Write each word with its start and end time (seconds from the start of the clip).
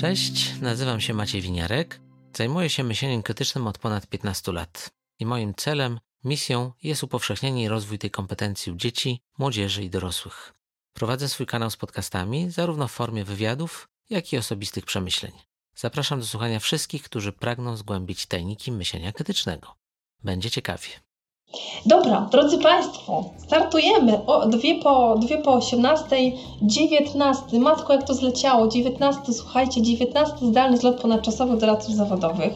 Cześć, 0.00 0.60
nazywam 0.60 1.00
się 1.00 1.14
Maciej 1.14 1.40
Winiarek. 1.42 2.00
Zajmuję 2.36 2.70
się 2.70 2.84
myśleniem 2.84 3.22
krytycznym 3.22 3.66
od 3.66 3.78
ponad 3.78 4.06
15 4.06 4.52
lat. 4.52 4.90
I 5.18 5.26
moim 5.26 5.54
celem, 5.54 6.00
misją 6.24 6.72
jest 6.82 7.02
upowszechnienie 7.02 7.64
i 7.64 7.68
rozwój 7.68 7.98
tej 7.98 8.10
kompetencji 8.10 8.72
u 8.72 8.76
dzieci, 8.76 9.20
młodzieży 9.38 9.84
i 9.84 9.90
dorosłych. 9.90 10.54
Prowadzę 10.92 11.28
swój 11.28 11.46
kanał 11.46 11.70
z 11.70 11.76
podcastami, 11.76 12.50
zarówno 12.50 12.88
w 12.88 12.92
formie 12.92 13.24
wywiadów, 13.24 13.88
jak 14.10 14.32
i 14.32 14.38
osobistych 14.38 14.84
przemyśleń. 14.84 15.32
Zapraszam 15.74 16.20
do 16.20 16.26
słuchania 16.26 16.60
wszystkich, 16.60 17.02
którzy 17.02 17.32
pragną 17.32 17.76
zgłębić 17.76 18.26
tajniki 18.26 18.72
myślenia 18.72 19.12
krytycznego. 19.12 19.74
Będzie 20.24 20.50
ciekawie. 20.50 20.88
Dobra, 21.86 22.28
drodzy 22.30 22.58
Państwo, 22.58 23.24
startujemy 23.36 24.26
o 24.26 24.46
dwie 24.46 24.74
po, 24.74 25.14
dwie 25.18 25.38
po 25.38 25.52
18, 25.52 26.16
19, 26.62 27.58
matko 27.58 27.92
jak 27.92 28.02
to 28.02 28.14
zleciało, 28.14 28.68
19, 28.68 29.32
słuchajcie, 29.32 29.82
19 29.82 30.36
zdalny 30.42 30.76
zlot 30.76 31.00
ponadczasowy 31.00 31.56
doradców 31.56 31.94
zawodowych. 31.94 32.52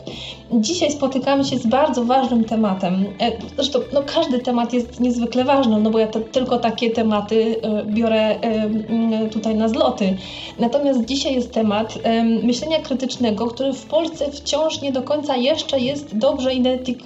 Dzisiaj 0.53 0.93
spotykamy 0.93 1.45
się 1.45 1.59
z 1.59 1.67
bardzo 1.67 2.05
ważnym 2.05 2.45
tematem. 2.45 3.05
E, 3.21 3.33
zresztą 3.55 3.79
no, 3.93 4.03
każdy 4.15 4.39
temat 4.39 4.73
jest 4.73 5.01
niezwykle 5.01 5.45
ważny, 5.45 5.81
no 5.81 5.91
bo 5.91 5.99
ja 5.99 6.07
to, 6.07 6.21
tylko 6.21 6.59
takie 6.59 6.91
tematy 6.91 7.61
e, 7.63 7.85
biorę 7.85 8.41
e, 8.41 9.29
tutaj 9.29 9.55
na 9.55 9.69
zloty. 9.69 10.17
Natomiast 10.59 11.05
dzisiaj 11.05 11.35
jest 11.35 11.53
temat 11.53 11.99
myślenia 12.43 12.79
krytycznego, 12.79 13.47
który 13.47 13.73
w 13.73 13.87
Polsce 13.87 14.31
wciąż 14.33 14.81
nie 14.81 14.93
do 14.93 15.03
końca 15.03 15.37
jeszcze 15.37 15.81
jest 15.81 16.19
dobrze 16.19 16.55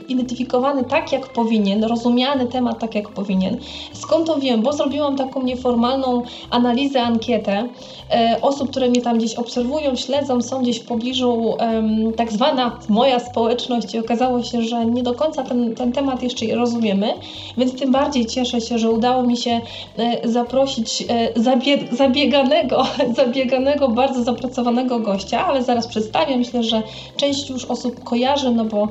identyfikowany 0.09 0.85
tak, 0.85 1.13
jak 1.13 1.29
powinien 1.29 1.78
rozumiany 1.85 2.47
temat 2.47 2.79
tak, 2.79 2.95
jak 2.95 3.09
powinien. 3.09 3.57
Skąd 3.93 4.27
to 4.27 4.37
wiem? 4.37 4.63
Bo 4.63 4.73
zrobiłam 4.73 5.17
taką 5.17 5.43
nieformalną 5.43 6.23
analizę, 6.51 7.03
ankietę 7.03 7.69
e, 8.11 8.39
osób, 8.43 8.71
które 8.71 8.89
mnie 8.89 9.03
tam 9.03 9.19
gdzieś 9.19 9.35
obserwują, 9.35 9.97
śledzą, 9.97 10.43
są 10.43 10.63
gdzieś 10.63 10.81
w 10.81 10.85
pobliżu 10.85 11.57
e, 11.61 11.83
tak 12.17 12.33
zwana 12.33 12.79
moja 12.89 13.19
społeczność 13.19 13.95
i 13.95 13.99
okazało 13.99 14.43
się, 14.43 14.63
że 14.63 14.87
nie 14.87 15.03
do 15.03 15.15
końca 15.15 15.43
ten, 15.43 15.75
ten 15.75 15.93
temat 15.93 16.23
jeszcze 16.23 16.47
rozumiemy, 16.55 17.15
więc 17.59 17.75
tym 17.75 17.93
bardziej 17.93 18.27
cieszę 18.27 18.61
się, 18.61 18.79
że 18.79 18.91
udało 18.91 19.23
mi 19.23 19.37
się 19.37 19.61
e, 19.99 20.29
zaprosić 20.29 21.05
e, 21.09 21.41
zabie, 21.41 21.79
zabieganego, 21.93 22.87
zabieganego, 23.17 23.89
bardzo 23.89 24.25
zapracowanego 24.25 24.99
gościa, 24.99 25.47
ale 25.47 25.63
zaraz 25.63 25.87
przedstawię. 25.87 26.37
Myślę, 26.37 26.63
że 26.63 26.83
część 27.17 27.51
już 27.51 27.65
osób 27.65 28.05
kojarzy, 28.05 28.51
no 28.51 28.65
bo 28.65 28.89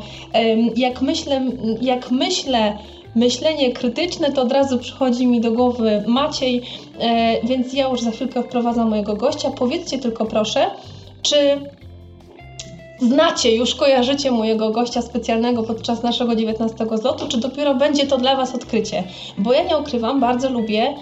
jak 0.76 1.02
myślę, 1.02 1.42
jak 1.82 2.12
myślę 2.12 2.77
myślenie 3.18 3.72
krytyczne, 3.72 4.32
to 4.32 4.42
od 4.42 4.52
razu 4.52 4.80
przychodzi 4.80 5.28
mi 5.28 5.42
do 5.42 5.52
głowy 5.52 6.04
Maciej, 6.08 6.62
e, 7.00 7.48
więc 7.48 7.74
ja 7.74 7.90
już 7.90 8.02
za 8.02 8.12
chwilkę 8.12 8.44
wprowadzam 8.44 8.90
mojego 8.90 9.16
gościa. 9.16 9.52
Powiedzcie 9.52 10.00
tylko 10.00 10.26
proszę, 10.26 10.66
czy 11.22 11.38
znacie, 13.00 13.56
już 13.56 13.76
kojarzycie 13.76 14.32
mojego 14.32 14.72
gościa 14.72 15.02
specjalnego 15.02 15.64
podczas 15.64 16.04
naszego 16.04 16.36
19 16.36 16.86
zlotu, 16.98 17.28
czy 17.28 17.38
dopiero 17.38 17.76
będzie 17.76 18.08
to 18.08 18.18
dla 18.18 18.36
Was 18.36 18.56
odkrycie? 18.56 19.04
Bo 19.38 19.54
ja 19.54 19.64
nie 19.64 19.78
ukrywam, 19.78 20.20
bardzo 20.20 20.50
lubię 20.50 20.96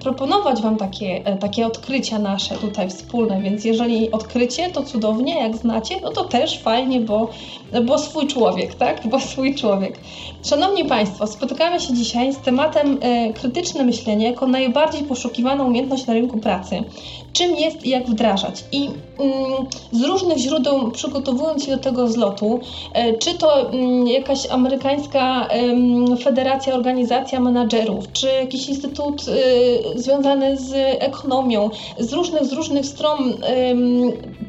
proponować 0.00 0.62
Wam 0.62 0.76
takie, 0.76 1.20
e, 1.24 1.36
takie 1.36 1.66
odkrycia 1.66 2.18
nasze 2.18 2.54
tutaj 2.54 2.90
wspólne, 2.90 3.42
więc 3.42 3.64
jeżeli 3.64 4.10
odkrycie, 4.10 4.70
to 4.70 4.82
cudownie, 4.82 5.40
jak 5.40 5.56
znacie, 5.56 5.94
no 6.02 6.10
to 6.10 6.24
też 6.24 6.58
fajnie, 6.58 7.00
bo, 7.00 7.28
bo 7.86 7.98
swój 7.98 8.26
człowiek, 8.26 8.74
tak? 8.74 9.08
Bo 9.08 9.20
swój 9.20 9.54
człowiek. 9.54 9.98
Szanowni 10.44 10.84
Państwo, 10.84 11.26
spotykamy 11.26 11.80
się 11.80 11.94
dzisiaj 11.94 12.32
z 12.32 12.38
tematem 12.38 12.98
e, 13.02 13.32
krytyczne 13.32 13.84
myślenie 13.84 14.26
jako 14.26 14.46
najbardziej 14.46 15.02
poszukiwaną 15.02 15.66
umiejętność 15.66 16.06
na 16.06 16.14
rynku 16.14 16.38
pracy. 16.38 16.84
Czym 17.32 17.56
jest 17.56 17.86
i 17.86 17.90
jak 17.90 18.06
wdrażać? 18.06 18.64
I 18.72 18.84
mm, 18.86 19.66
z 19.92 20.02
różnych 20.02 20.38
źródeł, 20.38 20.90
przygotowując 20.90 21.64
się 21.64 21.70
do 21.70 21.78
tego 21.78 22.08
zlotu, 22.08 22.60
e, 22.94 23.18
czy 23.18 23.34
to 23.34 23.70
mm, 23.70 24.06
jakaś 24.06 24.50
amerykańska 24.50 25.48
federacja, 26.24 26.74
organizacja 26.74 27.40
menadżerów, 27.40 28.12
czy 28.12 28.26
jakiś 28.26 28.68
instytut 28.68 29.22
Y, 29.28 30.00
związane 30.00 30.56
z 30.56 30.72
ekonomią. 31.02 31.70
Z 31.98 32.12
różnych, 32.12 32.44
z 32.44 32.52
różnych 32.52 32.86
stron 32.86 33.34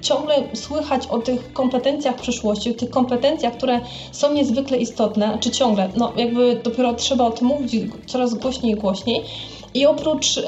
ciągle 0.02 0.36
słychać 0.54 1.08
o 1.08 1.20
tych 1.20 1.54
kompetencjach 1.54 2.16
przyszłości, 2.16 2.72
o 2.72 2.74
tych 2.74 2.90
kompetencjach, 2.90 3.58
które 3.58 3.80
są 4.12 4.34
niezwykle 4.34 4.78
istotne, 4.78 5.38
czy 5.40 5.52
ciągle, 5.52 5.90
no 5.96 6.14
jakby 6.18 6.62
dopiero 6.64 6.94
trzeba 6.94 7.26
o 7.26 7.32
tym 7.32 7.48
mówić 7.48 7.72
coraz 8.06 8.34
głośniej 8.34 8.74
i 8.74 8.76
głośniej. 8.76 9.22
I 9.74 9.86
oprócz 9.86 10.38
y, 10.38 10.42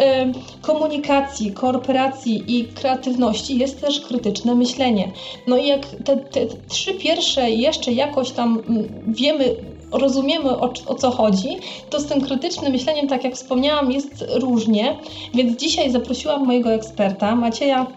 komunikacji, 0.62 1.52
kooperacji 1.52 2.44
i 2.48 2.66
kreatywności 2.66 3.58
jest 3.58 3.82
też 3.82 4.02
krytyczne 4.02 4.56
myślenie. 4.56 5.12
No 5.48 5.58
i 5.58 5.68
jak 5.68 5.86
te, 5.86 6.18
te 6.18 6.46
trzy 6.70 6.94
pierwsze 6.94 7.52
jeszcze 7.52 7.92
jakoś 7.92 8.32
tam 8.32 8.62
mm, 8.68 8.88
wiemy, 9.08 9.56
rozumiemy 9.92 10.50
o, 10.50 10.74
o, 10.88 10.96
co 10.96 11.12
chodzi, 11.12 11.58
to 11.90 12.00
z 12.00 12.06
tym 12.06 12.22
krytycznym 12.22 12.72
myśleniem, 12.72 13.08
tak 13.08 13.24
jak 13.24 13.34
wspomniałam, 13.34 13.92
jest 13.92 14.26
różnie. 14.34 14.98
Więc 15.34 15.60
dzisiaj 15.60 15.92
zaprosiłam 15.92 16.46
mojego 16.46 16.74
eksperta, 16.74 17.36
Macieja 17.36 17.88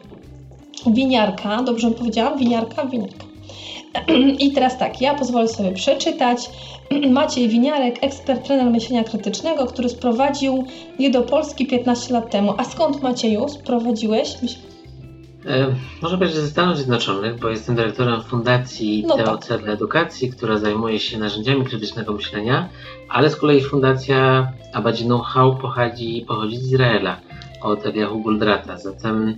Winiarka. 0.87 1.63
Dobrze 1.63 1.91
powiedziałam? 1.91 2.39
Winiarka? 2.39 2.87
Winiarka. 2.87 3.26
I 4.45 4.53
teraz 4.53 4.79
tak, 4.79 5.01
ja 5.01 5.15
pozwolę 5.15 5.49
sobie 5.49 5.73
przeczytać. 5.73 6.51
Maciej 7.11 7.49
Winiarek, 7.49 7.99
ekspert, 8.01 8.47
trener 8.47 8.71
myślenia 8.71 9.05
krytycznego, 9.05 9.67
który 9.67 9.89
sprowadził 9.89 10.65
je 10.99 11.11
do 11.11 11.23
Polski 11.23 11.67
15 11.67 12.15
lat 12.15 12.31
temu. 12.31 12.55
A 12.59 12.65
skąd 12.65 13.03
Macieju 13.03 13.49
sprowadziłeś? 13.49 14.35
E, 15.47 15.75
może 16.03 16.17
być 16.17 16.33
ze 16.33 16.49
Stanów 16.49 16.77
Zjednoczonych, 16.77 17.39
bo 17.41 17.49
jestem 17.49 17.77
dyrektorem 17.77 18.23
Fundacji 18.23 19.05
no 19.09 19.17
TOC 19.17 19.47
tak. 19.47 19.63
dla 19.63 19.73
Edukacji, 19.73 20.31
która 20.31 20.59
zajmuje 20.59 21.01
się 21.01 21.19
narzędziami 21.19 21.65
krytycznego 21.65 22.13
myślenia, 22.13 22.69
ale 23.09 23.31
z 23.31 23.37
kolei 23.37 23.63
Fundacja 23.63 24.53
Abadzi 24.73 25.05
Know-how 25.05 25.57
pochodzi, 25.57 26.25
pochodzi 26.29 26.57
z 26.57 26.67
Izraela, 26.67 27.21
od 27.63 27.87
Eliahu 27.87 28.23
Goldrata, 28.23 28.79
zatem 28.79 29.37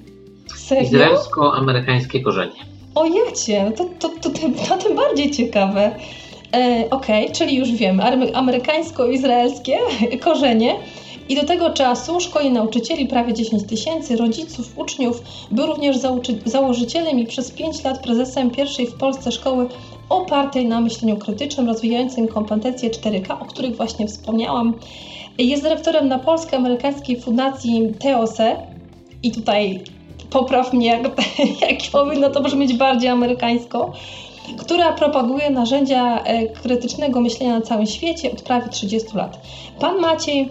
izraelsko-amerykańskie 0.83 2.21
korzenie. 2.21 2.78
O 2.99 3.05
jacie, 3.05 3.73
to, 3.77 3.85
to, 3.85 4.09
to, 4.09 4.31
to, 4.69 4.77
tym 4.77 4.97
bardziej 4.97 5.31
ciekawe. 5.31 5.97
E, 6.55 6.87
Okej, 6.91 7.25
okay, 7.25 7.35
czyli 7.35 7.57
już 7.57 7.73
wiemy, 7.73 8.03
amerykańsko-izraelskie 8.35 9.79
korzenie. 10.25 10.75
I 11.29 11.37
do 11.37 11.45
tego 11.45 11.71
czasu 11.71 12.21
szkoli 12.21 12.51
nauczycieli 12.51 13.07
prawie 13.07 13.35
10 13.35 13.65
tysięcy, 13.65 14.17
rodziców, 14.17 14.79
uczniów. 14.79 15.23
Był 15.51 15.67
również 15.67 15.97
założycielem 16.45 17.19
i 17.19 17.27
przez 17.27 17.51
5 17.51 17.85
lat 17.85 18.03
prezesem 18.03 18.51
pierwszej 18.51 18.87
w 18.87 18.95
Polsce 18.95 19.33
szkoły 19.33 19.69
opartej 20.09 20.67
na 20.67 20.81
myśleniu 20.81 21.17
krytycznym, 21.17 21.67
rozwijającej 21.67 22.29
kompetencje 22.29 22.91
4K, 22.91 23.43
o 23.43 23.45
których 23.45 23.77
właśnie 23.77 24.07
wspomniałam. 24.07 24.75
Jest 25.39 25.63
dyrektorem 25.63 26.09
na 26.09 26.19
polsko-amerykańskiej 26.19 27.21
fundacji 27.21 27.93
TOSE 28.01 28.57
i 29.23 29.33
tutaj 29.33 29.85
popraw 30.31 30.73
mnie, 30.73 30.87
jak, 30.87 31.03
jak 31.71 31.79
powinno 31.93 32.31
to 32.31 32.41
brzmieć 32.41 32.75
bardziej 32.75 33.11
amerykańsko, 33.11 33.93
która 34.59 34.93
propaguje 34.93 35.51
narzędzia 35.51 36.23
e, 36.25 36.47
krytycznego 36.47 37.21
myślenia 37.21 37.55
na 37.55 37.61
całym 37.61 37.87
świecie 37.87 38.33
od 38.33 38.43
prawie 38.43 38.69
30 38.69 39.17
lat. 39.17 39.41
Pan 39.81 40.01
Maciej 40.01 40.49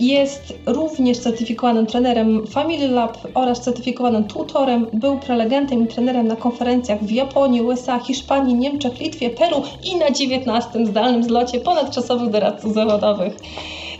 jest 0.00 0.54
również 0.66 1.18
certyfikowanym 1.18 1.86
trenerem 1.86 2.46
Family 2.46 2.88
Lab 2.88 3.18
oraz 3.34 3.60
certyfikowanym 3.60 4.24
tutorem. 4.24 4.86
Był 4.92 5.18
prelegentem 5.18 5.84
i 5.84 5.86
trenerem 5.86 6.28
na 6.28 6.36
konferencjach 6.36 7.04
w 7.04 7.10
Japonii, 7.10 7.62
USA, 7.62 7.98
Hiszpanii, 7.98 8.54
Niemczech, 8.54 9.00
Litwie, 9.00 9.30
Peru 9.30 9.62
i 9.84 9.96
na 9.96 10.10
19 10.10 10.86
zdalnym 10.86 11.24
zlocie 11.24 11.60
ponadczasowych 11.60 12.30
doradców 12.30 12.74
zawodowych. 12.74 13.36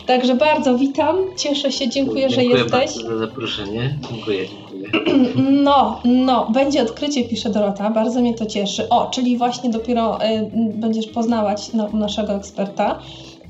Także 0.09 0.35
bardzo 0.35 0.79
witam, 0.79 1.17
cieszę 1.37 1.73
się, 1.73 1.89
dziękuję, 1.89 2.29
dziękuję 2.29 2.57
że 2.57 2.63
jesteś. 2.63 2.95
Dziękuję 2.95 3.19
za 3.19 3.27
zaproszenie. 3.27 3.99
Dziękuję, 4.11 4.47
dziękuję. 4.49 4.89
No, 5.65 6.01
no, 6.05 6.51
będzie 6.51 6.83
odkrycie, 6.83 7.25
pisze 7.25 7.51
Dorota, 7.51 7.91
bardzo 7.91 8.21
mnie 8.21 8.35
to 8.35 8.47
cieszy. 8.47 8.89
O, 8.89 9.11
czyli 9.11 9.37
właśnie 9.37 9.71
dopiero 9.71 10.25
y, 10.25 10.51
będziesz 10.75 11.07
poznawać 11.07 11.73
no, 11.73 11.89
naszego 11.93 12.33
eksperta. 12.33 12.99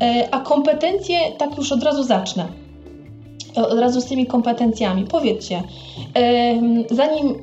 E, 0.02 0.28
a 0.31 0.40
kompetencje, 0.40 1.19
tak 1.38 1.58
już 1.58 1.72
od 1.72 1.82
razu 1.82 2.02
zacznę. 2.02 2.46
Od 3.55 3.78
razu 3.78 4.00
z 4.00 4.05
tymi 4.05 4.26
kompetencjami. 4.26 5.05
Powiedzcie, 5.05 5.62
zanim 6.90 7.34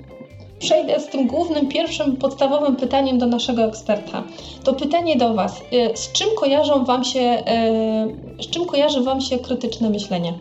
przejdę 0.66 1.00
z 1.00 1.08
tym 1.08 1.28
głównym, 1.28 1.68
pierwszym, 1.68 2.18
podstawowym 2.18 2.76
pytaniem 2.76 3.18
do 3.18 3.26
naszego 3.26 3.64
eksperta, 3.64 4.24
to 4.64 4.74
pytanie 4.74 5.16
do 5.16 5.34
Was. 5.34 5.62
E, 5.72 5.98
z 5.98 6.12
czym 6.12 6.28
kojarzą 6.40 6.86
Wam 6.86 7.04
się, 7.04 7.20
e, 7.20 8.08
z 8.40 8.48
czym 8.50 8.66
kojarzy 8.66 9.02
Wam 9.02 9.22
się 9.22 9.38
krytyczne 9.38 9.90
myślenie? 9.90 10.34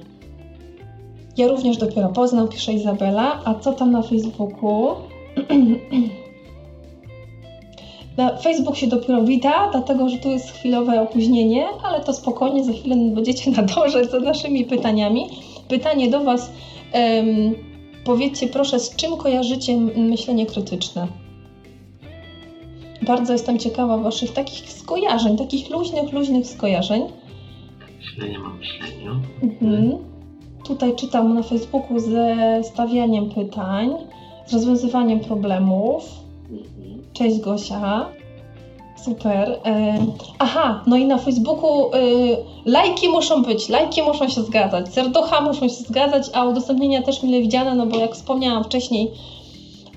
Ja 1.37 1.49
również 1.49 1.77
dopiero 1.77 2.09
poznam, 2.09 2.49
pisze 2.49 2.73
Izabela. 2.73 3.41
A 3.45 3.55
co 3.55 3.73
tam 3.73 3.91
na 3.91 4.03
Facebooku? 4.03 4.89
Na 8.17 8.37
Facebook 8.37 8.77
się 8.77 8.87
dopiero 8.87 9.23
wita, 9.23 9.69
dlatego 9.73 10.09
że 10.09 10.19
tu 10.19 10.31
jest 10.31 10.51
chwilowe 10.51 11.01
opóźnienie, 11.01 11.67
ale 11.85 12.01
to 12.01 12.13
spokojnie, 12.13 12.65
za 12.65 12.73
chwilę 12.73 12.97
będziecie 12.97 13.51
nadążać 13.51 14.11
za 14.11 14.21
naszymi 14.21 14.65
pytaniami. 14.65 15.27
Pytanie 15.69 16.11
do 16.11 16.21
Was. 16.21 16.51
Um, 16.95 17.74
Powiedzcie 18.05 18.49
proszę, 18.49 18.81
z 18.81 18.97
czym 18.97 19.17
kojarzycie 19.17 19.77
myślenie 19.97 20.47
krytyczne? 20.47 21.09
Bardzo 23.03 23.33
jestem 23.33 23.59
ciekawa 23.59 23.99
Waszych 23.99 24.33
takich 24.33 24.71
skojarzeń, 24.73 25.37
takich 25.37 25.71
luźnych, 25.71 26.13
luźnych 26.13 26.47
skojarzeń. 26.47 27.03
Myślenie 27.99 28.39
o 28.39 28.49
myśleniu. 28.49 29.21
Mhm. 29.43 29.99
Tutaj 30.65 30.97
czytam 30.97 31.35
na 31.35 31.43
Facebooku 31.43 31.99
ze 31.99 32.61
stawianiem 32.63 33.31
pytań, 33.31 33.91
z 34.47 34.53
rozwiązywaniem 34.53 35.21
problemów. 35.21 36.05
Mhm. 36.51 37.03
Cześć 37.13 37.41
Gosia. 37.41 38.09
Super. 39.05 39.61
E, 39.65 40.07
aha, 40.39 40.83
no 40.87 40.97
i 40.97 41.05
na 41.05 41.19
Facebooku 41.19 41.95
y, 41.95 42.37
lajki 42.65 43.09
muszą 43.09 43.43
być, 43.43 43.69
lajki 43.69 44.03
muszą 44.03 44.29
się 44.29 44.43
zgadzać, 44.43 44.95
serducha 44.95 45.41
muszą 45.41 45.69
się 45.69 45.75
zgadzać, 45.75 46.27
a 46.33 46.45
udostępnienia 46.45 47.03
też 47.03 47.23
mile 47.23 47.41
widziane, 47.41 47.75
no 47.75 47.87
bo 47.87 47.97
jak 47.97 48.15
wspomniałam 48.15 48.65
wcześniej, 48.65 49.11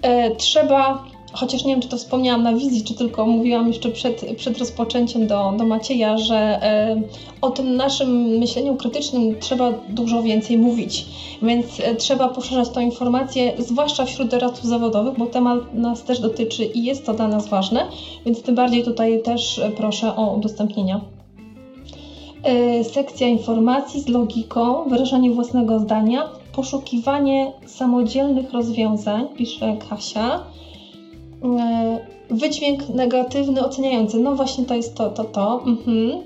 e, 0.01 0.36
trzeba 0.36 1.04
chociaż 1.33 1.65
nie 1.65 1.74
wiem, 1.74 1.81
czy 1.81 1.88
to 1.88 1.97
wspomniałam 1.97 2.44
na 2.44 2.53
wizji, 2.53 2.83
czy 2.83 2.94
tylko 2.94 3.25
mówiłam 3.25 3.68
jeszcze 3.68 3.89
przed, 3.89 4.25
przed 4.38 4.57
rozpoczęciem 4.57 5.27
do, 5.27 5.53
do 5.57 5.65
Macieja, 5.65 6.18
że 6.18 6.35
e, 6.35 7.01
o 7.41 7.50
tym 7.50 7.75
naszym 7.75 8.09
myśleniu 8.24 8.75
krytycznym 8.75 9.39
trzeba 9.39 9.71
dużo 9.89 10.24
więcej 10.24 10.57
mówić. 10.57 11.06
Więc 11.41 11.79
e, 11.79 11.95
trzeba 11.95 12.29
poszerzać 12.29 12.69
tą 12.69 12.81
informację, 12.81 13.53
zwłaszcza 13.57 14.06
wśród 14.06 14.27
doradców 14.27 14.65
zawodowych, 14.65 15.18
bo 15.18 15.25
temat 15.25 15.74
nas 15.74 16.03
też 16.03 16.19
dotyczy 16.19 16.65
i 16.65 16.83
jest 16.83 17.06
to 17.06 17.13
dla 17.13 17.27
nas 17.27 17.47
ważne, 17.47 17.88
więc 18.25 18.41
tym 18.41 18.56
bardziej 18.56 18.83
tutaj 18.83 19.21
też 19.21 19.59
e, 19.59 19.69
proszę 19.69 20.15
o 20.15 20.33
udostępnienia. 20.35 21.01
E, 22.44 22.83
sekcja 22.83 23.27
informacji 23.27 24.01
z 24.01 24.07
logiką, 24.07 24.89
wyrażanie 24.89 25.31
własnego 25.31 25.79
zdania, 25.79 26.29
poszukiwanie 26.56 27.51
samodzielnych 27.65 28.53
rozwiązań, 28.53 29.27
pisze 29.38 29.77
Kasia 29.89 30.44
wydźwięk 32.30 32.89
negatywny, 32.89 33.66
oceniający. 33.66 34.19
No 34.19 34.36
właśnie 34.36 34.66
to 34.66 34.75
jest 34.75 34.95
to, 34.95 35.10
to, 35.10 35.24
to. 35.24 35.63
Mhm. 35.66 36.24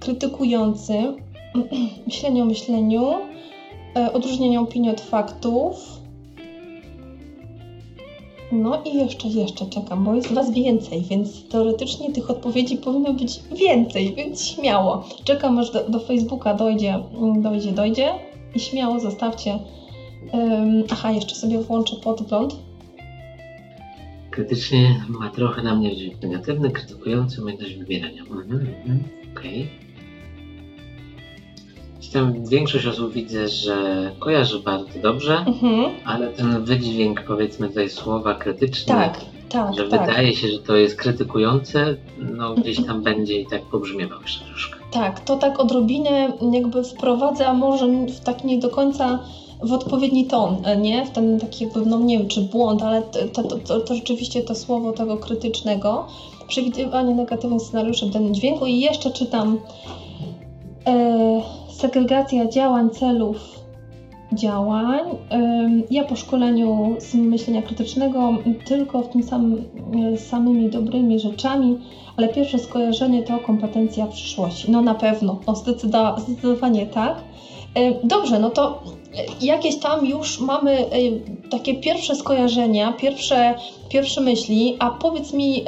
Krytykujący. 0.00 0.94
Myślenie 2.06 2.42
o 2.42 2.46
myśleniu. 2.46 3.12
E, 3.96 4.12
odróżnienie 4.12 4.60
opinii 4.60 4.90
od 4.90 5.00
faktów. 5.00 6.00
No 8.52 8.82
i 8.84 8.94
jeszcze, 8.94 9.28
jeszcze 9.28 9.66
czekam, 9.66 10.04
bo 10.04 10.14
jest 10.14 10.32
Was 10.32 10.50
więcej, 10.50 11.02
więc 11.02 11.48
teoretycznie 11.48 12.12
tych 12.12 12.30
odpowiedzi 12.30 12.76
powinno 12.76 13.12
być 13.12 13.40
więcej, 13.52 14.14
więc 14.14 14.44
śmiało. 14.44 15.04
Czekam 15.24 15.58
aż 15.58 15.70
do, 15.70 15.88
do 15.88 16.00
Facebooka 16.00 16.54
dojdzie, 16.54 16.98
dojdzie, 17.36 17.72
dojdzie 17.72 18.14
i 18.54 18.60
śmiało 18.60 19.00
zostawcie. 19.00 19.58
Um, 20.32 20.84
aha, 20.90 21.10
jeszcze 21.10 21.34
sobie 21.34 21.58
włączę 21.58 21.96
podgląd 21.96 22.56
krytycznie 24.40 25.04
ma 25.08 25.30
trochę 25.30 25.62
na 25.62 25.74
mnie 25.74 25.90
wydźwięk 25.90 26.22
negatywny, 26.22 26.70
krytykujący 26.70 27.42
umiejętność 27.42 27.74
wybierania. 27.74 28.22
Mhm, 28.22 28.52
mhm, 28.52 29.04
okej. 29.36 29.68
Okay. 32.10 32.48
większość 32.50 32.86
osób 32.86 33.12
widzę, 33.12 33.48
że 33.48 34.10
kojarzy 34.18 34.60
bardzo 34.60 34.98
dobrze, 35.02 35.36
mhm. 35.46 35.90
ale 36.04 36.28
ten 36.28 36.64
wydźwięk, 36.64 37.22
powiedzmy 37.22 37.68
tutaj 37.68 37.90
słowa 37.90 38.34
krytyczne, 38.34 38.94
tak, 38.94 39.20
tak, 39.48 39.74
że 39.74 39.88
tak. 39.88 40.00
wydaje 40.00 40.34
się, 40.34 40.48
że 40.48 40.58
to 40.58 40.76
jest 40.76 40.96
krytykujące, 40.96 41.96
no 42.18 42.54
gdzieś 42.54 42.86
tam 42.86 43.02
będzie 43.02 43.40
i 43.40 43.46
tak 43.46 43.62
pobrzmiewał 43.62 44.22
jeszcze 44.22 44.44
troszkę. 44.44 44.76
Tak, 44.90 45.20
to 45.20 45.36
tak 45.36 45.60
odrobinę 45.60 46.32
jakby 46.52 46.84
wprowadza, 46.84 47.54
może 47.54 47.86
w 47.86 48.20
tak 48.20 48.44
nie 48.44 48.58
do 48.58 48.70
końca 48.70 49.18
w 49.62 49.72
odpowiedni 49.72 50.26
ton, 50.26 50.56
e, 50.64 50.76
nie? 50.76 51.04
W 51.04 51.10
ten 51.10 51.40
taki 51.40 51.64
jakby, 51.64 51.86
no 51.86 51.98
nie 51.98 52.18
wiem 52.18 52.28
czy 52.28 52.40
błąd, 52.40 52.82
ale 52.82 53.02
to, 53.02 53.42
to, 53.42 53.58
to, 53.58 53.80
to 53.80 53.94
rzeczywiście 53.94 54.42
to 54.42 54.54
słowo 54.54 54.92
tego 54.92 55.16
krytycznego, 55.16 56.06
przewidywanie 56.48 57.14
negatywnych 57.14 57.62
scenariuszy 57.62 58.06
w 58.06 58.10
danym 58.10 58.34
dźwięku 58.34 58.66
i 58.66 58.80
jeszcze 58.80 59.10
czytam 59.10 59.58
e, 60.86 61.42
segregacja 61.68 62.48
działań, 62.48 62.90
celów 62.90 63.60
działań. 64.32 65.00
E, 65.30 65.68
ja 65.90 66.04
po 66.04 66.16
szkoleniu 66.16 66.96
z 66.98 67.14
myślenia 67.14 67.62
krytycznego 67.62 68.32
tylko 68.64 69.02
w 69.02 69.08
tym 69.08 69.22
samym, 69.22 69.64
e, 70.12 70.16
samymi 70.16 70.70
dobrymi 70.70 71.20
rzeczami, 71.20 71.78
ale 72.16 72.28
pierwsze 72.28 72.58
skojarzenie 72.58 73.22
to 73.22 73.38
kompetencja 73.38 74.06
przyszłości. 74.06 74.70
No 74.70 74.82
na 74.82 74.94
pewno, 74.94 75.38
no 75.46 75.54
zdecydowanie 75.54 76.86
tak. 76.86 77.16
E, 77.74 78.06
dobrze, 78.06 78.38
no 78.38 78.50
to 78.50 78.82
jakieś 79.40 79.78
tam 79.78 80.06
już 80.06 80.40
mamy 80.40 80.70
e, 80.70 80.88
takie 81.50 81.74
pierwsze 81.74 82.14
skojarzenia, 82.14 82.92
pierwsze, 82.92 83.54
pierwsze 83.88 84.20
myśli, 84.20 84.76
a 84.78 84.90
powiedz 84.90 85.32
mi 85.32 85.64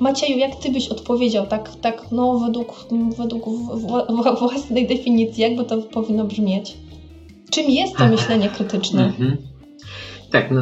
Macieju, 0.00 0.38
jak 0.38 0.56
Ty 0.56 0.70
byś 0.70 0.88
odpowiedział 0.88 1.46
tak, 1.46 1.76
tak 1.76 2.06
no 2.12 2.38
według, 2.38 2.86
według 3.16 3.44
własnej 4.38 4.86
definicji, 4.86 5.42
jakby 5.42 5.64
to 5.64 5.78
powinno 5.78 6.24
brzmieć? 6.24 6.76
Czym 7.50 7.70
jest 7.70 7.96
to 7.96 8.06
myślenie 8.16 8.48
krytyczne? 8.48 9.04
Mhm. 9.04 9.36
Tak, 10.30 10.50
no 10.50 10.60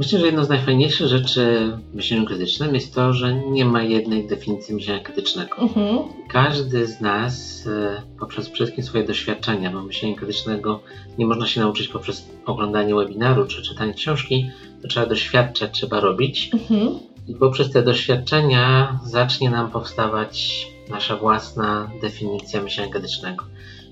Myślę, 0.00 0.18
że 0.18 0.26
jedną 0.26 0.44
z 0.44 0.48
najfajniejszych 0.48 1.06
rzeczy 1.06 1.72
w 1.92 1.94
myśleniu 1.94 2.26
krytycznym 2.26 2.74
jest 2.74 2.94
to, 2.94 3.12
że 3.12 3.34
nie 3.34 3.64
ma 3.64 3.82
jednej 3.82 4.26
definicji 4.26 4.74
myślenia 4.74 5.00
krytycznego. 5.00 5.56
Mhm. 5.56 5.98
Każdy 6.28 6.86
z 6.86 7.00
nas 7.00 7.66
e, 7.66 8.02
poprzez 8.18 8.44
przede 8.44 8.56
wszystkim 8.56 8.84
swoje 8.84 9.04
doświadczenia, 9.04 9.70
bo 9.70 9.82
myślenia 9.82 10.16
krytycznego 10.16 10.80
nie 11.18 11.26
można 11.26 11.46
się 11.46 11.60
nauczyć 11.60 11.88
poprzez 11.88 12.28
oglądanie 12.46 12.94
webinaru 12.94 13.46
czy 13.46 13.62
czytanie 13.62 13.94
książki, 13.94 14.50
to 14.82 14.88
trzeba 14.88 15.06
doświadczać, 15.06 15.70
trzeba 15.72 16.00
robić. 16.00 16.50
Mhm. 16.52 16.98
I 17.28 17.34
poprzez 17.34 17.70
te 17.70 17.82
doświadczenia 17.82 18.98
zacznie 19.04 19.50
nam 19.50 19.70
powstawać 19.70 20.66
nasza 20.90 21.16
własna 21.16 21.90
definicja 22.02 22.62
myślenia 22.62 22.92
krytycznego. 22.92 23.44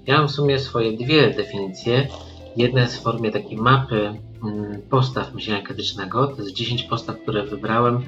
Ja 0.06 0.18
mam 0.18 0.28
w 0.28 0.32
sumie 0.32 0.58
swoje 0.58 0.92
dwie 0.92 1.30
definicje. 1.30 2.08
Jedna 2.56 2.80
jest 2.80 2.96
w 2.96 3.02
formie 3.02 3.30
takiej 3.30 3.56
mapy 3.56 4.14
postaw 4.90 5.34
myślenia 5.34 5.62
krytycznego. 5.62 6.26
To 6.26 6.42
jest 6.42 6.54
10 6.54 6.82
postaw, 6.82 7.18
które 7.22 7.46
wybrałem 7.46 8.00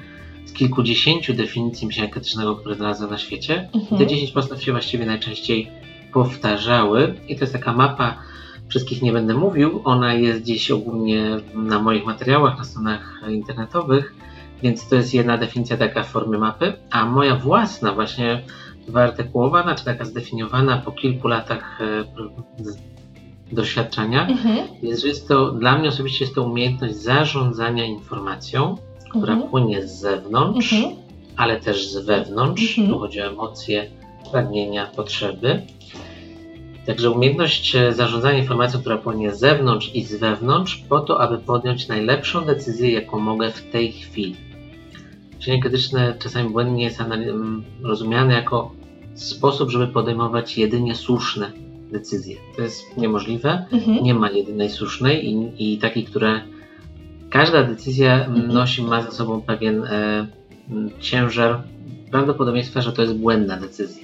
z 0.45 0.53
kilkudziesięciu 0.53 1.33
definicji 1.33 1.87
myślenia 1.87 2.11
krytycznego, 2.11 2.55
które 2.55 2.75
znalazłem 2.75 3.11
na 3.11 3.17
świecie. 3.17 3.69
Mhm. 3.73 3.97
Te 3.97 4.07
10 4.07 4.31
postaw 4.31 4.63
się 4.63 4.71
właściwie 4.71 5.05
najczęściej 5.05 5.71
powtarzały 6.13 7.15
i 7.27 7.35
to 7.35 7.41
jest 7.41 7.53
taka 7.53 7.73
mapa, 7.73 8.17
wszystkich 8.67 9.01
nie 9.01 9.11
będę 9.11 9.33
mówił, 9.33 9.81
ona 9.83 10.13
jest 10.13 10.41
gdzieś 10.41 10.71
ogólnie 10.71 11.37
na 11.53 11.79
moich 11.79 12.05
materiałach, 12.05 12.57
na 12.57 12.63
stronach 12.63 13.21
internetowych, 13.29 14.15
więc 14.63 14.87
to 14.87 14.95
jest 14.95 15.13
jedna 15.13 15.37
definicja 15.37 15.77
taka 15.77 16.03
w 16.03 16.07
formie 16.07 16.37
mapy, 16.37 16.73
a 16.91 17.05
moja 17.05 17.35
własna 17.35 17.93
właśnie 17.93 18.43
wyartykułowana, 18.87 19.75
czy 19.75 19.85
taka 19.85 20.05
zdefiniowana 20.05 20.77
po 20.77 20.91
kilku 20.91 21.27
latach 21.27 21.81
e, 21.81 22.03
doświadczenia, 23.51 24.27
mhm. 24.27 24.67
jest, 24.81 25.01
że 25.01 25.07
jest 25.07 25.27
to, 25.27 25.51
dla 25.51 25.77
mnie 25.77 25.89
osobiście 25.89 26.25
jest 26.25 26.35
to 26.35 26.43
umiejętność 26.43 26.95
zarządzania 26.95 27.85
informacją, 27.85 28.75
która 29.09 29.33
mhm. 29.33 29.51
płynie 29.51 29.87
z 29.87 29.99
zewnątrz, 29.99 30.73
mhm. 30.73 30.95
ale 31.37 31.59
też 31.59 31.87
z 31.87 32.05
wewnątrz. 32.05 32.77
Mhm. 32.77 32.87
Tu 32.89 32.99
chodzi 32.99 33.21
o 33.21 33.25
emocje, 33.25 33.91
pragnienia, 34.31 34.85
potrzeby. 34.95 35.61
Także 36.85 37.11
umiejętność 37.11 37.75
e, 37.75 37.93
zarządzania 37.93 38.37
informacją, 38.37 38.79
która 38.79 38.97
płynie 38.97 39.31
z 39.31 39.39
zewnątrz 39.39 39.95
i 39.95 40.03
z 40.03 40.15
wewnątrz, 40.15 40.75
po 40.75 40.99
to, 40.99 41.21
aby 41.21 41.37
podjąć 41.37 41.87
najlepszą 41.87 42.41
decyzję, 42.41 42.91
jaką 42.91 43.19
mogę 43.19 43.51
w 43.51 43.71
tej 43.71 43.91
chwili. 43.91 44.35
Myślenie 45.37 45.61
krytyczne 45.61 46.15
czasami 46.19 46.49
błędnie 46.49 46.83
jest 46.83 46.99
rozumiane 47.83 48.33
jako 48.33 48.71
sposób, 49.15 49.69
żeby 49.69 49.87
podejmować 49.87 50.57
jedynie 50.57 50.95
słuszne 50.95 51.51
decyzję. 51.91 52.35
To 52.55 52.61
jest 52.61 52.97
niemożliwe. 52.97 53.65
Mhm. 53.71 54.03
Nie 54.03 54.13
ma 54.13 54.31
jedynej 54.31 54.69
słusznej 54.69 55.25
i, 55.29 55.73
i 55.73 55.77
takiej, 55.77 56.03
które 56.03 56.41
każda 57.29 57.63
decyzja 57.63 58.25
mhm. 58.25 58.47
nosi, 58.47 58.83
ma 58.83 59.01
za 59.01 59.11
sobą 59.11 59.41
pewien 59.41 59.83
e, 59.83 60.27
ciężar 60.99 61.63
prawdopodobieństwa, 62.11 62.81
że 62.81 62.93
to 62.93 63.01
jest 63.01 63.15
błędna 63.15 63.57
decyzja. 63.57 64.03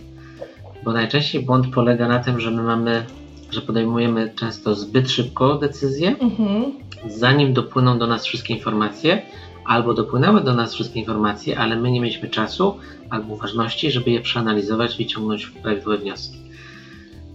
Bo 0.83 0.93
najczęściej 0.93 1.43
błąd 1.43 1.67
polega 1.73 2.07
na 2.07 2.19
tym, 2.19 2.39
że 2.39 2.51
my 2.51 2.63
mamy, 2.63 3.05
że 3.51 3.61
podejmujemy 3.61 4.33
często 4.35 4.75
zbyt 4.75 5.11
szybko 5.11 5.55
decyzje, 5.55 6.15
mhm. 6.19 6.71
zanim 7.07 7.53
dopłyną 7.53 7.99
do 7.99 8.07
nas 8.07 8.25
wszystkie 8.25 8.53
informacje, 8.53 9.21
albo 9.65 9.93
dopłynęły 9.93 10.41
do 10.41 10.53
nas 10.53 10.73
wszystkie 10.73 10.99
informacje, 10.99 11.59
ale 11.59 11.75
my 11.75 11.91
nie 11.91 12.01
mieliśmy 12.01 12.29
czasu 12.29 12.77
albo 13.09 13.33
uważności, 13.33 13.91
żeby 13.91 14.11
je 14.11 14.21
przeanalizować 14.21 14.95
i 14.95 14.97
wyciągnąć 14.97 15.45
prawidłowe 15.45 15.97
wnioski. 15.97 16.46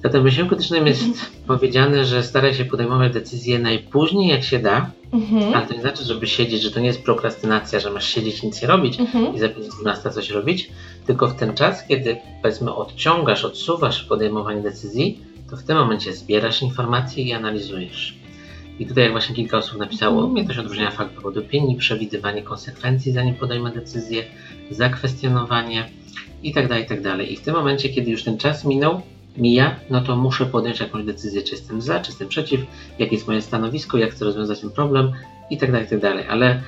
Zatem 0.02 0.20
w 0.20 0.24
myśleniu 0.24 0.48
krytycznym 0.48 0.86
jest 0.86 1.02
mhm. 1.02 1.26
powiedziane, 1.46 2.04
że 2.04 2.22
staraj 2.22 2.54
się 2.54 2.64
podejmować 2.64 3.12
decyzje 3.12 3.58
najpóźniej 3.58 4.28
jak 4.28 4.44
się 4.44 4.58
da, 4.58 4.90
mhm. 5.12 5.54
ale 5.54 5.66
to 5.66 5.74
nie 5.74 5.80
znaczy, 5.80 6.04
żeby 6.04 6.26
siedzieć, 6.26 6.62
że 6.62 6.70
to 6.70 6.80
nie 6.80 6.86
jest 6.86 7.02
prokrastynacja, 7.02 7.80
że 7.80 7.90
masz 7.90 8.08
siedzieć 8.08 8.42
i 8.42 8.46
nic 8.46 8.62
nie 8.62 8.68
robić 8.68 9.00
mhm. 9.00 9.34
i 9.34 9.38
za 9.38 9.48
12 9.48 10.10
coś 10.10 10.30
robić, 10.30 10.70
tylko 11.06 11.28
w 11.28 11.36
ten 11.36 11.54
czas, 11.54 11.86
kiedy 11.86 12.16
powiedzmy 12.42 12.74
odciągasz, 12.74 13.44
odsuwasz 13.44 14.04
podejmowanie 14.04 14.62
decyzji, 14.62 15.20
to 15.50 15.56
w 15.56 15.62
tym 15.62 15.76
momencie 15.76 16.12
zbierasz 16.12 16.62
informacje 16.62 17.24
i 17.24 17.32
analizujesz. 17.32 18.14
I 18.78 18.86
tutaj 18.86 19.04
jak 19.04 19.12
właśnie 19.12 19.34
kilka 19.34 19.58
osób 19.58 19.78
napisało, 19.78 20.14
Mhm. 20.14 20.30
umiejętność 20.30 20.60
odróżnienia 20.60 20.90
faktów 20.90 21.26
od 21.26 21.36
opinii, 21.36 21.76
przewidywanie 21.76 22.42
konsekwencji, 22.42 23.12
zanim 23.12 23.34
podejmę 23.34 23.70
decyzję, 23.72 24.24
zakwestionowanie 24.70 25.88
i 26.42 26.54
tak 26.54 26.68
dalej, 26.68 26.84
i 26.84 26.86
tak 26.86 27.02
dalej. 27.02 27.32
I 27.32 27.36
w 27.36 27.40
tym 27.40 27.54
momencie, 27.54 27.88
kiedy 27.88 28.10
już 28.10 28.24
ten 28.24 28.38
czas 28.38 28.64
minął, 28.64 29.02
mija, 29.36 29.76
no 29.90 30.00
to 30.00 30.16
muszę 30.16 30.46
podjąć 30.46 30.80
jakąś 30.80 31.04
decyzję, 31.04 31.42
czy 31.42 31.54
jestem 31.54 31.82
za, 31.82 32.00
czy 32.00 32.10
jestem 32.10 32.28
przeciw, 32.28 32.60
jakie 32.98 33.14
jest 33.14 33.26
moje 33.26 33.42
stanowisko, 33.42 33.98
jak 33.98 34.10
chcę 34.10 34.24
rozwiązać 34.24 34.60
ten 34.60 34.70
problem 34.70 35.12
i 35.50 35.56
tak 35.58 35.72
dalej, 35.72 35.86
i 35.86 35.90
tak 35.90 36.00
dalej. 36.00 36.24
Ale 36.28 36.62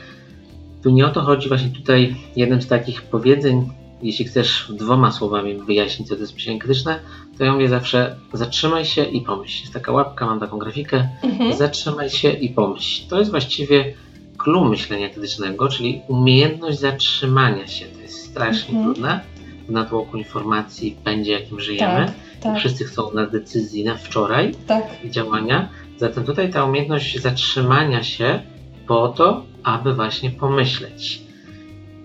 tu 0.83 0.91
nie 0.91 1.07
o 1.07 1.11
to 1.11 1.21
chodzi, 1.21 1.49
właśnie 1.49 1.69
tutaj 1.69 2.17
jednym 2.37 2.63
z 2.63 2.67
takich 2.67 3.03
powiedzeń, 3.03 3.71
jeśli 4.03 4.25
chcesz 4.25 4.73
dwoma 4.77 5.13
słowami 5.13 5.55
wyjaśnić, 5.55 6.09
co 6.09 6.15
to 6.15 6.21
jest 6.21 6.35
myślenie 6.35 6.59
krytyczne, 6.59 6.99
to 7.39 7.45
ja 7.45 7.53
mówię 7.53 7.69
zawsze 7.69 8.17
zatrzymaj 8.33 8.85
się 8.85 9.05
i 9.05 9.21
pomyśl. 9.21 9.61
Jest 9.61 9.73
taka 9.73 9.93
łapka, 9.93 10.27
mam 10.27 10.41
taką 10.41 10.59
grafikę, 10.59 11.09
Mhm. 11.23 11.57
Zatrzymaj 11.57 12.11
się 12.11 12.31
i 12.31 12.49
pomyśl. 12.49 13.09
To 13.09 13.19
jest 13.19 13.31
właściwie 13.31 13.95
clue 14.39 14.65
myślenia 14.65 15.09
krytycznego, 15.09 15.69
czyli 15.69 16.01
umiejętność 16.09 16.79
zatrzymania 16.81 17.67
się. 17.67 17.87
To 17.87 18.01
jest 18.01 18.27
strasznie 18.27 18.75
Mhm. 18.75 18.95
trudne 18.95 19.21
w 19.69 19.71
natłoku 19.71 20.17
informacji, 20.17 20.97
w 21.01 21.03
pędzie, 21.05 21.33
jakim 21.33 21.61
żyjemy. 21.61 22.07
Tak, 22.07 22.15
tak, 22.45 22.59
Wszyscy 22.59 22.85
chcą 22.85 23.13
na 23.13 23.27
decyzji 23.27 23.85
na 23.85 23.97
wczoraj 23.97 24.55
tak. 24.67 24.85
i 25.05 25.11
działania. 25.11 25.69
Zatem 25.97 26.25
tutaj 26.25 26.53
ta 26.53 26.65
umiejętność 26.65 27.21
zatrzymania 27.21 28.03
się 28.03 28.43
po 28.87 29.09
to, 29.09 29.45
aby 29.63 29.95
właśnie 29.95 30.31
pomyśleć. 30.31 31.21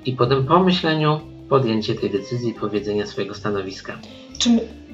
I 0.06 0.14
po 0.14 0.26
tym 0.26 0.46
pomyśleniu 0.46 1.20
podjęcie 1.50 1.96
tej 1.96 2.10
decyzji, 2.10 2.54
powiedzenia 2.54 3.06
swojego 3.06 3.36
stanowiska. 3.36 3.98
Czy, 4.38 4.50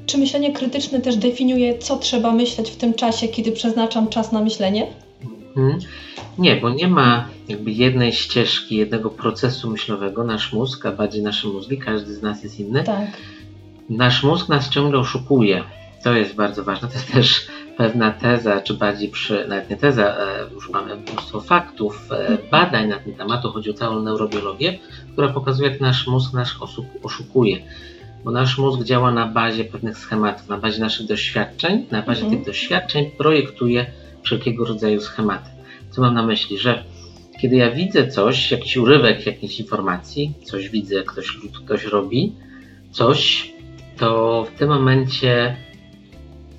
czy 0.05 0.17
myślenie 0.17 0.53
krytyczne 0.53 1.01
też 1.01 1.15
definiuje, 1.15 1.77
co 1.77 1.97
trzeba 1.97 2.31
myśleć 2.31 2.71
w 2.71 2.75
tym 2.75 2.93
czasie, 2.93 3.27
kiedy 3.27 3.51
przeznaczam 3.51 4.07
czas 4.07 4.31
na 4.31 4.41
myślenie? 4.41 4.87
Mhm. 5.57 5.79
Nie, 6.37 6.55
bo 6.55 6.69
nie 6.69 6.87
ma 6.87 7.27
jakby 7.47 7.71
jednej 7.71 8.13
ścieżki, 8.13 8.75
jednego 8.75 9.09
procesu 9.09 9.69
myślowego. 9.69 10.23
Nasz 10.23 10.53
mózg, 10.53 10.85
a 10.85 10.91
bardziej 10.91 11.23
nasze 11.23 11.47
mózgi, 11.47 11.77
każdy 11.77 12.13
z 12.13 12.21
nas 12.21 12.43
jest 12.43 12.59
inny. 12.59 12.83
Tak. 12.83 13.07
Nasz 13.89 14.23
mózg 14.23 14.49
nas 14.49 14.69
ciągle 14.69 14.99
oszukuje. 14.99 15.63
To 16.03 16.13
jest 16.13 16.35
bardzo 16.35 16.63
ważne. 16.63 16.87
To 16.87 16.93
jest 16.93 17.11
też 17.11 17.47
pewna 17.77 18.11
teza, 18.11 18.61
czy 18.61 18.73
bardziej 18.73 19.09
przy, 19.09 19.45
nawet 19.47 19.69
nie 19.69 19.77
teza, 19.77 20.17
e, 20.17 20.53
już 20.53 20.69
mamy 20.69 20.95
mnóstwo 20.95 21.41
faktów, 21.41 22.09
e, 22.11 22.37
badań 22.51 22.87
na 22.89 22.99
ten 22.99 23.13
temat, 23.13 23.41
to 23.41 23.51
chodzi 23.51 23.69
o 23.69 23.73
całą 23.73 24.01
neurobiologię, 24.03 24.79
która 25.11 25.27
pokazuje, 25.29 25.69
jak 25.69 25.81
nasz 25.81 26.07
mózg 26.07 26.33
nas 26.33 26.55
oszu- 26.59 26.85
oszukuje. 27.03 27.57
Bo 28.23 28.31
nasz 28.31 28.57
mózg 28.57 28.83
działa 28.83 29.11
na 29.11 29.27
bazie 29.27 29.65
pewnych 29.65 29.97
schematów, 29.97 30.49
na 30.49 30.57
bazie 30.57 30.79
naszych 30.79 31.07
doświadczeń, 31.07 31.85
na 31.91 32.01
bazie 32.01 32.21
Mhm. 32.21 32.37
tych 32.37 32.45
doświadczeń 32.47 33.11
projektuje 33.17 33.85
wszelkiego 34.23 34.65
rodzaju 34.65 35.01
schematy. 35.01 35.49
Co 35.89 36.01
mam 36.01 36.13
na 36.13 36.25
myśli? 36.25 36.57
Że 36.57 36.83
kiedy 37.41 37.55
ja 37.55 37.71
widzę 37.71 38.07
coś, 38.07 38.51
jakiś 38.51 38.77
urywek 38.77 39.25
jakiejś 39.25 39.59
informacji, 39.59 40.33
coś 40.43 40.69
widzę, 40.69 41.03
ktoś, 41.03 41.37
ktoś 41.65 41.83
robi, 41.85 42.33
coś, 42.91 43.51
to 43.97 44.43
w 44.43 44.59
tym 44.59 44.69
momencie 44.69 45.55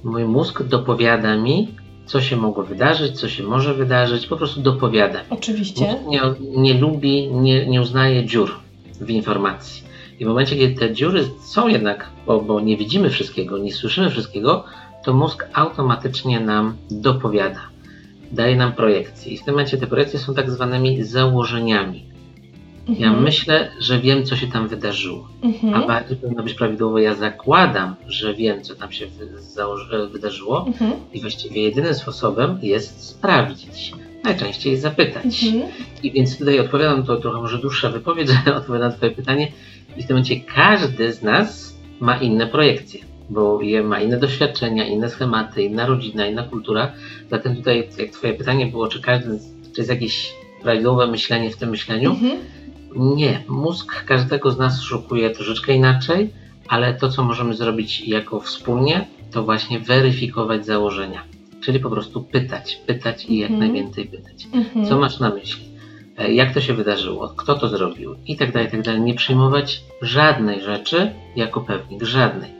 mój 0.04 0.24
mózg 0.24 0.62
dopowiada 0.62 1.36
mi, 1.36 1.68
co 2.06 2.20
się 2.20 2.36
mogło 2.36 2.64
wydarzyć, 2.64 3.20
co 3.20 3.28
się 3.28 3.42
może 3.42 3.74
wydarzyć, 3.74 4.26
po 4.26 4.36
prostu 4.36 4.60
dopowiada. 4.60 5.20
Oczywiście. 5.30 5.98
Nie, 6.06 6.20
nie 6.40 6.74
lubi, 6.74 7.28
nie, 7.32 7.66
nie 7.66 7.80
uznaje 7.80 8.24
dziur 8.24 8.54
w 9.00 9.10
informacji. 9.10 9.86
I 10.18 10.24
w 10.24 10.28
momencie, 10.28 10.56
kiedy 10.56 10.74
te 10.74 10.94
dziury 10.94 11.24
są 11.44 11.68
jednak, 11.68 12.10
bo, 12.26 12.40
bo 12.40 12.60
nie 12.60 12.76
widzimy 12.76 13.10
wszystkiego, 13.10 13.58
nie 13.58 13.72
słyszymy 13.72 14.10
wszystkiego, 14.10 14.64
to 15.04 15.12
mózg 15.12 15.46
automatycznie 15.52 16.40
nam 16.40 16.76
dopowiada. 16.90 17.60
Daje 18.32 18.56
nam 18.56 18.72
projekcje. 18.72 19.32
I 19.32 19.38
w 19.38 19.44
tym 19.44 19.54
momencie 19.54 19.78
te 19.78 19.86
projekcje 19.86 20.18
są 20.18 20.34
tak 20.34 20.50
zwanymi 20.50 21.02
założeniami. 21.02 22.15
Ja 22.88 23.06
Mhm. 23.06 23.22
myślę, 23.24 23.70
że 23.80 24.00
wiem, 24.00 24.24
co 24.24 24.36
się 24.36 24.46
tam 24.46 24.68
wydarzyło. 24.68 25.28
A 25.42 25.46
Mhm. 25.46 25.86
bardziej 25.86 26.16
powinno 26.16 26.42
być 26.42 26.54
prawidłowo, 26.54 26.98
ja 26.98 27.14
zakładam, 27.14 27.94
że 28.08 28.34
wiem, 28.34 28.62
co 28.62 28.74
tam 28.74 28.92
się 28.92 29.06
założy- 29.56 30.08
wydarzyło 30.12 30.64
Mhm. 30.66 30.92
i 31.12 31.20
właściwie 31.20 31.62
jedynym 31.62 31.94
sposobem 31.94 32.58
jest 32.62 33.08
sprawdzić. 33.08 33.92
Najczęściej 34.24 34.76
zapytać. 34.76 35.44
Mhm. 35.44 35.62
I 36.02 36.12
więc 36.12 36.38
tutaj 36.38 36.60
odpowiadam, 36.60 37.02
to 37.04 37.16
trochę 37.16 37.40
może 37.40 37.58
dłuższa 37.58 37.90
wypowiedź, 37.90 38.28
ale 38.46 38.56
odpowiadam 38.56 38.90
na 38.90 38.96
Twoje 38.96 39.12
pytanie. 39.12 39.52
I 39.96 40.02
w 40.02 40.06
tym 40.06 40.16
momencie 40.16 40.40
każdy 40.40 41.12
z 41.12 41.22
nas 41.22 41.76
ma 42.00 42.16
inne 42.16 42.46
projekcje, 42.46 43.00
bo 43.30 43.62
je 43.62 43.82
ma 43.82 44.00
inne 44.00 44.16
doświadczenia, 44.18 44.86
inne 44.86 45.08
schematy, 45.10 45.62
inna 45.62 45.86
rodzina, 45.86 46.26
inna 46.26 46.42
kultura. 46.42 46.92
Zatem 47.30 47.56
tutaj, 47.56 47.88
jak 47.98 48.10
Twoje 48.10 48.34
pytanie 48.34 48.66
było, 48.66 48.88
czy 48.88 49.00
każdy, 49.00 49.38
czy 49.74 49.80
jest 49.80 49.90
jakieś 49.90 50.32
prawidłowe 50.62 51.06
myślenie 51.06 51.50
w 51.50 51.56
tym 51.56 51.70
myśleniu? 51.70 52.10
Mhm. 52.10 52.36
Nie. 52.96 53.42
Mózg 53.48 54.04
każdego 54.04 54.50
z 54.50 54.58
nas 54.58 54.82
szukuje 54.82 55.30
troszeczkę 55.30 55.74
inaczej, 55.74 56.30
ale 56.68 56.94
to, 56.94 57.08
co 57.08 57.24
możemy 57.24 57.54
zrobić 57.54 58.08
jako 58.08 58.40
wspólnie, 58.40 59.06
to 59.30 59.42
właśnie 59.44 59.80
weryfikować 59.80 60.66
założenia. 60.66 61.22
Czyli 61.60 61.80
po 61.80 61.90
prostu 61.90 62.22
pytać, 62.22 62.80
pytać 62.86 63.24
i 63.24 63.38
jak 63.38 63.50
Mhm. 63.50 63.72
najwięcej 63.72 64.06
pytać. 64.06 64.46
Mhm. 64.52 64.86
Co 64.86 64.98
masz 64.98 65.18
na 65.20 65.30
myśli? 65.30 65.64
E, 66.18 66.32
Jak 66.32 66.54
to 66.54 66.60
się 66.60 66.74
wydarzyło? 66.74 67.28
Kto 67.28 67.54
to 67.58 67.68
zrobił? 67.68 68.14
I 68.26 68.36
tak 68.36 68.52
dalej, 68.52 68.68
i 68.68 68.70
tak 68.70 68.82
dalej. 68.82 69.00
Nie 69.00 69.14
przyjmować 69.14 69.80
żadnej 70.02 70.60
rzeczy 70.62 71.10
jako 71.36 71.60
pewnik. 71.60 72.02
Żadnej. 72.02 72.50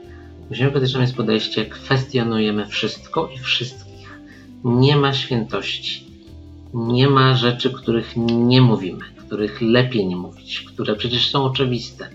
W 0.47 0.49
myśleniu 0.49 0.71
krytycznym 0.71 1.01
jest 1.01 1.15
podejście, 1.15 1.65
kwestionujemy 1.65 2.65
wszystko 2.65 3.29
i 3.35 3.37
wszystkich. 3.39 4.19
Nie 4.63 4.95
ma 4.97 5.13
świętości. 5.13 6.03
Nie 6.73 7.09
ma 7.09 7.35
rzeczy, 7.35 7.73
których 7.73 8.13
nie 8.27 8.61
mówimy, 8.61 9.03
których 9.27 9.61
lepiej 9.61 10.07
nie 10.07 10.15
mówić, 10.15 10.61
które 10.61 10.95
przecież 10.95 11.29
są 11.29 11.43
oczywiste. 11.43 12.09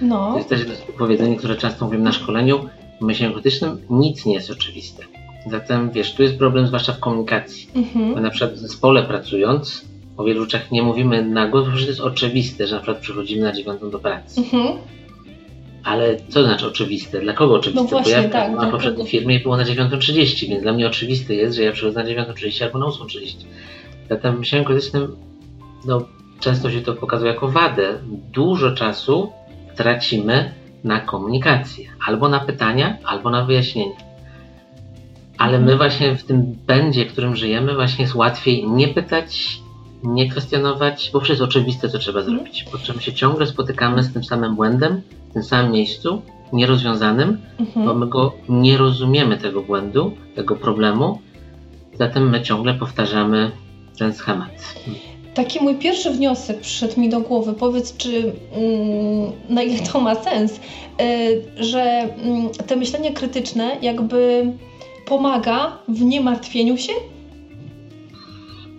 To 0.00 0.06
No. 0.06 0.34
jest 0.36 0.48
też 0.48 0.60
powiedzenie, 0.98 1.36
które 1.36 1.56
często 1.56 1.84
mówimy 1.84 2.04
na 2.04 2.12
szkoleniu. 2.12 2.68
W 3.00 3.04
myśleniu 3.04 3.32
krytycznym 3.32 3.78
nic 3.90 4.26
nie 4.26 4.34
jest 4.34 4.50
oczywiste. 4.50 5.02
Zatem 5.50 5.90
wiesz, 5.90 6.14
tu 6.14 6.22
jest 6.22 6.38
problem 6.38 6.66
zwłaszcza 6.66 6.92
w 6.92 7.00
komunikacji. 7.00 7.68
Mhm. 7.74 8.22
na 8.22 8.30
przykład 8.30 8.52
w 8.52 8.58
zespole 8.58 9.02
pracując, 9.02 9.84
o 10.16 10.24
wielu 10.24 10.42
rzeczach 10.42 10.70
nie 10.70 10.82
mówimy 10.82 11.24
na 11.24 11.48
głos, 11.48 11.68
bo 11.68 11.72
to 11.72 11.78
jest 11.78 12.00
oczywiste, 12.00 12.66
że 12.66 12.74
na 12.74 12.80
przykład 12.80 13.02
przychodzimy 13.02 13.42
na 13.42 13.52
dziewiątą 13.52 13.90
do 13.90 13.98
pracy. 13.98 14.40
Mhm. 14.40 14.78
Ale 15.84 16.16
co 16.16 16.40
to 16.40 16.44
znaczy 16.44 16.66
oczywiste? 16.66 17.20
Dla 17.20 17.32
kogo 17.32 17.54
oczywiste? 17.54 17.82
No 17.82 17.88
właśnie, 17.88 18.14
bo 18.14 18.22
ja 18.22 18.28
tak, 18.28 18.52
na 18.52 18.70
poprzedniej 18.70 19.06
firmie 19.06 19.40
było 19.40 19.56
na 19.56 19.64
9.30, 19.64 20.48
więc 20.48 20.62
dla 20.62 20.72
mnie 20.72 20.86
oczywiste 20.86 21.34
jest, 21.34 21.56
że 21.56 21.62
ja 21.62 21.72
przychodzę 21.72 22.04
na 22.04 22.10
9.30 22.10 22.64
albo 22.64 22.78
na 22.78 22.86
8.30. 22.86 23.34
Zatem 24.08 24.36
w 24.36 24.38
myśleniu 24.38 24.64
krytycznym 24.64 25.16
no, 25.84 26.06
często 26.40 26.70
się 26.70 26.80
to 26.80 26.94
pokazuje 26.94 27.32
jako 27.32 27.48
wadę. 27.48 27.98
Dużo 28.32 28.74
czasu 28.74 29.32
tracimy 29.76 30.52
na 30.84 31.00
komunikację. 31.00 31.88
Albo 32.06 32.28
na 32.28 32.40
pytania, 32.40 32.96
albo 33.04 33.30
na 33.30 33.44
wyjaśnienia. 33.44 33.96
Ale 35.38 35.58
my 35.60 35.76
właśnie 35.76 36.16
w 36.16 36.24
tym 36.24 36.56
pędzie, 36.66 37.04
w 37.04 37.12
którym 37.12 37.36
żyjemy, 37.36 37.74
właśnie 37.74 38.02
jest 38.02 38.14
łatwiej 38.14 38.68
nie 38.70 38.88
pytać, 38.88 39.60
nie 40.02 40.28
kwestionować, 40.30 41.10
bo 41.12 41.20
przecież 41.20 41.40
jest 41.40 41.50
oczywiste, 41.50 41.88
co 41.88 41.98
trzeba 41.98 42.20
Mhm. 42.20 42.36
zrobić. 42.36 42.64
Po 42.72 42.78
czym 42.78 43.00
się 43.00 43.12
ciągle 43.12 43.46
spotykamy 43.46 44.02
z 44.02 44.12
tym 44.12 44.24
samym 44.24 44.54
błędem, 44.56 45.00
w 45.30 45.32
tym 45.32 45.42
samym 45.42 45.72
miejscu, 45.72 46.22
nierozwiązanym, 46.52 47.38
bo 47.58 47.64
Mhm. 47.80 47.98
my 47.98 48.06
go 48.06 48.32
nie 48.48 48.76
rozumiemy 48.78 49.36
tego 49.36 49.62
błędu, 49.62 50.12
tego 50.34 50.56
problemu, 50.56 51.20
zatem 51.94 52.30
my 52.30 52.42
ciągle 52.42 52.74
powtarzamy 52.74 53.50
ten 53.98 54.12
schemat. 54.14 54.74
Taki 55.36 55.60
mój 55.60 55.74
pierwszy 55.74 56.10
wniosek 56.10 56.60
przyszedł 56.60 57.00
mi 57.00 57.08
do 57.08 57.20
głowy. 57.20 57.52
Powiedz, 57.52 57.96
czy 57.96 58.32
mm, 58.52 59.32
na 59.48 59.62
ile 59.62 59.78
to 59.78 60.00
ma 60.00 60.14
sens, 60.14 60.52
y, 60.52 61.44
że 61.56 61.82
mm, 61.82 62.48
to 62.66 62.76
myślenie 62.76 63.12
krytyczne 63.12 63.76
jakby 63.82 64.52
pomaga 65.06 65.78
w 65.88 66.04
niemartwieniu 66.04 66.76
się? 66.76 66.92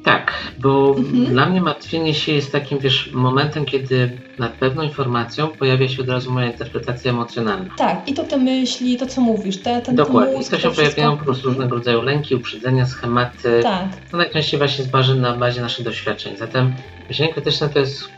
Tak, 0.07 0.33
bo 0.59 0.95
Mhm. 0.97 1.25
dla 1.25 1.45
mnie 1.45 1.61
martwienie 1.61 2.13
się 2.13 2.31
jest 2.31 2.51
takim, 2.51 2.79
wiesz, 2.79 3.09
momentem, 3.13 3.65
kiedy 3.65 4.17
nad 4.39 4.51
pewną 4.53 4.81
informacją 4.83 5.47
pojawia 5.47 5.87
się 5.89 6.01
od 6.01 6.09
razu 6.09 6.31
moja 6.31 6.45
interpretacja 6.51 7.11
emocjonalna. 7.11 7.65
Tak, 7.77 8.09
i 8.09 8.13
to 8.13 8.23
te 8.23 8.37
myśli, 8.37 8.97
to 8.97 9.05
co 9.05 9.21
mówisz, 9.21 9.57
te, 9.57 9.81
ten 9.81 9.95
Dokładnie. 9.95 10.33
I 10.33 10.37
mózg, 10.37 10.51
to 10.51 10.55
się 10.57 10.61
wszystko. 10.61 10.75
pojawiają 10.81 11.17
po 11.17 11.25
prostu 11.25 11.47
różnego 11.47 11.75
rodzaju 11.75 12.01
lęki, 12.01 12.35
uprzedzenia, 12.35 12.85
schematy. 12.85 13.59
Tak. 13.63 13.85
To 14.11 14.17
najczęściej 14.17 14.57
właśnie 14.57 14.83
z 14.83 14.87
bazy 14.87 15.15
na 15.15 15.35
bazie 15.35 15.61
naszych 15.61 15.85
doświadczeń. 15.85 16.37
Zatem 16.37 16.73
myślenie 17.09 17.33
krytyczne 17.33 17.69
to 17.69 17.79
jest 17.79 18.09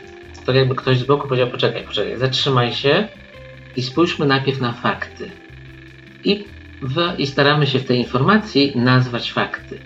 to 0.46 0.52
jakby 0.52 0.74
ktoś 0.74 0.98
z 0.98 1.04
boku 1.04 1.28
powiedział, 1.28 1.48
poczekaj, 1.50 1.82
poczekaj, 1.84 2.18
zatrzymaj 2.18 2.72
się 2.72 3.08
i 3.76 3.82
spójrzmy 3.82 4.26
najpierw 4.26 4.60
na 4.60 4.72
fakty. 4.72 5.30
I, 6.24 6.44
w, 6.82 6.96
I 7.18 7.26
staramy 7.26 7.66
się 7.66 7.78
w 7.78 7.84
tej 7.84 7.98
informacji 7.98 8.72
nazwać 8.74 9.32
fakty. 9.32 9.78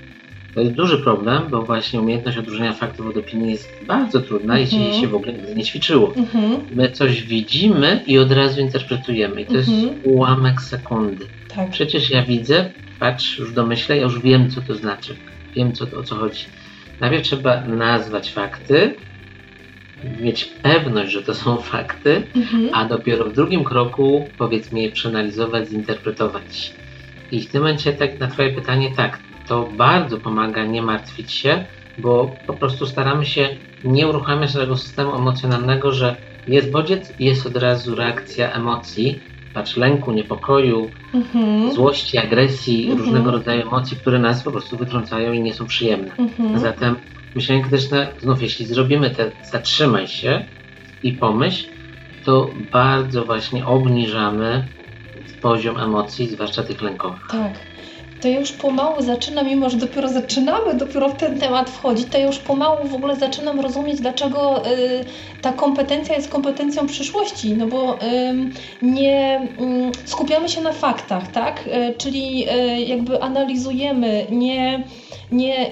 To 0.55 0.61
jest 0.61 0.73
duży 0.73 0.99
problem, 0.99 1.43
bo 1.51 1.63
właśnie 1.63 2.01
umiejętność 2.01 2.39
odróżnienia 2.39 2.73
faktów 2.73 3.07
od 3.07 3.17
opinii 3.17 3.51
jest 3.53 3.69
bardzo 3.87 4.21
trudna, 4.21 4.59
jeśli 4.59 4.79
Mhm. 4.79 5.01
się 5.01 5.09
w 5.09 5.15
ogóle 5.15 5.33
nie 5.57 5.65
ćwiczyło. 5.65 6.13
Mhm. 6.17 6.57
My 6.75 6.91
coś 6.91 7.23
widzimy 7.23 8.01
i 8.07 8.19
od 8.19 8.33
razu 8.33 8.61
interpretujemy. 8.61 9.41
I 9.43 9.47
to 9.47 9.55
jest 9.57 9.69
Mhm. 9.69 9.95
ułamek 10.03 10.61
sekundy. 10.63 11.27
Tak. 11.57 11.71
Przecież 11.71 12.11
ja 12.11 12.23
widzę, 12.23 12.71
patrz, 13.01 13.39
już 13.39 13.53
domyślę, 13.53 13.97
ja 13.97 14.03
już 14.03 14.21
wiem, 14.21 14.51
co 14.51 14.61
to 14.61 14.75
znaczy. 14.75 15.17
wiem 15.57 15.73
co, 15.73 15.85
o 15.99 16.03
co 16.03 16.15
chodzi. 16.15 16.45
Najpierw 17.01 17.23
trzeba 17.23 17.61
nazwać 17.61 18.31
fakty, 18.33 18.95
mieć 20.21 20.45
pewność, 20.45 21.13
że 21.13 21.23
to 21.23 21.35
są 21.35 21.57
fakty, 21.57 22.23
mhm. 22.37 22.69
a 22.73 22.85
dopiero 22.85 23.25
w 23.25 23.33
drugim 23.33 23.65
kroku 23.65 24.29
powiedzmy 24.39 24.83
je 24.83 24.91
przeanalizować, 24.93 25.69
zinterpretować. 25.69 26.73
I 27.33 27.41
w 27.41 27.47
tym 27.51 27.63
momencie 27.63 27.93
tak 27.93 28.21
na 28.21 28.27
Twoje 28.29 28.51
pytanie, 28.53 28.89
tak, 28.97 29.19
to 29.47 29.69
bardzo 29.77 30.19
pomaga 30.19 30.65
nie 30.65 30.83
martwić 30.83 31.33
się, 31.33 31.65
bo 31.99 32.37
po 32.47 32.55
prostu 32.55 32.87
staramy 32.87 33.27
się 33.27 33.49
nie 33.85 34.09
uruchamiać 34.09 34.53
tego 34.53 34.77
systemu 34.77 35.15
emocjonalnego, 35.15 35.93
że 35.93 36.17
jest 36.49 36.71
bodziec 36.71 37.13
i 37.19 37.25
jest 37.25 37.47
od 37.47 37.57
razu 37.57 37.95
reakcja 37.95 38.53
emocji, 38.53 39.21
patrz 39.55 39.77
lęku, 39.77 40.13
niepokoju, 40.13 40.91
mhm. 41.15 41.73
złości, 41.73 42.19
agresji, 42.19 42.83
mhm. 42.83 42.99
różnego 42.99 43.31
rodzaju 43.31 43.63
emocji, 43.63 43.97
które 43.97 44.19
nas 44.19 44.43
po 44.43 44.51
prostu 44.51 44.77
wytrącają 44.77 45.33
i 45.33 45.41
nie 45.41 45.55
są 45.55 45.67
przyjemne. 45.67 46.13
Mhm. 46.19 46.59
Zatem 46.59 46.97
myślenie 47.35 47.63
krytyczne, 47.63 48.09
znów 48.21 48.43
jeśli 48.43 48.67
zrobimy 48.67 49.11
te 49.11 49.31
zatrzymaj 49.51 50.09
się 50.09 50.45
i 51.03 51.13
pomyśl, 51.13 51.69
to 52.25 52.51
bardzo 52.73 53.25
właśnie 53.25 53.67
obniżamy 53.67 54.67
poziom 55.43 55.77
emocji, 55.77 56.29
zwłaszcza 56.29 56.63
tych 56.63 56.83
lękowych. 56.83 57.27
Tak 57.31 57.74
to 58.25 58.29
ja 58.29 58.41
już 58.41 58.53
pomału 58.53 59.03
zaczynam, 59.03 59.47
mimo 59.47 59.71
że 59.71 59.77
dopiero 59.77 60.09
zaczynamy 60.09 60.75
dopiero 60.75 61.09
w 61.09 61.17
ten 61.17 61.41
temat 61.41 61.71
wchodzić, 61.71 62.09
to 62.11 62.19
ja 62.19 62.27
już 62.27 62.39
pomału 62.39 62.89
w 62.89 62.95
ogóle 62.95 63.17
zaczynam 63.17 63.61
rozumieć, 63.61 64.01
dlaczego 64.01 64.67
y, 64.67 65.05
ta 65.43 65.53
kompetencja 65.53 66.17
jest 66.17 66.29
kompetencją 66.29 66.87
przyszłości, 66.87 67.57
no 67.57 67.67
bo 67.67 67.95
y, 67.95 67.99
nie 68.83 69.43
y, 70.05 70.09
skupiamy 70.09 70.49
się 70.49 70.61
na 70.61 70.73
faktach, 70.73 71.33
tak? 71.33 71.67
Y, 71.67 71.95
czyli 71.99 72.49
y, 72.51 72.81
jakby 72.81 73.23
analizujemy, 73.23 74.27
nie, 74.31 74.85
nie 75.33 75.71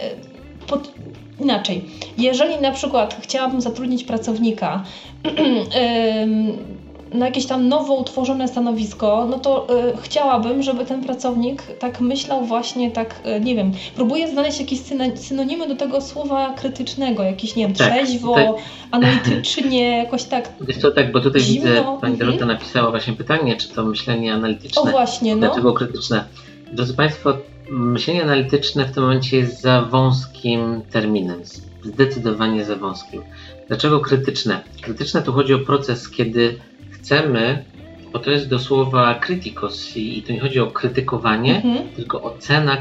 pod, 0.67 0.93
inaczej. 1.41 1.85
Jeżeli 2.19 2.61
na 2.61 2.71
przykład 2.73 3.17
chciałabym 3.23 3.61
zatrudnić 3.61 4.05
pracownika, 4.05 4.85
na 7.15 7.27
jakieś 7.27 7.47
tam 7.47 7.69
nowo 7.69 7.95
utworzone 7.95 8.49
stanowisko, 8.49 9.27
no 9.31 9.39
to 9.39 9.67
y, 9.89 9.97
chciałabym, 10.03 10.63
żeby 10.63 10.85
ten 10.85 11.05
pracownik 11.05 11.63
tak 11.63 12.01
myślał 12.01 12.45
właśnie 12.45 12.91
tak, 12.91 13.15
y, 13.37 13.41
nie 13.41 13.55
wiem, 13.55 13.73
próbuję 13.97 14.29
znaleźć 14.29 14.61
jakieś 14.61 14.81
synonimy 15.15 15.69
do 15.69 15.77
tego 15.77 16.01
słowa 16.01 16.55
krytycznego, 16.55 17.23
jakieś, 17.23 17.57
nie 17.57 17.67
wiem, 17.67 17.77
tak, 17.77 17.93
trzeźwo, 17.93 18.29
tutaj... 18.29 18.47
analitycznie, 18.91 19.99
jakoś 19.99 20.25
tak 20.25 20.49
Wiesz 20.61 20.79
co, 20.79 20.91
tak, 20.91 21.13
bo 21.13 21.21
tutaj 21.21 21.43
zimno. 21.43 21.71
widzę, 21.71 21.85
pani 22.01 22.17
Dorota 22.17 22.43
mhm. 22.43 22.51
napisała 22.51 22.91
właśnie 22.91 23.13
pytanie, 23.13 23.57
czy 23.57 23.69
to 23.69 23.85
myślenie 23.85 24.35
analityczne, 24.35 24.83
o 24.83 24.87
właśnie, 24.87 25.37
no. 25.37 25.47
dlaczego 25.47 25.73
krytyczne. 25.73 26.25
Drodzy 26.73 26.95
Państwo, 26.95 27.35
myślenie 27.71 28.23
analityczne 28.23 28.85
w 28.85 28.93
tym 28.93 29.03
momencie 29.03 29.37
jest 29.37 29.61
za 29.61 29.83
wąskim 29.83 30.83
terminem, 30.91 31.41
zdecydowanie 31.85 32.65
za 32.65 32.77
wąskim. 32.77 33.23
Dlaczego 33.69 34.01
krytyczne? 34.01 34.61
Krytyczne 34.81 35.23
tu 35.23 35.33
chodzi 35.33 35.55
o 35.55 35.59
proces, 35.59 36.11
kiedy 36.11 36.59
chcemy, 37.03 37.65
bo 38.13 38.19
to 38.19 38.31
jest 38.31 38.49
do 38.49 38.59
słowa 38.59 39.15
krytikos 39.15 39.97
i 39.97 40.23
to 40.23 40.33
nie 40.33 40.41
chodzi 40.41 40.61
o 40.61 40.67
krytykowanie, 40.67 41.57
mhm. 41.57 41.89
tylko 41.97 42.23
ocena 42.23 42.77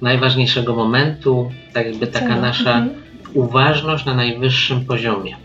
najważniejszego 0.00 0.74
momentu, 0.74 1.50
tak 1.72 1.86
jakby 1.86 2.06
taka 2.06 2.26
Cena. 2.26 2.40
nasza 2.40 2.78
mhm. 2.78 3.02
uważność 3.34 4.04
na 4.04 4.14
najwyższym 4.14 4.84
poziomie. 4.84 5.36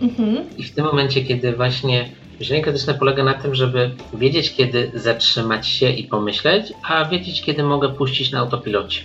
Mhm. 0.00 0.36
I 0.58 0.62
w 0.62 0.74
tym 0.74 0.84
momencie, 0.84 1.24
kiedy 1.24 1.52
właśnie 1.52 2.08
myślenie 2.38 2.62
krytyczne 2.62 2.94
polega 2.94 3.24
na 3.24 3.34
tym, 3.34 3.54
żeby 3.54 3.90
wiedzieć, 4.14 4.54
kiedy 4.54 4.90
zatrzymać 4.94 5.66
się 5.68 5.90
i 5.90 6.04
pomyśleć, 6.04 6.72
a 6.88 7.04
wiedzieć, 7.04 7.42
kiedy 7.42 7.62
mogę 7.62 7.88
puścić 7.88 8.32
na 8.32 8.38
autopilocie. 8.38 9.00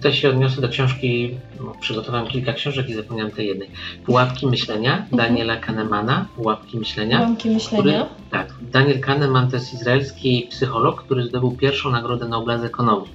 Tutaj 0.00 0.14
się 0.14 0.30
odniosę 0.30 0.60
do 0.60 0.68
książki, 0.68 1.38
przygotowałem 1.80 2.26
kilka 2.26 2.52
książek 2.52 2.88
i 2.88 2.94
zapomniałem 2.94 3.32
tej 3.32 3.46
jednej. 3.46 3.70
Pułapki 4.06 4.46
myślenia 4.46 4.92
mhm. 4.92 5.16
Daniela 5.16 5.56
Kahnemana. 5.56 6.26
Pułapki 6.36 6.78
myślenia. 6.78 7.18
Pułapki 7.18 7.50
myślenia. 7.50 7.82
Który, 7.82 8.30
tak. 8.30 8.54
Daniel 8.62 9.00
Kahneman 9.00 9.50
to 9.50 9.56
jest 9.56 9.74
izraelski 9.74 10.46
psycholog, 10.50 11.04
który 11.04 11.24
zdobył 11.24 11.52
pierwszą 11.52 11.90
nagrodę 11.90 12.28
Nobla 12.28 12.58
z 12.58 12.64
ekonomii. 12.64 13.10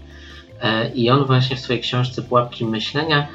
E, 0.61 0.89
I 0.89 1.09
on 1.09 1.25
właśnie 1.25 1.55
w 1.55 1.59
swojej 1.59 1.81
książce 1.81 2.21
Pułapki 2.21 2.65
myślenia 2.65 3.27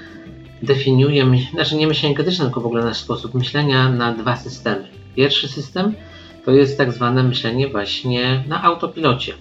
definiuje, 0.63 1.27
znaczy 1.55 1.77
nie 1.77 1.87
myślenie 1.87 2.15
krytyczne, 2.15 2.45
tylko 2.45 2.61
w 2.61 2.67
ogóle 2.67 2.85
nasz 2.85 2.99
sposób 2.99 3.35
myślenia 3.35 3.89
na 3.89 4.13
dwa 4.13 4.37
systemy. 4.37 4.89
Pierwszy 5.17 5.49
system 5.49 5.95
to 6.45 6.51
jest 6.51 6.79
tak 6.79 6.93
zwane 6.93 7.23
myślenie 7.23 7.69
właśnie 7.69 8.45
na 8.49 8.63
autopilocie, 8.63 9.33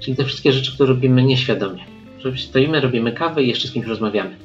czyli 0.00 0.16
te 0.16 0.24
wszystkie 0.24 0.52
rzeczy, 0.52 0.74
które 0.74 0.88
robimy 0.88 1.22
nieświadomie 1.22 1.91
stoimy, 2.36 2.80
robimy 2.80 3.12
kawę 3.12 3.42
i 3.42 3.48
jeszcze 3.48 3.68
z 3.68 3.72
kimś 3.72 3.86
rozmawiamy. 3.86 4.36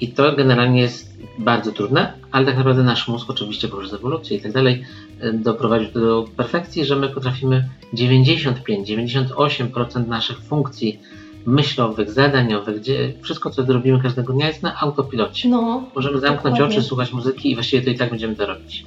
I 0.00 0.08
to 0.08 0.36
generalnie 0.36 0.80
jest 0.80 1.16
bardzo 1.38 1.72
trudne, 1.72 2.12
ale 2.32 2.46
tak 2.46 2.56
naprawdę 2.56 2.82
nasz 2.82 3.08
mózg, 3.08 3.30
oczywiście 3.30 3.68
poprzez 3.68 3.92
ewolucję 3.92 4.36
i 4.36 4.40
tak 4.40 4.52
dalej, 4.52 4.84
e, 5.20 5.32
doprowadził 5.32 5.92
do 5.92 6.24
perfekcji, 6.36 6.84
że 6.84 6.96
my 6.96 7.08
potrafimy 7.08 7.68
95-98% 7.94 10.08
naszych 10.08 10.38
funkcji 10.38 11.00
myślowych, 11.46 12.10
zadaniowych, 12.10 12.80
gdzie 12.80 13.12
wszystko, 13.22 13.50
co 13.50 13.64
robimy 13.64 14.02
każdego 14.02 14.32
dnia 14.32 14.48
jest 14.48 14.62
na 14.62 14.80
autopilocie. 14.80 15.48
No, 15.48 15.84
Możemy 15.94 16.20
zamknąć 16.20 16.56
dokładnie. 16.56 16.76
oczy, 16.76 16.88
słuchać 16.88 17.12
muzyki 17.12 17.50
i 17.50 17.54
właściwie 17.54 17.84
to 17.84 17.90
i 17.90 17.94
tak 17.94 18.10
będziemy 18.10 18.36
to 18.36 18.46
robić. 18.46 18.86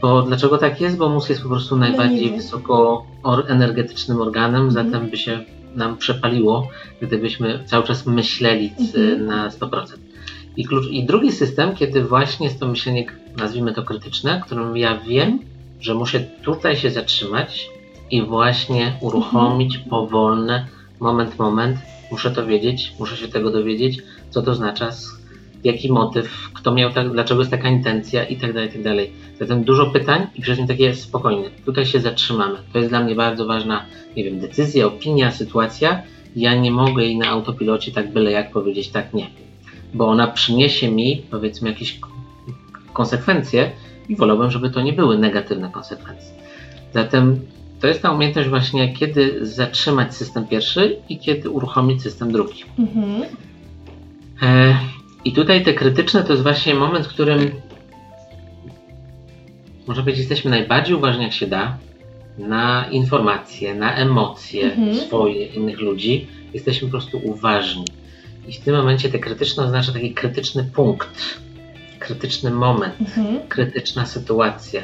Bo 0.00 0.22
dlaczego 0.22 0.58
tak 0.58 0.80
jest? 0.80 0.96
Bo 0.96 1.08
mózg 1.08 1.28
jest 1.28 1.42
po 1.42 1.48
prostu 1.48 1.76
najbardziej 1.76 2.30
wysoko 2.30 3.06
energetycznym 3.48 4.20
organem, 4.20 4.66
mhm. 4.66 4.90
zatem 4.90 5.10
by 5.10 5.16
się 5.16 5.44
nam 5.78 5.96
przepaliło, 5.96 6.68
gdybyśmy 7.02 7.64
cały 7.66 7.84
czas 7.84 8.06
myśleli 8.06 8.72
mhm. 8.80 9.26
na 9.26 9.48
100%. 9.48 9.84
I, 10.56 10.64
klucz, 10.64 10.86
I 10.90 11.04
drugi 11.04 11.32
system, 11.32 11.74
kiedy 11.74 12.04
właśnie 12.04 12.46
jest 12.46 12.60
to 12.60 12.68
myślenie, 12.68 13.06
nazwijmy 13.36 13.72
to 13.72 13.82
krytyczne, 13.82 14.42
którym 14.44 14.76
ja 14.76 14.98
wiem, 14.98 15.38
że 15.80 15.94
muszę 15.94 16.20
tutaj 16.20 16.76
się 16.76 16.90
zatrzymać 16.90 17.70
i 18.10 18.22
właśnie 18.22 18.96
uruchomić 19.00 19.74
mhm. 19.74 19.90
powolne, 19.90 20.66
moment, 21.00 21.38
moment, 21.38 21.78
muszę 22.10 22.30
to 22.30 22.46
wiedzieć, 22.46 22.92
muszę 22.98 23.16
się 23.16 23.28
tego 23.28 23.50
dowiedzieć, 23.50 24.02
co 24.30 24.42
to 24.42 24.50
oznacza, 24.50 24.90
jaki 25.64 25.92
motyw, 25.92 26.50
kto 26.54 26.74
miał 26.74 26.92
tak, 26.92 27.12
dlaczego 27.12 27.40
jest 27.40 27.50
taka 27.50 27.68
intencja 27.68 28.24
i 28.24 28.36
tak 28.36 28.52
dalej, 28.52 28.68
i 28.68 28.72
tak 28.72 28.82
dalej. 28.82 29.12
Zatem 29.40 29.64
dużo 29.64 29.86
pytań 29.86 30.26
i 30.34 30.42
przede 30.42 30.56
wszystkim 30.56 30.66
takie 30.66 30.94
spokojne. 30.94 31.50
Tutaj 31.64 31.86
się 31.86 32.00
zatrzymamy. 32.00 32.58
To 32.72 32.78
jest 32.78 32.90
dla 32.90 33.00
mnie 33.00 33.14
bardzo 33.14 33.46
ważna, 33.46 33.84
nie 34.16 34.24
wiem, 34.24 34.40
decyzja, 34.40 34.86
opinia, 34.86 35.30
sytuacja. 35.30 36.02
Ja 36.36 36.54
nie 36.54 36.70
mogę 36.70 37.04
jej 37.04 37.18
na 37.18 37.28
autopilocie 37.28 37.92
tak 37.92 38.12
byle 38.12 38.30
jak 38.30 38.52
powiedzieć 38.52 38.88
tak 38.88 39.14
nie. 39.14 39.26
Bo 39.94 40.08
ona 40.08 40.26
przyniesie 40.26 40.90
mi, 40.90 41.22
powiedzmy, 41.30 41.68
jakieś 41.68 42.00
konsekwencje 42.92 43.70
i 44.08 44.16
wolałbym, 44.16 44.50
żeby 44.50 44.70
to 44.70 44.80
nie 44.80 44.92
były 44.92 45.18
negatywne 45.18 45.70
konsekwencje. 45.70 46.30
Zatem 46.94 47.40
to 47.80 47.86
jest 47.86 48.02
ta 48.02 48.12
umiejętność 48.12 48.48
właśnie, 48.48 48.94
kiedy 48.94 49.46
zatrzymać 49.46 50.14
system 50.14 50.46
pierwszy 50.46 50.96
i 51.08 51.18
kiedy 51.18 51.50
uruchomić 51.50 52.02
system 52.02 52.32
drugi. 52.32 52.64
Mhm. 52.78 53.22
E, 54.42 54.76
i 55.28 55.32
tutaj 55.32 55.64
te 55.64 55.74
krytyczne 55.74 56.22
to 56.22 56.32
jest 56.32 56.42
właśnie 56.42 56.74
moment, 56.74 57.06
w 57.06 57.08
którym 57.08 57.50
można 59.86 60.02
powiedzieć, 60.02 60.18
jesteśmy 60.18 60.50
najbardziej 60.50 60.96
uważni 60.96 61.22
jak 61.22 61.32
się 61.32 61.46
da 61.46 61.78
na 62.38 62.86
informacje, 62.90 63.74
na 63.74 63.96
emocje 63.96 64.64
mhm. 64.64 64.96
swoje, 64.96 65.46
innych 65.46 65.80
ludzi. 65.80 66.26
Jesteśmy 66.54 66.88
po 66.88 66.92
prostu 66.92 67.20
uważni. 67.24 67.84
I 68.48 68.52
w 68.52 68.60
tym 68.60 68.76
momencie 68.76 69.08
te 69.08 69.18
krytyczne 69.18 69.64
oznacza 69.64 69.92
taki 69.92 70.14
krytyczny 70.14 70.64
punkt, 70.74 71.40
krytyczny 71.98 72.50
moment, 72.50 73.00
mhm. 73.00 73.48
krytyczna 73.48 74.06
sytuacja. 74.06 74.82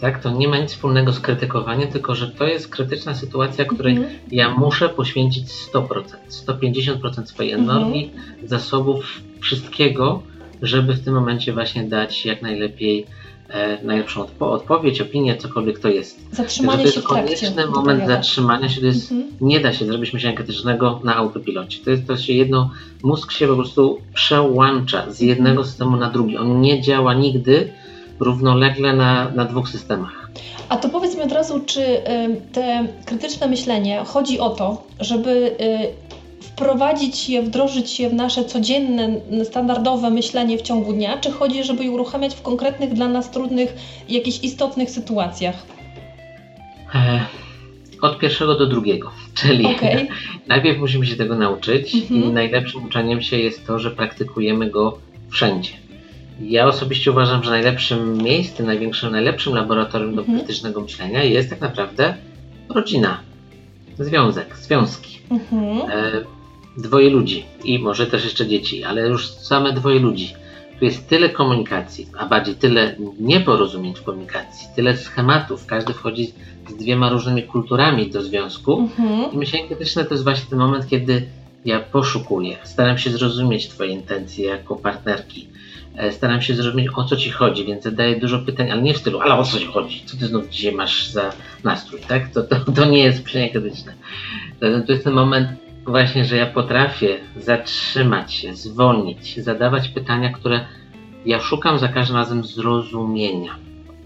Tak? 0.00 0.22
To 0.22 0.30
nie 0.30 0.48
ma 0.48 0.58
nic 0.58 0.70
wspólnego 0.70 1.12
z 1.12 1.20
krytykowaniem, 1.20 1.88
tylko 1.88 2.14
że 2.14 2.28
to 2.28 2.46
jest 2.46 2.68
krytyczna 2.68 3.14
sytuacja, 3.14 3.64
której 3.64 3.96
mhm. 3.96 4.14
ja 4.30 4.54
muszę 4.54 4.88
poświęcić 4.88 5.46
100%, 5.74 6.02
150% 6.46 7.26
swojej 7.26 7.52
mhm. 7.52 7.78
energii, 7.78 8.10
zasobów, 8.44 9.20
wszystkiego, 9.40 10.22
żeby 10.62 10.94
w 10.94 11.04
tym 11.04 11.14
momencie 11.14 11.52
właśnie 11.52 11.84
dać 11.84 12.26
jak 12.26 12.42
najlepiej 12.42 13.06
e, 13.48 13.84
najlepszą 13.84 14.22
odpo 14.22 14.52
odpowiedź, 14.52 15.00
opinię, 15.00 15.36
cokolwiek 15.36 15.78
to 15.78 15.88
jest. 15.88 16.34
Zatrzymanie 16.34 16.78
to 16.78 16.88
jest 16.88 17.02
konieczny 17.02 17.66
moment 17.66 18.06
zatrzymania 18.06 18.68
się, 18.68 18.80
to 18.80 18.86
jest, 18.86 19.12
mhm. 19.12 19.32
nie 19.40 19.60
da 19.60 19.72
się 19.72 19.86
zrobić 19.86 20.12
myślenia 20.12 20.36
krytycznego 20.36 21.00
na 21.04 21.16
autopilocie. 21.16 21.84
To 21.84 21.90
jest 21.90 22.06
to 22.06 22.16
się 22.16 22.32
jedno, 22.32 22.70
mózg 23.02 23.32
się 23.32 23.48
po 23.48 23.54
prostu 23.54 23.98
przełącza 24.14 25.12
z 25.12 25.20
jednego 25.20 25.64
systemu 25.64 25.96
na 25.96 26.10
drugi. 26.10 26.36
On 26.36 26.60
nie 26.60 26.82
działa 26.82 27.14
nigdy 27.14 27.72
równolegle 28.20 28.92
na, 28.92 29.30
na 29.30 29.44
dwóch 29.44 29.68
systemach. 29.68 30.30
A 30.68 30.76
to 30.76 30.88
powiedz 30.88 31.16
mi 31.16 31.22
od 31.22 31.32
razu, 31.32 31.60
czy 31.66 31.80
y, 31.80 32.02
te 32.52 32.86
krytyczne 33.04 33.46
myślenie 33.46 34.02
chodzi 34.06 34.40
o 34.40 34.50
to, 34.50 34.82
żeby 35.00 35.30
y, 35.30 36.44
wprowadzić 36.44 37.28
je, 37.28 37.42
wdrożyć 37.42 38.00
je 38.00 38.10
w 38.10 38.14
nasze 38.14 38.44
codzienne, 38.44 39.20
standardowe 39.44 40.10
myślenie 40.10 40.58
w 40.58 40.62
ciągu 40.62 40.92
dnia, 40.92 41.18
czy 41.18 41.32
chodzi, 41.32 41.64
żeby 41.64 41.84
je 41.84 41.90
uruchamiać 41.90 42.34
w 42.34 42.42
konkretnych 42.42 42.92
dla 42.92 43.08
nas 43.08 43.30
trudnych, 43.30 43.74
jakichś 44.08 44.38
istotnych 44.42 44.90
sytuacjach? 44.90 45.66
E, 46.94 47.20
od 48.02 48.18
pierwszego 48.18 48.54
do 48.54 48.66
drugiego. 48.66 49.10
Czyli 49.40 49.66
Okej. 49.66 50.08
najpierw 50.46 50.78
musimy 50.78 51.06
się 51.06 51.16
tego 51.16 51.36
nauczyć 51.36 51.94
Mhm. 51.94 52.24
i 52.24 52.32
najlepszym 52.32 52.84
uczeniem 52.84 53.22
się 53.22 53.38
jest 53.38 53.66
to, 53.66 53.78
że 53.78 53.90
praktykujemy 53.90 54.70
go 54.70 54.98
wszędzie. 55.30 55.70
Ja 56.40 56.66
osobiście 56.66 57.10
uważam, 57.10 57.44
że 57.44 57.50
najlepszym 57.50 58.18
miejscem, 58.18 58.66
największym, 58.66 59.12
najlepszym 59.12 59.54
laboratorium 59.54 60.14
do 60.14 60.20
Mhm. 60.20 60.38
krytycznego 60.38 60.80
myślenia 60.80 61.22
jest 61.24 61.50
tak 61.50 61.60
naprawdę 61.60 62.14
rodzina, 62.68 63.20
związek, 63.98 64.56
związki. 64.56 65.18
Mhm. 65.30 65.90
E, 65.90 66.24
dwoje 66.76 67.10
ludzi 67.10 67.44
i 67.64 67.78
może 67.78 68.06
też 68.06 68.24
jeszcze 68.24 68.46
dzieci, 68.46 68.84
ale 68.84 69.08
już 69.08 69.28
same 69.28 69.72
dwoje 69.72 70.00
ludzi. 70.00 70.34
Tu 70.78 70.84
jest 70.84 71.08
tyle 71.08 71.28
komunikacji, 71.28 72.06
a 72.18 72.26
bardziej 72.26 72.54
tyle 72.54 72.96
nieporozumień 73.20 73.94
w 73.94 74.02
komunikacji, 74.02 74.68
tyle 74.76 74.96
schematów. 74.96 75.66
Każdy 75.66 75.92
wchodzi 75.92 76.32
z 76.70 76.74
dwiema 76.74 77.10
różnymi 77.10 77.42
kulturami 77.42 78.10
do 78.10 78.22
związku. 78.22 78.78
Mhm. 78.80 79.32
I 79.32 79.38
myślenie 79.38 79.66
krytyczne 79.66 80.04
to 80.04 80.14
jest 80.14 80.24
właśnie 80.24 80.50
ten 80.50 80.58
moment, 80.58 80.88
kiedy 80.88 81.26
ja 81.64 81.80
poszukuję, 81.80 82.56
staram 82.62 82.98
się 82.98 83.10
zrozumieć 83.10 83.68
Twoje 83.68 83.90
intencje 83.90 84.46
jako 84.46 84.76
partnerki. 84.76 85.48
E, 85.96 86.12
Staram 86.12 86.42
się 86.42 86.54
zrozumieć, 86.54 86.88
o 86.94 87.04
co 87.04 87.16
Ci 87.16 87.30
chodzi, 87.30 87.64
więc 87.64 87.84
zadaję 87.84 88.20
dużo 88.20 88.38
pytań, 88.38 88.70
ale 88.70 88.82
nie 88.82 88.94
w 88.94 88.98
stylu, 88.98 89.20
ale 89.20 89.34
o 89.34 89.44
co 89.44 89.58
Ci 89.58 89.66
chodzi? 89.66 90.02
Co 90.06 90.16
Ty 90.16 90.26
znów 90.26 90.48
dzisiaj 90.48 90.72
masz 90.72 91.06
za 91.06 91.32
nastrój, 91.64 92.00
tak? 92.08 92.28
To, 92.28 92.42
to, 92.42 92.72
to 92.72 92.84
nie 92.84 93.04
jest 93.04 93.24
myślenie 93.24 93.50
krytyczne. 93.50 93.94
Zatem 94.60 94.82
to 94.82 94.92
jest 94.92 95.04
ten 95.04 95.12
moment 95.12 95.48
właśnie, 95.86 96.24
że 96.24 96.36
ja 96.36 96.46
potrafię 96.46 97.16
zatrzymać 97.36 98.34
się, 98.34 98.54
zwolnić, 98.54 99.40
zadawać 99.42 99.88
pytania, 99.88 100.32
które 100.32 100.60
ja 101.26 101.40
szukam 101.40 101.78
za 101.78 101.88
każdym 101.88 102.16
razem 102.16 102.44
zrozumienia. 102.44 103.56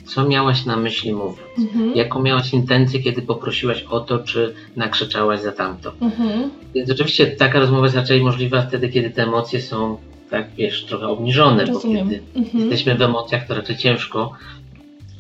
Co 0.05 0.29
miałaś 0.29 0.65
na 0.65 0.77
myśli 0.77 1.13
mówiąc? 1.13 1.59
Mhm. 1.59 1.95
Jaką 1.95 2.23
miałaś 2.23 2.53
intencję, 2.53 3.01
kiedy 3.01 3.23
poprosiłaś 3.23 3.83
o 3.83 4.01
to, 4.01 4.19
czy 4.19 4.55
nakrzyczałaś 4.77 5.41
za 5.41 5.53
tamto? 5.53 5.93
Mhm. 6.01 6.51
Więc 6.75 6.91
oczywiście 6.91 7.27
taka 7.27 7.61
rozmowa 7.61 7.85
jest 7.85 7.97
raczej 7.97 8.23
możliwa 8.23 8.63
wtedy, 8.63 8.89
kiedy 8.89 9.11
te 9.11 9.23
emocje 9.23 9.63
są, 9.63 9.99
tak 10.31 10.55
wiesz, 10.55 10.85
trochę 10.85 11.07
obniżone, 11.09 11.65
Rozumiem. 11.65 12.05
bo 12.07 12.11
kiedy 12.13 12.23
Mhm. 12.37 12.59
jesteśmy 12.61 12.95
w 12.95 13.03
emocjach, 13.03 13.47
to 13.47 13.55
raczej 13.55 13.77
ciężko 13.77 14.33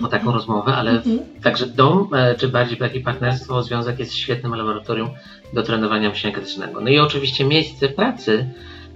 o 0.02 0.06
taką 0.08 0.32
rozmowę, 0.32 0.74
ale 0.74 0.90
Mhm. 0.90 1.18
także 1.42 1.66
dom, 1.66 2.08
e, 2.14 2.34
czy 2.34 2.48
bardziej 2.48 2.78
takie 2.78 3.00
partnerstwo, 3.00 3.62
związek 3.62 3.98
jest 3.98 4.14
świetnym 4.14 4.54
laboratorium 4.54 5.08
do 5.52 5.62
trenowania 5.62 6.08
myślenia 6.10 6.34
krytycznego. 6.36 6.80
No 6.80 6.88
i 6.90 6.98
oczywiście 6.98 7.44
miejsce 7.44 7.88
pracy, 7.88 8.48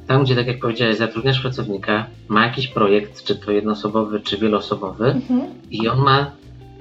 tam 0.06 0.24
gdzie, 0.24 0.36
tak 0.36 0.46
jak 0.46 0.60
powiedziałeś, 0.60 0.96
zatrudniasz 0.96 1.40
pracownika, 1.40 2.06
ma 2.28 2.44
jakiś 2.46 2.68
projekt, 2.68 3.24
czy 3.24 3.36
to 3.36 3.52
jednoosobowy, 3.52 4.20
czy 4.20 4.36
wieloosobowy, 4.38 5.04
Mhm. 5.06 5.40
i 5.70 5.88
on 5.88 5.98
ma 5.98 6.30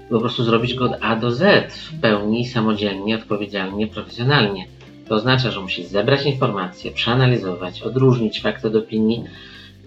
po 0.09 0.19
prostu 0.19 0.43
zrobić 0.43 0.73
go 0.73 0.85
od 0.85 0.93
A 1.01 1.15
do 1.15 1.31
Z 1.31 1.73
w 1.73 1.99
pełni, 2.01 2.45
samodzielnie, 2.47 3.15
odpowiedzialnie, 3.15 3.87
profesjonalnie. 3.87 4.65
To 5.11 5.15
oznacza, 5.15 5.51
że 5.51 5.61
musi 5.61 5.85
zebrać 5.85 6.25
informacje, 6.25 6.91
przeanalizować, 6.91 7.81
odróżnić 7.81 8.41
fakty 8.41 8.67
od 8.67 8.75
opinii 8.75 9.23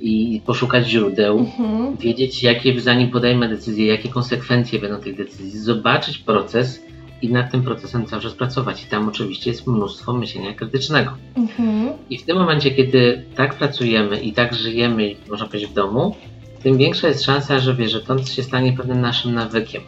i 0.01 0.41
poszukać 0.47 0.89
źródeł, 0.89 1.39
Mhm. 1.39 1.97
wiedzieć, 1.97 2.43
jakie 2.43 2.81
zanim 2.81 3.11
podejmę 3.11 3.49
decyzję, 3.49 3.87
jakie 3.87 4.09
konsekwencje 4.09 4.79
będą 4.79 4.99
tych 4.99 5.17
decyzji, 5.17 5.59
zobaczyć 5.59 6.19
proces 6.19 6.83
i 7.23 7.29
nad 7.29 7.51
tym 7.51 7.63
procesem 7.63 8.07
cały 8.07 8.23
czas 8.23 8.33
pracować. 8.33 8.85
I 8.85 8.87
tam 8.87 9.09
oczywiście 9.09 9.51
jest 9.51 9.67
mnóstwo 9.67 10.13
myślenia 10.13 10.55
krytycznego. 10.55 11.11
Mhm. 11.37 11.93
I 12.11 12.19
w 12.19 12.25
tym 12.25 12.37
momencie, 12.37 12.71
kiedy 12.71 13.25
tak 13.37 13.55
pracujemy 13.55 14.21
i 14.21 14.33
tak 14.33 14.55
żyjemy, 14.55 15.15
można 15.31 15.47
powiedzieć, 15.47 15.71
w 15.71 15.75
domu, 15.75 16.17
tym 16.63 16.77
większa 16.79 17.09
jest 17.09 17.25
szansa, 17.25 17.59
że 17.59 17.75
wie, 17.75 17.89
że 17.89 18.01
to 18.01 18.25
się 18.25 18.43
stanie 18.43 18.73
pewnym 18.73 19.01
naszym 19.01 19.35
nawykiem. 19.35 19.83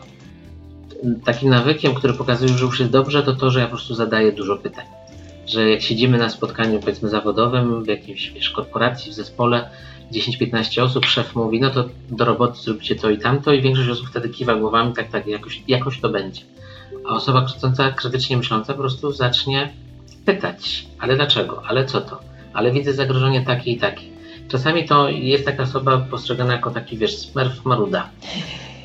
Takim 1.24 1.50
nawykiem, 1.50 1.94
który 1.94 2.12
pokazuje, 2.14 2.52
że 2.52 2.64
już 2.64 2.80
jest 2.80 2.92
dobrze, 2.92 3.22
to 3.22 3.34
to, 3.34 3.50
że 3.50 3.60
ja 3.60 3.66
po 3.66 3.70
prostu 3.70 3.94
zadaję 3.94 4.32
dużo 4.32 4.56
pytań. 4.56 4.84
Że 5.46 5.70
jak 5.70 5.82
siedzimy 5.82 6.18
na 6.18 6.28
spotkaniu, 6.28 6.80
powiedzmy, 6.80 7.08
zawodowym, 7.08 7.84
w 7.84 7.86
jakiejś 7.86 8.30
wiesz, 8.30 8.50
korporacji, 8.50 9.12
w 9.12 9.14
zespole, 9.14 9.70
10-15 10.12 10.82
osób, 10.82 11.06
szef 11.06 11.34
mówi, 11.34 11.60
no 11.60 11.70
to 11.70 11.88
do 12.10 12.24
roboty 12.24 12.60
zróbcie 12.60 12.96
to 12.96 13.10
i 13.10 13.18
tamto, 13.18 13.52
i 13.52 13.62
większość 13.62 13.88
osób 13.88 14.08
wtedy 14.08 14.28
kiwa 14.28 14.54
głowami, 14.54 14.92
tak, 14.92 15.08
tak, 15.08 15.26
jakoś, 15.26 15.62
jakoś 15.68 16.00
to 16.00 16.08
będzie. 16.08 16.42
A 17.08 17.14
osoba 17.14 17.44
krzycząca, 17.44 17.92
krytycznie 17.92 18.36
myśląca 18.36 18.72
po 18.72 18.78
prostu 18.78 19.12
zacznie 19.12 19.72
pytać, 20.24 20.86
ale 20.98 21.16
dlaczego, 21.16 21.62
ale 21.66 21.84
co 21.84 22.00
to, 22.00 22.20
ale 22.52 22.72
widzę 22.72 22.92
zagrożenie 22.92 23.44
takie 23.44 23.72
i 23.72 23.76
takie. 23.76 24.02
Czasami 24.48 24.88
to 24.88 25.08
jest 25.08 25.44
taka 25.44 25.62
osoba 25.62 25.98
postrzegana 25.98 26.52
jako 26.52 26.70
taki, 26.70 26.98
wiesz, 26.98 27.18
smurf 27.18 27.64
maruda. 27.64 28.10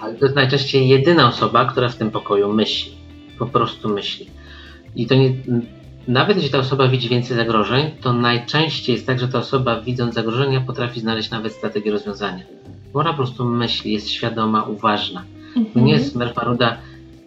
Ale 0.01 0.15
to 0.15 0.25
jest 0.25 0.35
najczęściej 0.35 0.87
jedyna 0.87 1.27
osoba, 1.29 1.65
która 1.65 1.89
w 1.89 1.95
tym 1.95 2.11
pokoju 2.11 2.53
myśli. 2.53 2.91
Po 3.39 3.45
prostu 3.45 3.89
myśli. 3.89 4.29
I 4.95 5.07
to 5.07 5.15
nie, 5.15 5.33
nawet 6.07 6.37
jeśli 6.37 6.51
ta 6.51 6.57
osoba 6.57 6.87
widzi 6.87 7.09
więcej 7.09 7.37
zagrożeń, 7.37 7.91
to 8.01 8.13
najczęściej 8.13 8.93
jest 8.93 9.07
tak, 9.07 9.19
że 9.19 9.27
ta 9.27 9.39
osoba 9.39 9.81
widząc 9.81 10.15
zagrożenia 10.15 10.61
potrafi 10.61 10.99
znaleźć 10.99 11.29
nawet 11.29 11.53
strategię 11.53 11.91
rozwiązania. 11.91 12.43
Bo 12.93 12.99
ona 12.99 13.09
po 13.09 13.15
prostu 13.17 13.45
myśli, 13.45 13.93
jest 13.93 14.09
świadoma, 14.09 14.63
uważna. 14.63 15.23
To 15.53 15.59
Mhm. 15.59 15.85
nie 15.85 15.93
jest 15.93 16.11
smurf 16.11 16.35
maruda, 16.35 16.77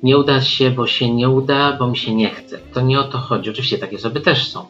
nie 0.03 0.19
uda 0.19 0.41
się, 0.41 0.71
bo 0.71 0.87
się 0.87 1.15
nie 1.15 1.29
uda, 1.29 1.77
bo 1.79 1.87
mi 1.89 1.97
się 1.97 2.15
nie 2.15 2.31
chce. 2.31 2.59
To 2.73 2.81
nie 2.81 3.01
o 3.01 3.05
to 3.05 3.19
chodzi. 3.19 3.51
Oczywiście 3.51 3.79
takie 3.79 3.97
osoby 3.97 4.21
też 4.21 4.49
są. 4.49 4.67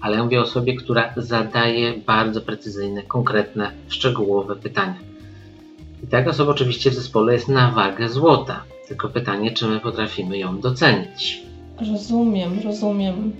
Ale 0.00 0.16
ja 0.16 0.22
mówię 0.24 0.40
o 0.40 0.42
osobie, 0.42 0.76
która 0.76 1.12
zadaje 1.16 1.94
bardzo 2.06 2.40
precyzyjne, 2.40 3.02
konkretne, 3.02 3.70
szczegółowe 3.88 4.56
pytania. 4.56 4.94
I 6.04 6.06
taka 6.06 6.30
osoba 6.30 6.52
oczywiście 6.52 6.90
w 6.90 6.94
zespole 6.94 7.32
jest 7.32 7.48
na 7.48 7.70
wagę 7.70 8.08
złota. 8.08 8.62
Tylko 8.88 9.08
pytanie, 9.08 9.50
czy 9.50 9.66
my 9.66 9.80
potrafimy 9.80 10.38
ją 10.38 10.60
docenić. 10.60 11.42
Rozumiem, 11.92 12.60
rozumiem. 12.64 13.32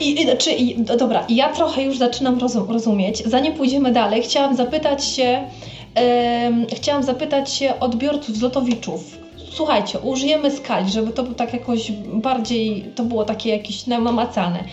I, 0.00 0.20
i, 0.20 0.24
znaczy, 0.24 0.52
i, 0.52 0.74
do- 0.84 0.96
dobra, 0.96 1.24
ja 1.28 1.48
trochę 1.52 1.82
już 1.82 1.98
zaczynam 1.98 2.38
rozum, 2.38 2.70
rozumieć. 2.70 3.22
Zanim 3.26 3.52
pójdziemy 3.52 3.92
dalej, 3.92 4.22
chciałam 4.22 4.56
zapytać 4.56 5.04
się, 5.04 5.44
em, 5.94 6.66
chciałam 6.76 7.02
zapytać 7.02 7.52
się 7.52 7.80
odbiorców 7.80 8.36
zlotowiczów. 8.36 9.18
Słuchajcie, 9.52 9.98
użyjemy 9.98 10.50
skali, 10.50 10.90
żeby 10.90 11.12
to 11.12 11.22
było 11.22 11.34
tak 11.34 11.52
jakoś 11.52 11.92
bardziej, 12.14 12.84
to 12.94 13.04
było 13.04 13.24
takie 13.24 13.50
jakieś 13.50 13.86
namacalne. 13.86 14.64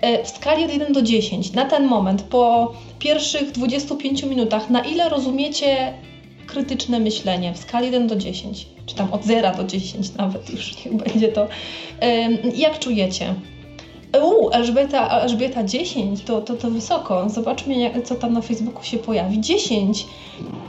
E, 0.00 0.24
W 0.24 0.28
skali 0.28 0.64
od 0.64 0.72
1 0.72 0.92
do 0.92 1.02
10, 1.02 1.52
na 1.52 1.64
ten 1.64 1.86
moment, 1.86 2.22
po 2.22 2.72
pierwszych 2.98 3.50
25 3.50 4.22
minutach, 4.22 4.70
na 4.70 4.80
ile 4.84 5.08
rozumiecie 5.08 5.92
krytyczne 6.46 6.98
myślenie 7.00 7.52
w 7.52 7.58
skali 7.58 7.86
1 7.86 8.06
do 8.06 8.16
10? 8.16 8.66
Czy 8.86 8.94
tam 8.94 9.12
od 9.12 9.24
0 9.24 9.52
do 9.56 9.64
10 9.64 10.14
nawet 10.14 10.50
już 10.50 10.74
niech 10.84 10.94
będzie 10.96 11.28
to. 11.28 11.46
Jak 12.54 12.78
czujecie? 12.78 13.34
U, 14.20 14.50
Elżbieta, 14.50 15.20
Elżbieta 15.20 15.64
10, 15.64 16.22
to, 16.22 16.40
to, 16.40 16.54
to 16.54 16.70
wysoko. 16.70 17.28
Zobaczmy, 17.28 18.02
co 18.04 18.14
tam 18.14 18.32
na 18.32 18.40
Facebooku 18.40 18.84
się 18.84 18.98
pojawi. 18.98 19.40
10, 19.40 20.06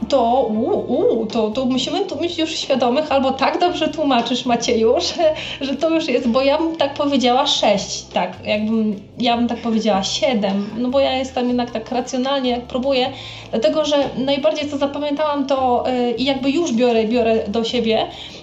to, 0.10 0.47
u, 0.49 0.93
u, 0.93 1.25
to, 1.25 1.51
to 1.51 1.65
musimy 1.65 2.06
tu 2.06 2.21
mieć 2.21 2.38
już 2.38 2.56
świadomych, 2.56 3.12
albo 3.12 3.32
tak 3.32 3.60
dobrze 3.60 3.88
tłumaczysz, 3.88 4.45
Macieju, 4.45 4.93
że, 5.08 5.34
że 5.62 5.75
to 5.75 5.89
już 5.89 6.08
jest, 6.08 6.27
bo 6.27 6.41
ja 6.41 6.58
bym 6.58 6.75
tak 6.75 6.93
powiedziała 6.93 7.47
6, 7.47 8.03
tak, 8.13 8.38
jakbym, 8.43 8.99
ja 9.19 9.38
bym 9.38 9.47
tak 9.47 9.58
powiedziała 9.58 10.03
7, 10.03 10.69
no 10.77 10.89
bo 10.89 10.99
ja 10.99 11.17
jestem 11.17 11.47
jednak 11.47 11.71
tak 11.71 11.91
racjonalnie, 11.91 12.49
jak 12.49 12.62
próbuję, 12.62 13.10
dlatego, 13.51 13.86
że 13.86 14.10
najbardziej 14.17 14.69
co 14.69 14.77
zapamiętałam 14.77 15.47
to 15.47 15.84
yy, 15.88 16.12
i 16.12 16.25
jakby 16.25 16.51
już 16.51 16.73
biorę, 16.73 17.06
biorę 17.06 17.43
do 17.47 17.63
siebie, 17.63 18.08
yy, 18.36 18.42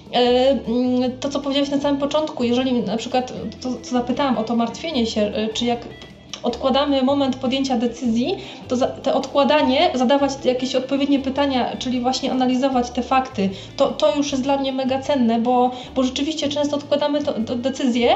to 1.20 1.28
co 1.28 1.40
powiedziałeś 1.40 1.70
na 1.70 1.80
samym 1.80 2.00
początku, 2.00 2.44
jeżeli 2.44 2.72
na 2.72 2.96
przykład, 2.96 3.32
to 3.60 3.68
co 3.82 3.90
zapytałam 3.90 4.38
o 4.38 4.44
to 4.44 4.56
martwienie 4.56 5.06
się, 5.06 5.20
yy, 5.20 5.48
czy 5.54 5.64
jak 5.64 5.78
odkładamy 6.42 7.02
moment 7.02 7.36
podjęcia 7.36 7.76
decyzji, 7.76 8.36
to 8.68 8.76
za, 8.76 8.86
te 8.86 9.14
odkładanie, 9.14 9.90
zadawać 9.94 10.32
jakieś 10.44 10.74
odpowiednie 10.74 11.18
pytania, 11.18 11.76
czyli 11.78 12.00
właśnie 12.00 12.32
analizować 12.32 12.90
te 12.90 13.02
fakty, 13.02 13.50
to, 13.76 13.88
to 13.88 14.16
już 14.16 14.32
jest 14.32 14.42
dla 14.42 14.56
mnie 14.56 14.72
mega 14.72 14.98
cenne, 14.98 15.38
bo, 15.38 15.70
bo 15.94 16.02
rzeczywiście 16.02 16.48
często 16.48 16.76
odkładamy 16.76 17.22
to, 17.22 17.32
to 17.32 17.56
decyzję, 17.56 18.14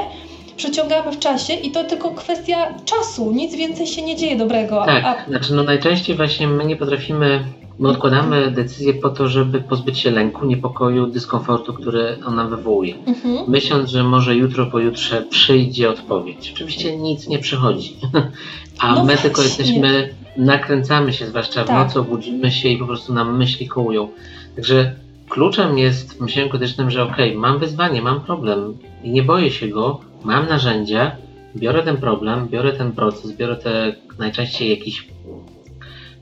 przeciągamy 0.57 1.13
w 1.13 1.19
czasie 1.19 1.55
i 1.55 1.71
to 1.71 1.85
tylko 1.85 2.11
kwestia 2.11 2.75
czasu, 2.85 3.33
nic 3.33 3.55
więcej 3.55 3.87
się 3.87 4.03
nie 4.03 4.17
dzieje 4.17 4.37
dobrego. 4.37 4.83
Tak, 4.87 5.05
a, 5.05 5.29
znaczy 5.29 5.55
no 5.55 5.63
najczęściej 5.63 6.17
właśnie 6.17 6.49
my 6.49 6.65
nie 6.65 6.77
potrafimy, 6.77 7.45
my 7.79 7.89
odkładamy 7.89 8.51
decyzję 8.51 8.95
po 8.95 9.09
to, 9.11 9.29
żeby 9.29 9.61
pozbyć 9.61 9.99
się 9.99 10.11
lęku, 10.11 10.47
niepokoju, 10.47 11.07
dyskomfortu, 11.07 11.73
który 11.73 12.17
on 12.27 12.35
nam 12.35 12.49
wywołuje. 12.51 12.95
mhm, 13.07 13.51
myśląc, 13.51 13.91
że 13.91 14.05
może 14.05 14.37
jutro, 14.37 14.67
pojutrze 14.67 15.23
przyjdzie 15.23 15.91
odpowiedź. 15.91 16.51
Oczywiście 16.55 16.97
nic 16.97 17.29
nie 17.29 17.39
przychodzi, 17.39 17.97
a 18.79 18.95
No 18.95 19.05
my 19.05 19.17
tylko 19.17 19.43
jesteśmy, 19.43 20.15
nakręcamy 20.37 21.13
się, 21.13 21.27
zwłaszcza 21.27 21.65
w 21.65 21.67
Tak. 21.67 21.87
nocy, 21.87 22.01
obudzimy 22.01 22.51
się 22.53 22.69
i 22.69 22.77
po 22.79 22.87
prostu 22.87 23.15
nam 23.15 23.37
myśli 23.37 23.69
kołują. 23.69 24.09
Także 24.57 24.95
kluczem 25.29 25.79
jest 25.79 26.19
w 26.19 26.21
myśleniu 26.21 26.51
krytycznym, 26.51 26.91
że 26.91 27.03
okej, 27.03 27.37
mam 27.37 27.59
wyzwanie, 27.59 28.03
mam 28.03 28.21
problem 28.21 28.77
i 29.05 29.11
nie 29.11 29.23
boję 29.23 29.51
się 29.51 29.69
go, 29.69 30.01
mam 30.25 30.49
narzędzia, 30.49 31.17
biorę 31.57 31.83
ten 31.83 31.97
problem, 31.97 32.49
biorę 32.49 32.73
ten 32.73 32.93
proces, 32.93 33.33
biorę 33.33 33.57
te 33.57 33.95
najczęściej 34.19 34.71
jakiś 34.71 35.09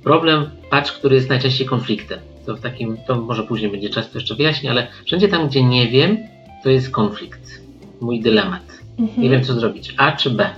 problem, 0.04 0.50
patrz, 0.70 0.92
który 0.92 1.16
jest 1.16 1.28
najczęściej 1.28 1.66
konfliktem. 1.66 2.18
To 2.46 2.56
w 2.56 2.60
takim, 2.60 2.96
to 3.06 3.20
może 3.20 3.42
później 3.42 3.70
będzie 3.70 3.90
czas 3.90 4.10
to 4.10 4.18
jeszcze 4.18 4.34
wyjaśnię, 4.34 4.70
ale 4.70 4.86
wszędzie 5.04 5.28
tam, 5.28 5.48
gdzie 5.48 5.64
nie 5.64 5.88
wiem, 5.88 6.18
to 6.62 6.70
jest 6.70 6.90
konflikt. 6.90 7.62
mój 8.00 8.20
dylemat. 8.20 8.62
Mhm. 8.98 9.22
Nie 9.22 9.30
wiem, 9.30 9.42
co 9.42 9.54
zrobić. 9.54 9.94
A 9.96 10.12
czy 10.12 10.30
B? 10.30 10.50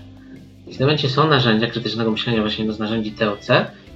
I 0.66 0.74
w 0.74 0.76
tym 0.76 0.86
momencie 0.86 1.08
są 1.08 1.28
narzędzia 1.28 1.66
krytycznego 1.66 2.10
myślenia, 2.10 2.40
właśnie 2.40 2.64
jedno 2.64 2.74
z 2.74 2.78
narzędzi 2.78 3.12
TOC, 3.12 3.48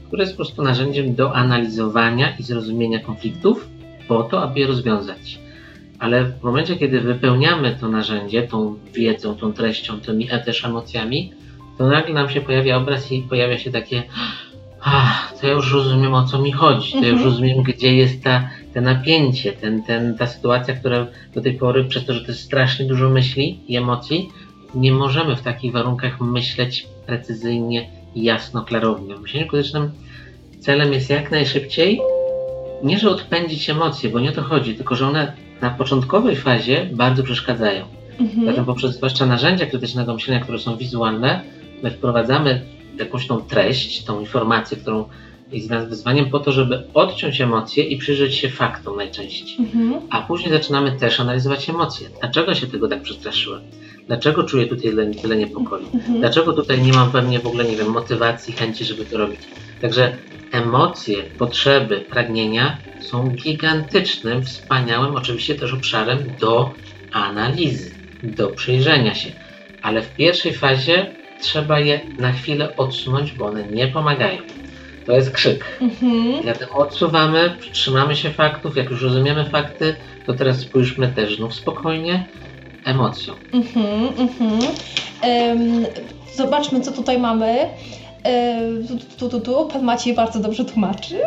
które 0.07 0.23
jest 0.23 0.33
po 0.33 0.37
prostu 0.37 0.63
narzędziem 0.63 1.15
do 1.15 1.35
analizowania 1.35 2.37
i 2.39 2.43
zrozumienia 2.43 2.99
konfliktów 2.99 3.69
po 4.09 4.23
to, 4.23 4.43
aby 4.43 4.61
je 4.61 4.67
rozwiązać. 4.67 5.39
Ale 5.99 6.25
w 6.25 6.43
momencie, 6.43 6.77
kiedy 6.77 7.01
wypełniamy 7.01 7.77
to 7.81 7.89
narzędzie 7.89 8.43
tą 8.43 8.79
wiedzą, 8.95 9.37
tą 9.37 9.53
treścią, 9.53 10.01
tymi 10.01 10.29
e, 10.31 10.39
też 10.39 10.65
emocjami, 10.65 11.33
to 11.79 11.87
nagle 11.87 12.15
nam 12.15 12.29
się 12.29 12.41
pojawia 12.41 12.77
obraz 12.77 13.13
i 13.13 13.23
pojawia 13.23 13.59
się 13.59 13.71
takie 13.71 14.03
Ach, 14.83 15.35
to 15.41 15.47
ja 15.47 15.53
już 15.53 15.73
rozumiem 15.73 16.15
o 16.15 16.25
co 16.25 16.39
mi 16.39 16.53
chodzi, 16.53 16.93
to 16.93 16.99
ja 16.99 17.09
już 17.09 17.13
Mhm. 17.21 17.25
rozumiem 17.31 17.63
gdzie 17.63 17.95
jest 17.97 18.25
ta, 18.25 18.49
te 18.75 18.81
napięcie, 18.81 19.53
ten, 19.53 19.83
ten, 19.83 20.15
ta 20.19 20.27
sytuacja, 20.27 20.75
która 20.75 21.07
do 21.35 21.41
tej 21.41 21.55
pory, 21.55 21.85
przez 21.85 22.05
to, 22.07 22.15
że 22.15 22.21
to 22.21 22.27
jest 22.27 22.41
strasznie 22.41 22.87
dużo 22.87 23.11
myśli 23.11 23.61
i 23.69 23.77
emocji, 23.77 24.29
nie 24.75 24.93
możemy 24.93 25.37
w 25.37 25.43
takich 25.43 25.73
warunkach 25.73 26.21
myśleć 26.21 26.87
precyzyjnie, 27.07 27.89
jasno, 28.17 28.65
klarownie. 28.65 29.17
W 29.17 29.21
myśleniu 29.21 29.47
krytycznym 29.47 29.91
celem 30.61 30.93
jest 30.93 31.11
jak 31.11 31.31
najszybciej, 31.31 32.01
nie 32.83 32.99
że 32.99 33.11
odpędzić 33.11 33.71
emocje, 33.71 34.11
bo 34.11 34.21
nie 34.21 34.31
o 34.31 34.33
to 34.33 34.43
chodzi, 34.43 34.75
tylko 34.75 34.95
że 34.95 35.07
one 35.09 35.33
na 35.61 35.71
początkowej 35.71 36.37
fazie 36.37 36.89
bardzo 36.93 37.23
przeszkadzają. 37.23 37.85
Mhm. 38.21 38.47
Zatem 38.47 38.65
poprzez 38.65 38.97
zwłaszcza 38.97 39.27
narzędzia 39.27 39.67
krytycznego 39.67 40.15
myślenia, 40.15 40.41
które 40.41 40.59
są 40.59 40.77
wizualne, 40.77 41.41
my 41.83 41.91
wprowadzamy 41.91 42.63
jakąś 42.99 43.27
tą 43.27 43.41
treść, 43.41 44.05
tą 44.05 44.21
informację, 44.21 44.77
którą 44.77 45.09
jest 45.53 45.69
dla 45.69 45.79
nas 45.79 45.89
wyzwaniem 45.89 46.31
po 46.31 46.39
to, 46.39 46.53
żeby 46.53 46.83
odciąć 46.95 47.41
emocje 47.41 47.85
i 47.85 47.97
przyjrzeć 47.97 48.35
się 48.35 48.49
faktom 48.49 48.97
najczęściej. 48.97 49.57
Mhm. 49.59 50.01
A 50.11 50.23
później 50.23 50.53
zaczynamy 50.53 50.93
też 50.93 51.21
analizować 51.21 51.71
emocje. 51.71 52.09
Dlaczego 52.21 52.55
się 52.55 52.67
tego 52.67 52.89
tak 52.89 53.03
przestraszyłem? 53.03 53.63
Dlaczego 54.07 54.45
czuję 54.45 54.67
tutaj 54.67 54.93
tyle, 55.23 55.37
niepokoju? 55.37 55.87
Mhm. 55.95 56.21
Dlaczego 56.21 56.53
tutaj 56.53 56.83
nie 56.83 56.93
mam 56.93 57.13
pewnie 57.13 57.39
w 57.39 57.47
ogóle, 57.47 57.65
nie 57.65 57.77
wiem, 57.77 57.89
motywacji, 57.89 58.55
chęci, 58.55 58.85
żeby 58.85 59.05
to 59.05 59.19
robić? 59.19 59.41
Także 59.81 60.17
emocje, 60.53 61.23
potrzeby, 61.39 62.01
pragnienia 62.01 62.79
są 63.01 63.31
gigantycznym, 63.31 64.45
wspaniałym, 64.45 65.17
oczywiście 65.17 65.55
też 65.55 65.73
obszarem 65.73 66.19
do 66.41 66.71
analizy, 67.13 67.91
do 68.23 68.49
przyjrzenia 68.49 69.15
się. 69.15 69.31
Ale 69.83 70.03
w 70.03 70.15
pierwszej 70.15 70.55
fazie 70.55 71.18
trzeba 71.41 71.81
je 71.81 72.01
na 72.19 72.33
chwilę 72.33 72.77
odsunąć, 72.77 73.33
bo 73.33 73.47
one 73.47 73.65
nie 73.65 73.89
pomagają. 73.89 74.39
To 75.07 75.13
jest 75.13 75.31
krzyk. 75.31 75.65
Mhm. 75.81 76.43
Dlatego 76.43 76.75
odsuwamy, 76.75 77.57
trzymamy 77.73 78.17
się 78.17 78.31
faktów. 78.31 78.77
Jak 78.77 78.91
już 78.91 79.03
rozumiemy 79.03 79.45
fakty, 79.45 79.97
to 80.27 80.35
teraz 80.35 80.59
spójrzmy 80.59 81.09
też 81.09 81.37
znów 81.37 81.55
spokojnie 81.55 82.25
emocją. 82.85 83.35
Mhm, 83.53 84.09
mhm. 84.19 84.61
Zobaczmy, 86.35 86.81
co 86.81 86.93
tutaj 86.93 87.19
mamy. 87.19 87.69
Tu, 88.89 88.97
tu, 89.19 89.29
tu, 89.29 89.41
tu. 89.41 89.69
Pan 89.73 89.83
Maciej 89.83 90.15
bardzo 90.15 90.41
dobrze 90.41 90.65
tłumaczy, 90.65 91.19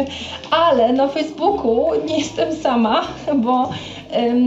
ale 0.50 0.92
na 0.92 1.08
Facebooku 1.08 1.90
nie 2.06 2.18
jestem 2.18 2.56
sama, 2.56 3.08
bo 3.36 3.70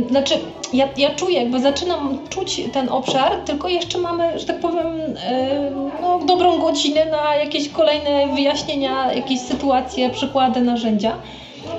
znaczy 0.10 0.34
ja, 0.74 0.88
ja 0.98 1.10
czuję, 1.16 1.40
jakby 1.40 1.60
zaczynam 1.60 2.18
czuć 2.30 2.62
ten 2.74 2.90
obszar, 2.90 3.38
tylko 3.46 3.68
jeszcze 3.68 3.98
mamy, 3.98 4.40
że 4.40 4.46
tak 4.46 4.60
powiem, 4.60 4.88
em, 4.88 5.92
no, 6.02 6.20
dobrą 6.20 6.60
godzinę 6.60 7.06
na 7.06 7.36
jakieś 7.36 7.70
kolejne 7.70 8.28
wyjaśnienia, 8.28 9.14
jakieś 9.14 9.40
sytuacje, 9.40 10.10
przykłady, 10.10 10.62
narzędzia. 10.62 11.18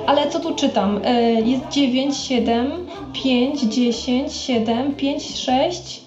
Ale 0.07 0.29
co 0.29 0.39
tu 0.39 0.55
czytam? 0.55 0.99
E, 1.05 1.21
Jest 1.41 1.69
9, 1.69 2.17
7, 2.17 2.87
5, 3.13 3.61
10, 3.61 4.33
7, 4.33 4.93
5, 4.95 5.37
6. 5.39 6.01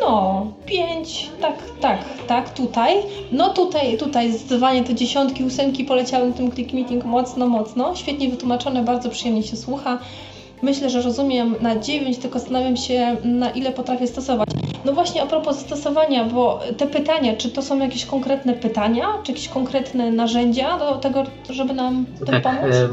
No, 0.00 0.46
5, 0.66 1.30
tak, 1.40 1.54
tak, 1.80 1.98
tak, 2.26 2.54
tutaj. 2.54 2.94
No 3.32 3.48
tutaj, 3.48 3.98
tutaj 3.98 4.32
zdecydowanie 4.32 4.84
te 4.84 4.94
dziesiątki, 4.94 5.44
ósemki 5.44 5.84
poleciały 5.84 6.28
na 6.28 6.34
tym 6.34 6.52
click 6.52 6.72
meeting 6.72 7.04
mocno, 7.04 7.46
mocno. 7.46 7.96
Świetnie 7.96 8.28
wytłumaczone, 8.28 8.82
bardzo 8.82 9.10
przyjemnie 9.10 9.42
się 9.42 9.56
słucha. 9.56 9.98
Myślę, 10.62 10.90
że 10.90 11.02
rozumiem 11.02 11.54
na 11.60 11.78
9, 11.78 12.18
tylko 12.18 12.38
zastanawiam 12.38 12.76
się, 12.76 13.16
na 13.24 13.50
ile 13.50 13.72
potrafię 13.72 14.06
stosować. 14.06 14.48
No 14.84 14.92
właśnie 14.92 15.22
a 15.22 15.26
propos 15.26 15.56
zastosowania, 15.56 16.24
bo 16.24 16.60
te 16.76 16.86
pytania, 16.86 17.36
czy 17.36 17.50
to 17.50 17.62
są 17.62 17.78
jakieś 17.78 18.06
konkretne 18.06 18.52
pytania, 18.52 19.06
czy 19.22 19.32
jakieś 19.32 19.48
konkretne 19.48 20.10
narzędzia 20.10 20.78
do 20.78 20.94
tego, 20.94 21.24
żeby 21.50 21.74
nam 21.74 22.06
tym 22.26 22.40
pomóc? 22.40 22.74
e, 22.74 22.88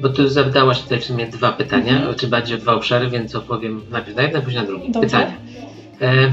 bo 0.00 0.08
ty 0.08 0.28
zadałaś 0.28 0.82
tutaj 0.82 1.00
w 1.00 1.04
sumie 1.04 1.26
dwa 1.26 1.52
pytania, 1.52 1.96
Mhm. 1.96 2.14
czy 2.14 2.28
bardziej 2.28 2.56
o 2.56 2.60
dwa 2.60 2.74
obszary, 2.74 3.08
więc 3.10 3.34
opowiem 3.34 3.80
najpierw 3.90 4.16
na 4.16 4.22
jedno, 4.22 4.42
później 4.42 4.62
na 4.62 4.68
drugie. 4.68 4.90
Dobrze. 4.90 5.00
Pytania. 5.08 5.32
E, 6.00 6.32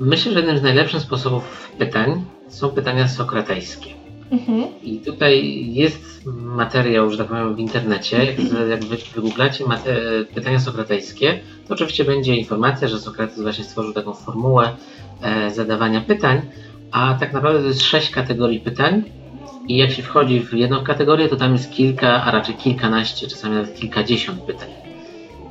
myślę, 0.00 0.32
że 0.32 0.38
jednym 0.38 0.58
z 0.58 0.62
najlepszych 0.62 1.00
sposobów 1.00 1.70
pytań 1.78 2.24
są 2.48 2.68
pytania 2.68 3.08
sokratejskie. 3.08 3.90
Mhm. 4.30 4.64
I 4.82 4.98
tutaj 5.00 5.64
jest 5.72 6.26
materiał, 6.42 7.10
że 7.10 7.18
tak 7.18 7.26
powiem, 7.26 7.54
w 7.54 7.58
internecie. 7.58 8.24
Jak, 8.24 8.38
jak 8.70 8.84
wy 8.84 8.96
wygooglacie 9.14 9.64
pytania 10.34 10.60
sokratejskie, 10.60 11.38
to 11.68 11.74
oczywiście 11.74 12.04
będzie 12.04 12.36
informacja, 12.36 12.88
że 12.88 12.98
Sokrates 12.98 13.42
właśnie 13.42 13.64
stworzył 13.64 13.92
taką 13.92 14.14
formułę 14.14 14.76
e, 15.22 15.50
zadawania 15.50 16.00
pytań, 16.00 16.40
a 16.92 17.16
tak 17.20 17.32
naprawdę 17.32 17.60
to 17.60 17.66
jest 17.66 17.82
sześć 17.82 18.10
kategorii 18.10 18.60
pytań. 18.60 19.02
I 19.68 19.76
jak 19.76 19.90
się 19.90 20.02
wchodzi 20.02 20.40
w 20.40 20.52
jedną 20.52 20.84
kategorię, 20.84 21.28
to 21.28 21.36
tam 21.36 21.52
jest 21.52 21.70
kilka, 21.70 22.24
a 22.24 22.30
raczej 22.30 22.54
kilkanaście, 22.54 23.26
czasami 23.26 23.54
nawet 23.54 23.80
kilkadziesiąt 23.80 24.40
pytań. 24.40 24.68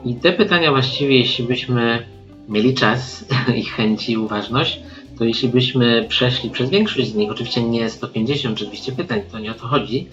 I 0.05 0.15
te 0.15 0.33
pytania 0.33 0.71
właściwie, 0.71 1.17
jeśli 1.17 1.45
byśmy 1.45 2.05
mieli 2.49 2.73
czas 2.73 3.25
i 3.59 3.63
chęci 3.63 4.11
i 4.11 4.17
uważność, 4.17 4.79
to 5.17 5.23
jeśli 5.23 5.49
byśmy 5.49 6.05
przeszli 6.09 6.49
przez 6.49 6.69
większość 6.69 7.11
z 7.11 7.15
nich, 7.15 7.31
oczywiście 7.31 7.63
nie 7.63 7.89
150 7.89 8.57
czy 8.57 8.65
200 8.65 8.91
pytań, 8.91 9.21
to 9.31 9.39
nie 9.39 9.51
o 9.51 9.53
to 9.53 9.67
chodzi, 9.67 10.07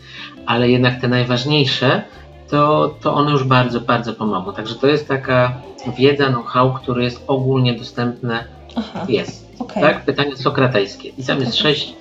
ale 0.46 0.70
jednak 0.70 1.00
te 1.00 1.08
najważniejsze, 1.08 2.02
to, 2.48 2.94
to 3.00 3.14
one 3.14 3.30
już 3.30 3.44
bardzo, 3.44 3.80
bardzo 3.80 4.12
pomogą. 4.12 4.52
Także 4.52 4.74
to 4.74 4.86
jest 4.86 5.08
taka 5.08 5.60
wiedza, 5.98 6.28
know-how, 6.28 6.74
który 6.74 7.04
jest 7.04 7.24
ogólnie 7.26 7.74
dostępne, 7.74 8.44
Aha, 8.76 9.06
jest. 9.08 9.48
okej. 9.58 9.82
Tak? 9.82 10.04
Pytania 10.04 10.36
sokratejskie. 10.36 11.08
I 11.18 11.24
tam 11.24 11.40
jest 11.40 11.56
sześć, 11.56 11.94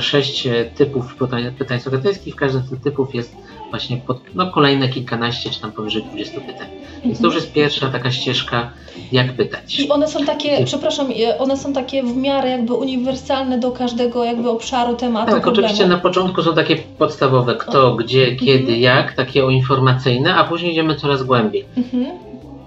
sześć 0.00 0.46
e, 0.46 0.64
typów 0.64 1.14
pytań, 1.14 1.52
pytań 1.58 1.80
sokratejskich. 1.80 2.36
Każdy 2.36 2.58
z 2.60 2.70
tych 2.70 2.80
typów 2.80 3.14
jest 3.14 3.36
właśnie 3.70 3.96
pod, 3.96 4.20
no, 4.34 4.50
kolejne 4.50 4.88
kilkanaście, 4.88 5.50
czy 5.50 5.60
tam 5.60 5.72
powyżej 5.72 6.02
20 6.02 6.40
pytań. 6.40 6.68
Więc 7.04 7.20
to 7.20 7.26
już 7.26 7.34
jest 7.34 7.52
pierwsza 7.52 7.88
taka 7.88 8.10
ścieżka, 8.10 8.70
jak 9.12 9.32
pytać. 9.32 9.80
I 9.80 9.88
one 9.88 10.08
są 10.08 10.24
takie, 10.24 10.64
przepraszam, 10.64 11.06
one 11.38 11.56
są 11.56 11.72
takie 11.72 12.02
w 12.02 12.16
miarę 12.16 12.50
jakby 12.50 12.74
uniwersalne 12.74 13.58
do 13.58 13.72
każdego 13.72 14.24
jakby 14.24 14.50
obszaru, 14.50 14.96
tematu, 14.96 15.32
Tak, 15.32 15.42
problemu. 15.42 15.66
oczywiście 15.66 15.88
na 15.88 15.98
początku 15.98 16.42
są 16.42 16.54
takie 16.54 16.76
podstawowe 16.76 17.54
kto, 17.54 17.94
gdzie, 17.94 18.36
kiedy, 18.36 18.78
jak, 18.78 19.12
takie 19.12 19.44
o 19.44 19.50
informacyjne, 19.50 20.34
a 20.34 20.44
później 20.44 20.72
idziemy 20.72 20.96
coraz 20.96 21.22
głębiej. 21.22 21.64
Mhm. 21.76 22.06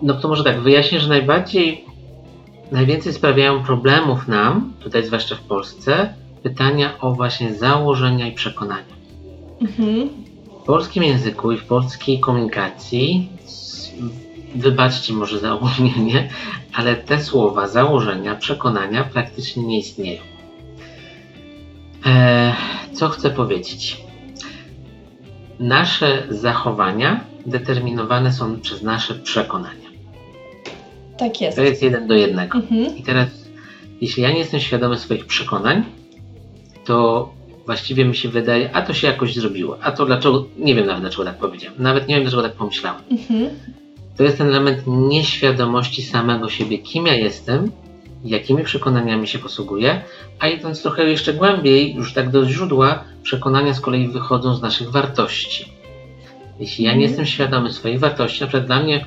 No 0.02 0.14
to 0.14 0.28
może 0.28 0.44
tak, 0.44 0.60
wyjaśnię, 0.60 1.00
że 1.00 1.10
najbardziej, 1.10 1.86
najwięcej 2.72 3.14
sprawiają 3.14 3.64
problemów 3.64 4.28
nam, 4.28 4.74
tutaj 4.80 5.06
zwłaszcza 5.06 5.36
w 5.36 5.42
Polsce, 5.42 6.14
pytania 6.44 7.00
o 7.00 7.14
właśnie 7.14 7.54
założenia 7.54 8.28
i 8.28 8.32
przekonania. 8.32 8.96
Mhm. 9.62 10.10
W 10.62 10.64
polskim 10.66 11.04
języku 11.04 11.52
i 11.52 11.58
w 11.58 11.66
polskiej 11.66 12.20
komunikacji, 12.20 13.30
wybaczcie 14.56 15.14
może 15.14 15.40
za 15.40 15.54
ogólnienie, 15.54 16.30
ale 16.74 16.96
te 16.96 17.24
słowa 17.24 17.68
założenia, 17.68 18.36
przekonania 18.36 19.04
praktycznie 19.04 19.64
nie 19.64 19.80
istnieją. 19.80 20.22
Eee, 22.06 22.54
co 22.94 23.10
chcę 23.10 23.30
powiedzieć? 23.30 23.98
Nasze 25.60 26.24
zachowania 26.30 27.24
determinowane 27.46 28.34
są 28.34 28.60
przez 28.60 28.82
nasze 28.82 29.16
przekonania. 29.16 29.90
Tak 31.18 31.42
jest. 31.42 31.58
To 31.58 31.64
jest 31.64 31.84
jeden 31.84 32.08
do 32.08 32.14
jednego. 32.14 32.58
Mhm. 32.58 32.98
I 32.98 33.04
teraz, 33.04 33.30
jeśli 34.02 34.24
ja 34.24 34.32
nie 34.32 34.40
jestem 34.40 34.60
świadomy 34.60 34.98
swoich 34.98 35.26
przekonań, 35.26 35.84
to 36.86 37.30
właściwie 37.66 38.06
mi 38.06 38.16
się 38.16 38.30
wydaje, 38.30 38.76
a 38.76 38.82
to 38.82 38.94
się 38.94 39.08
jakoś 39.08 39.36
zrobiło, 39.36 39.78
a 39.82 39.92
to 39.92 40.06
dlaczego, 40.06 40.46
nie 40.58 40.76
wiem 40.76 40.86
nawet 40.86 41.02
dlaczego 41.02 41.26
tak 41.26 41.38
powiedziałem, 41.38 41.76
nawet 41.80 42.08
nie 42.08 42.16
wiem 42.16 42.24
dlaczego 42.24 42.44
tak 42.44 42.54
pomyślałem. 42.54 43.02
Mhm. 43.12 43.50
To 44.18 44.24
jest 44.24 44.38
ten 44.38 44.48
element 44.48 44.84
nieświadomości 44.88 46.02
samego 46.02 46.50
siebie, 46.50 46.78
kim 46.78 47.08
ja 47.08 47.16
jestem, 47.16 47.72
jakimi 48.24 48.64
przekonaniami 48.64 49.28
się 49.28 49.40
posługuję, 49.40 50.02
a 50.40 50.48
idąc 50.48 50.82
trochę 50.82 51.10
jeszcze 51.10 51.34
głębiej, 51.34 51.96
już 51.96 52.14
tak 52.14 52.30
do 52.30 52.50
źródła, 52.50 53.04
przekonania 53.24 53.74
z 53.74 53.82
kolei 53.82 54.08
wychodzą 54.08 54.56
z 54.56 54.62
naszych 54.62 54.92
wartości. 54.92 55.72
Jeśli 56.60 56.86
ja 56.86 56.92
nie 56.92 56.96
Mhm. 56.96 57.10
jestem 57.10 57.26
świadomy 57.26 57.72
swoich 57.74 58.00
wartości, 58.00 58.42
na 58.42 58.48
przykład 58.48 58.66
dla 58.66 58.84
mnie 58.84 59.06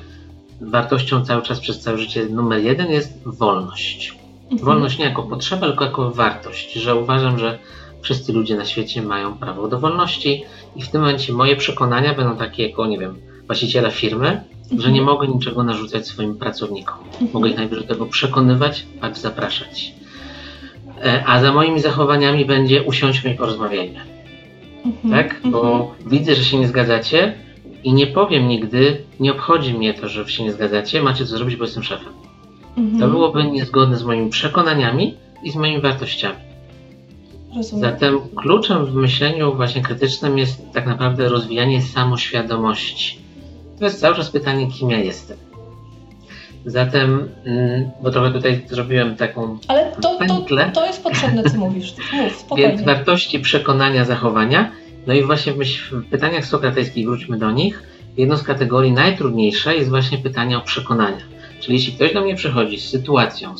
wartością 0.61 1.25
cały 1.25 1.41
czas 1.41 1.59
przez 1.59 1.79
całe 1.79 1.97
życie 1.97 2.25
numer 2.25 2.59
jeden 2.63 2.91
jest 2.91 3.23
wolność. 3.25 4.13
Mhm. 4.51 4.65
Wolność 4.65 4.97
nie 4.97 5.05
jako 5.05 5.23
potrzeba, 5.23 5.67
tylko 5.67 5.85
jako 5.85 6.11
wartość, 6.11 6.73
że 6.73 6.95
uważam, 6.95 7.39
że 7.39 7.59
wszyscy 8.01 8.33
ludzie 8.33 8.55
na 8.55 8.65
świecie 8.65 9.01
mają 9.01 9.33
prawo 9.33 9.67
do 9.67 9.79
wolności 9.79 10.43
i 10.75 10.81
w 10.81 10.89
tym 10.89 11.01
momencie 11.01 11.33
moje 11.33 11.55
przekonania 11.55 12.13
będą 12.13 12.37
takie 12.37 12.67
jako, 12.67 12.85
nie 12.85 12.99
wiem, 12.99 13.15
właściciela 13.47 13.91
firmy, 13.91 14.43
mhm. 14.63 14.81
że 14.81 14.91
nie 14.91 15.01
mogę 15.01 15.27
niczego 15.27 15.63
narzucać 15.63 16.07
swoim 16.07 16.35
pracownikom. 16.35 16.97
Mhm. 17.11 17.29
Mogę 17.33 17.49
ich 17.49 17.57
najpierw 17.57 17.81
do 17.81 17.87
tego 17.87 18.05
przekonywać, 18.05 18.85
bądź 19.01 19.17
zapraszać. 19.17 19.93
E, 21.03 21.23
a 21.25 21.41
za 21.41 21.53
moimi 21.53 21.79
zachowaniami 21.79 22.45
będzie 22.45 22.83
usiądźmy 22.83 23.33
i 23.33 23.37
porozmawiajmy. 23.37 23.99
Mhm. 24.85 25.13
Tak? 25.13 25.41
Bo 25.51 25.61
mhm. 25.61 26.09
widzę, 26.09 26.35
że 26.35 26.43
się 26.43 26.59
nie 26.59 26.67
zgadzacie 26.67 27.33
i 27.83 27.93
nie 27.93 28.07
powiem 28.07 28.47
nigdy, 28.47 29.01
nie 29.19 29.31
obchodzi 29.31 29.73
mnie 29.73 29.93
to, 29.93 30.09
że 30.09 30.29
się 30.29 30.43
nie 30.43 30.51
zgadzacie, 30.51 31.01
macie 31.01 31.25
co 31.25 31.37
zrobić, 31.37 31.55
bo 31.55 31.63
jestem 31.63 31.83
szefem. 31.83 32.24
Mhm. 32.77 32.99
To 32.99 33.07
byłoby 33.07 33.43
niezgodne 33.43 33.97
z 33.97 34.03
moimi 34.03 34.29
przekonaniami 34.29 35.17
i 35.43 35.51
z 35.51 35.55
moimi 35.55 35.81
wartościami. 35.81 36.45
Rozumiem. 37.55 37.91
Zatem 37.91 38.19
kluczem 38.35 38.85
w 38.85 38.93
myśleniu 38.93 39.55
właśnie 39.55 39.81
krytycznym 39.81 40.37
jest 40.37 40.71
tak 40.73 40.85
naprawdę 40.85 41.29
rozwijanie 41.29 41.81
samoświadomości. 41.81 43.19
To 43.79 43.85
jest 43.85 43.99
cały 43.99 44.15
czas 44.15 44.29
pytanie, 44.29 44.67
kim 44.71 44.89
ja 44.89 44.99
jestem. 44.99 45.37
Zatem, 46.65 47.29
mm, 47.45 47.91
bo 48.03 48.11
trochę 48.11 48.31
tutaj 48.31 48.65
zrobiłem 48.69 49.15
taką 49.15 49.57
Ale 49.67 49.91
to, 50.01 50.17
pętlę. 50.19 50.65
To, 50.73 50.81
to 50.81 50.87
jest 50.87 51.03
potrzebne, 51.03 51.43
co 51.43 51.57
mówisz. 51.57 51.95
Mów, 52.13 52.35
spokojnie. 52.35 52.69
Więc 52.69 52.81
wartości, 52.81 53.39
przekonania, 53.39 54.05
zachowania. 54.05 54.71
No 55.07 55.13
i 55.13 55.23
właśnie 55.23 55.53
w, 55.53 55.57
myśl, 55.57 56.01
w 56.01 56.09
pytaniach 56.09 56.45
sokratejskich, 56.45 57.05
wróćmy 57.05 57.37
do 57.37 57.51
nich, 57.51 57.83
jedną 58.17 58.37
z 58.37 58.43
kategorii 58.43 58.91
najtrudniejsza 58.91 59.73
jest 59.73 59.89
właśnie 59.89 60.17
pytanie 60.17 60.57
o 60.57 60.61
przekonania. 60.61 61.34
Czyli 61.65 61.77
jeśli 61.77 61.93
ktoś 61.93 62.13
do 62.13 62.21
mnie 62.21 62.35
przychodzi 62.35 62.79
z 62.79 62.89
sytuacją, 62.89 63.55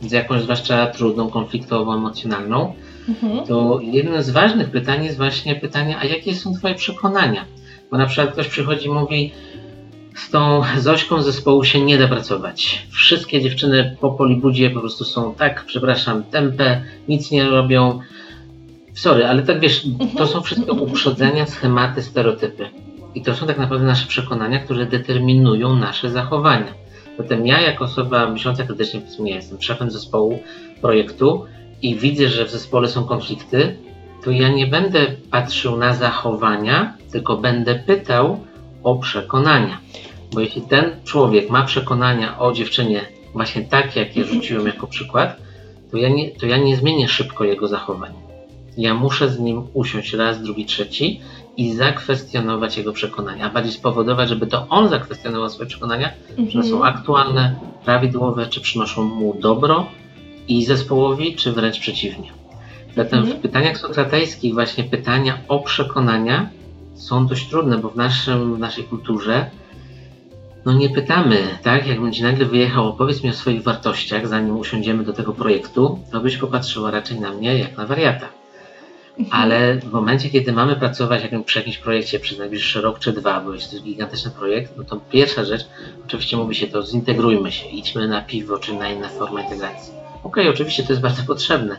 z, 0.00 0.12
jakąś 0.12 0.42
zwłaszcza 0.42 0.86
trudną, 0.86 1.30
konfliktową, 1.30 1.94
emocjonalną, 1.94 2.74
mhm. 3.08 3.46
to 3.46 3.80
jednym 3.82 4.22
z 4.22 4.30
ważnych 4.30 4.70
pytań 4.70 5.04
jest 5.04 5.16
właśnie 5.16 5.54
pytanie, 5.54 5.96
a 5.98 6.04
jakie 6.04 6.34
są 6.34 6.54
Twoje 6.54 6.74
przekonania? 6.74 7.44
Bo 7.90 7.98
na 7.98 8.06
przykład 8.06 8.32
ktoś 8.32 8.48
przychodzi 8.48 8.86
i 8.86 8.90
mówi, 8.90 9.32
z 10.14 10.30
tą 10.30 10.62
Zośką 10.78 11.22
zespołu 11.22 11.64
się 11.64 11.80
nie 11.80 11.98
da 11.98 12.08
pracować. 12.08 12.86
Wszystkie 12.90 13.42
dziewczyny 13.42 13.96
po 14.00 14.10
polibudzie 14.10 14.70
po 14.70 14.80
prostu 14.80 15.04
są 15.04 15.34
tak, 15.34 15.64
przepraszam, 15.66 16.24
tempe, 16.24 16.82
nic 17.08 17.30
nie 17.30 17.44
robią. 17.44 18.00
Sorry, 18.94 19.26
ale 19.26 19.42
tak 19.42 19.60
wiesz, 19.60 19.82
to 20.16 20.26
są 20.26 20.40
wszystko 20.40 20.72
uprzedzenia, 20.72 21.46
schematy, 21.46 22.02
stereotypy. 22.02 22.68
I 23.14 23.22
to 23.22 23.34
są 23.34 23.46
tak 23.46 23.58
naprawdę 23.58 23.86
nasze 23.86 24.06
przekonania, 24.06 24.58
które 24.58 24.86
determinują 24.86 25.76
nasze 25.76 26.10
zachowania. 26.10 26.74
Zatem 27.18 27.46
ja 27.46 27.60
jako 27.60 27.84
osoba 27.84 28.30
myśląca 28.30 28.64
krytycznie, 28.64 29.00
powiedzmy, 29.00 29.30
ja 29.30 29.36
jestem 29.36 29.62
szefem 29.62 29.90
zespołu, 29.90 30.38
projektu 30.80 31.44
i 31.82 31.94
widzę, 31.94 32.28
że 32.28 32.44
w 32.44 32.50
zespole 32.50 32.88
są 32.88 33.04
konflikty, 33.04 33.76
to 34.24 34.30
ja 34.30 34.48
nie 34.48 34.66
będę 34.66 35.06
patrzył 35.30 35.76
na 35.76 35.94
zachowania, 35.94 36.96
tylko 37.12 37.36
będę 37.36 37.74
pytał 37.74 38.40
o 38.82 38.98
przekonania. 38.98 39.78
Bo 40.32 40.40
jeśli 40.40 40.62
ten 40.62 40.90
człowiek 41.04 41.50
ma 41.50 41.62
przekonania 41.62 42.38
o 42.38 42.52
dziewczynie 42.52 43.00
właśnie 43.32 43.62
takie, 43.62 44.00
jakie 44.00 44.24
rzuciłem 44.24 44.66
jako 44.66 44.86
przykład, 44.86 45.36
to 45.90 45.96
ja, 45.96 46.08
nie, 46.08 46.30
to 46.30 46.46
ja 46.46 46.56
nie 46.56 46.76
zmienię 46.76 47.08
szybko 47.08 47.44
jego 47.44 47.68
zachowań. 47.68 48.12
Ja 48.76 48.94
muszę 48.94 49.28
z 49.28 49.38
nim 49.38 49.62
usiąść 49.74 50.12
raz, 50.12 50.42
drugi, 50.42 50.64
trzeci 50.64 51.20
i 51.60 51.72
zakwestionować 51.72 52.76
jego 52.76 52.92
przekonania, 52.92 53.46
a 53.46 53.50
bardziej 53.50 53.72
spowodować, 53.72 54.28
żeby 54.28 54.46
to 54.46 54.66
on 54.68 54.88
zakwestionował 54.88 55.50
swoje 55.50 55.68
przekonania, 55.68 56.10
mhm. 56.30 56.50
że 56.50 56.62
są 56.70 56.84
aktualne, 56.84 57.54
prawidłowe, 57.84 58.46
czy 58.46 58.60
przynoszą 58.60 59.04
mu 59.04 59.34
dobro 59.40 59.86
i 60.48 60.64
zespołowi, 60.64 61.36
czy 61.36 61.52
wręcz 61.52 61.78
przeciwnie. 61.78 62.32
Zatem 62.96 63.18
mhm. 63.18 63.38
w 63.38 63.40
pytaniach 63.42 63.78
sokratejskich 63.78 64.54
właśnie 64.54 64.84
pytania 64.84 65.38
o 65.48 65.58
przekonania 65.58 66.50
są 66.94 67.26
dość 67.26 67.48
trudne, 67.48 67.78
bo 67.78 67.88
w, 67.88 67.96
naszym, 67.96 68.54
w 68.54 68.58
naszej 68.58 68.84
kulturze 68.84 69.50
no 70.64 70.72
nie 70.72 70.90
pytamy, 70.90 71.36
tak? 71.62 71.86
Jak 71.86 72.00
będzie 72.00 72.22
nagle 72.22 72.46
wyjechał, 72.46 72.88
opowiedz 72.88 73.22
mi 73.22 73.30
o 73.30 73.32
swoich 73.32 73.62
wartościach, 73.62 74.28
zanim 74.28 74.56
usiądziemy 74.56 75.04
do 75.04 75.12
tego 75.12 75.32
projektu, 75.32 75.98
to 76.12 76.20
byś 76.20 76.36
popatrzyła 76.36 76.90
raczej 76.90 77.20
na 77.20 77.32
mnie 77.32 77.58
jak 77.58 77.76
na 77.76 77.86
wariata. 77.86 78.39
Ale 79.30 79.76
w 79.78 79.92
momencie, 79.92 80.30
kiedy 80.30 80.52
mamy 80.52 80.76
pracować 80.76 81.22
przy 81.46 81.58
jakimś 81.58 81.78
projekcie 81.78 82.20
przez 82.20 82.38
najbliższy 82.38 82.80
rok 82.80 82.98
czy 82.98 83.12
dwa, 83.12 83.40
bo 83.40 83.54
jest 83.54 83.70
to 83.70 83.82
gigantyczny 83.82 84.30
projekt, 84.30 84.72
no 84.76 84.84
to 84.84 85.00
pierwsza 85.10 85.44
rzecz, 85.44 85.66
oczywiście 86.06 86.36
mówi 86.36 86.54
się 86.54 86.66
to, 86.66 86.82
zintegrujmy 86.82 87.52
się, 87.52 87.68
idźmy 87.68 88.08
na 88.08 88.22
piwo 88.22 88.58
czy 88.58 88.74
na 88.74 88.90
inne 88.90 89.08
formy 89.08 89.42
integracji. 89.42 89.92
Okej, 90.24 90.44
okay, 90.44 90.50
oczywiście 90.50 90.82
to 90.82 90.92
jest 90.92 91.02
bardzo 91.02 91.22
potrzebne, 91.22 91.76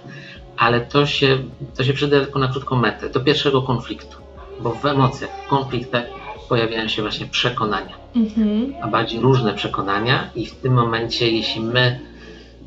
ale 0.58 0.82
to 0.82 1.06
się, 1.06 1.38
to 1.78 1.84
się 1.84 1.94
przyda 1.94 2.20
tylko 2.20 2.40
na 2.40 2.48
krótką 2.48 2.76
metę, 2.76 3.10
do 3.10 3.20
pierwszego 3.20 3.62
konfliktu, 3.62 4.18
bo 4.60 4.72
w 4.72 4.86
emocjach, 4.86 5.30
w 5.46 5.48
konfliktach 5.48 6.04
pojawiają 6.50 6.88
się 6.88 7.02
właśnie 7.02 7.26
przekonania, 7.26 7.96
mhm. 8.16 8.74
a 8.82 8.88
bardziej 8.88 9.20
różne 9.20 9.54
przekonania 9.54 10.30
i 10.36 10.46
w 10.46 10.56
tym 10.56 10.74
momencie, 10.74 11.32
jeśli 11.32 11.62
my 11.62 12.00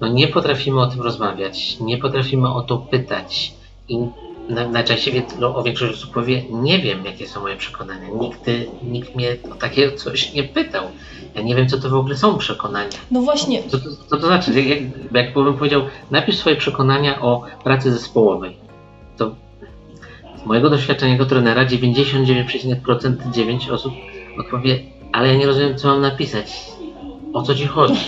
no, 0.01 0.09
nie 0.09 0.29
potrafimy 0.29 0.81
o 0.81 0.87
tym 0.87 1.01
rozmawiać, 1.01 1.81
nie 1.81 1.99
potrafimy 1.99 2.55
o 2.55 2.63
to 2.63 2.79
pytać 2.79 3.55
i 3.89 3.99
najczęściej 4.49 5.23
no, 5.41 5.57
o 5.57 5.63
większość 5.63 5.95
osób 5.95 6.11
powie, 6.11 6.43
nie 6.51 6.79
wiem 6.79 7.05
jakie 7.05 7.29
są 7.29 7.41
moje 7.41 7.57
przekonania, 7.57 8.09
nikt, 8.21 8.41
nikt 8.83 9.17
mnie 9.17 9.37
o 9.53 9.55
takie 9.55 9.93
coś 9.93 10.33
nie 10.33 10.45
pytał. 10.45 10.85
Ja 11.35 11.43
nie 11.43 11.55
wiem, 11.55 11.69
co 11.69 11.79
to 11.79 11.91
w 11.91 11.95
ogóle 11.95 12.17
są 12.17 12.39
przekonania. 12.39 12.91
No 13.11 13.23
właśnie. 13.23 13.63
Co 13.69 13.79
to, 13.79 13.85
co 14.11 14.17
to 14.17 14.27
znaczy? 14.27 14.63
Jak, 14.63 14.79
jak 15.13 15.35
bym 15.35 15.55
powiedział, 15.55 15.83
napisz 16.11 16.37
swoje 16.37 16.57
przekonania 16.57 17.21
o 17.21 17.43
pracy 17.65 17.93
zespołowej. 17.93 18.57
To 19.17 19.35
z 20.43 20.47
mojego 20.47 20.71
doświadczenia 20.71 21.13
jako 21.13 21.27
trenera 21.27 21.67
99,9% 21.67 23.73
osób 23.73 23.93
odpowie, 24.39 24.79
ale 25.13 25.29
ja 25.29 25.35
nie 25.35 25.47
rozumiem, 25.47 25.79
co 25.79 25.89
mam 25.89 26.01
napisać. 26.01 26.53
O 27.33 27.43
co 27.43 27.55
ci 27.55 27.67
chodzi? 27.67 28.01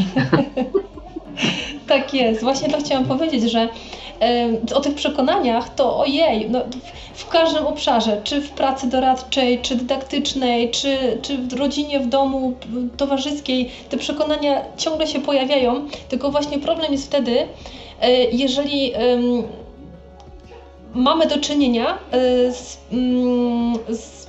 tak 1.89 2.15
jest. 2.15 2.43
Właśnie 2.43 2.69
to 2.69 2.81
chciałam 2.81 3.05
powiedzieć, 3.05 3.51
że 3.51 3.69
o 4.75 4.81
tych 4.81 4.95
przekonaniach, 4.95 5.75
to 5.75 5.99
ojej, 5.99 6.51
no, 6.51 6.61
w 7.15 7.29
każdym 7.29 7.67
obszarze, 7.67 8.21
czy 8.25 8.41
w 8.41 8.51
pracy 8.51 8.87
doradczej, 8.87 9.59
czy 9.59 9.77
dydaktycznej, 9.77 10.71
czy, 10.71 11.19
czy 11.23 11.39
w 11.39 11.53
rodzinie, 11.53 12.01
w 12.01 12.07
domu, 12.07 12.55
towarzyskiej, 12.97 13.71
te 13.89 13.97
przekonania 13.97 14.63
ciągle 14.77 15.07
się 15.07 15.21
pojawiają, 15.21 15.87
tylko 16.09 16.31
właśnie 16.31 16.59
problem 16.59 16.93
jest 16.93 17.07
wtedy, 17.07 17.49
e, 18.01 18.11
jeżeli 18.13 18.93
mamy 20.95 21.27
do 21.27 21.39
czynienia 21.39 21.99
e, 22.11 22.19
z, 22.53 22.79
mm, 22.93 23.75
z, 23.89 24.27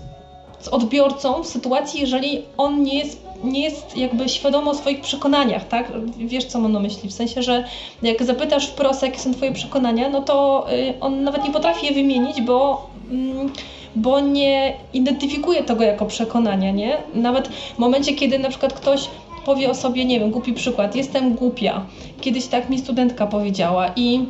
z 0.60 0.68
odbiorcą 0.68 1.44
w 1.44 1.48
sytuacji, 1.48 2.02
jeżeli 2.02 2.46
on 2.58 2.84
nie 2.84 3.00
jest 3.00 3.27
nie 3.44 3.64
jest 3.64 3.98
jakby 3.98 4.30
świadomy 4.30 4.70
o 4.70 4.74
swoich 4.74 5.02
przekonaniach, 5.02 5.68
tak? 5.68 5.92
Wiesz, 6.18 6.46
co 6.46 6.60
mam 6.60 6.72
na 6.72 6.80
myśli? 6.80 7.10
W 7.10 7.14
sensie, 7.14 7.44
że 7.44 7.64
jak 8.02 8.24
zapytasz 8.24 8.68
wprost, 8.68 9.02
jakie 9.02 9.20
są 9.20 9.34
twoje 9.34 9.52
przekonania, 9.52 10.10
no 10.10 10.22
to 10.22 10.68
y, 10.74 10.94
on 11.00 11.24
nawet 11.24 11.44
nie 11.44 11.52
potrafi 11.52 11.86
je 11.86 11.92
wymienić, 11.92 12.42
bo 12.42 12.90
mm, 13.12 13.50
bo 13.96 14.20
nie 14.20 14.74
identyfikuje 14.94 15.64
tego 15.64 15.84
jako 15.84 16.06
przekonania, 16.06 16.72
nie? 16.72 16.98
Nawet 17.14 17.48
w 17.48 17.80
momencie, 17.80 18.14
kiedy 18.14 18.40
na 18.40 18.50
przykład 18.50 18.74
ktoś 18.74 19.10
powie 19.46 19.70
o 19.70 19.76
sobie, 19.76 20.06
nie 20.06 20.20
wiem, 20.20 20.32
głupi 20.32 20.54
przykład, 20.54 20.96
jestem 20.96 21.34
głupia. 21.34 21.86
Kiedyś 22.22 22.48
tak 22.48 22.70
mi 22.70 22.80
studentka 22.80 23.28
powiedziała 23.28 23.92
i 23.96 24.26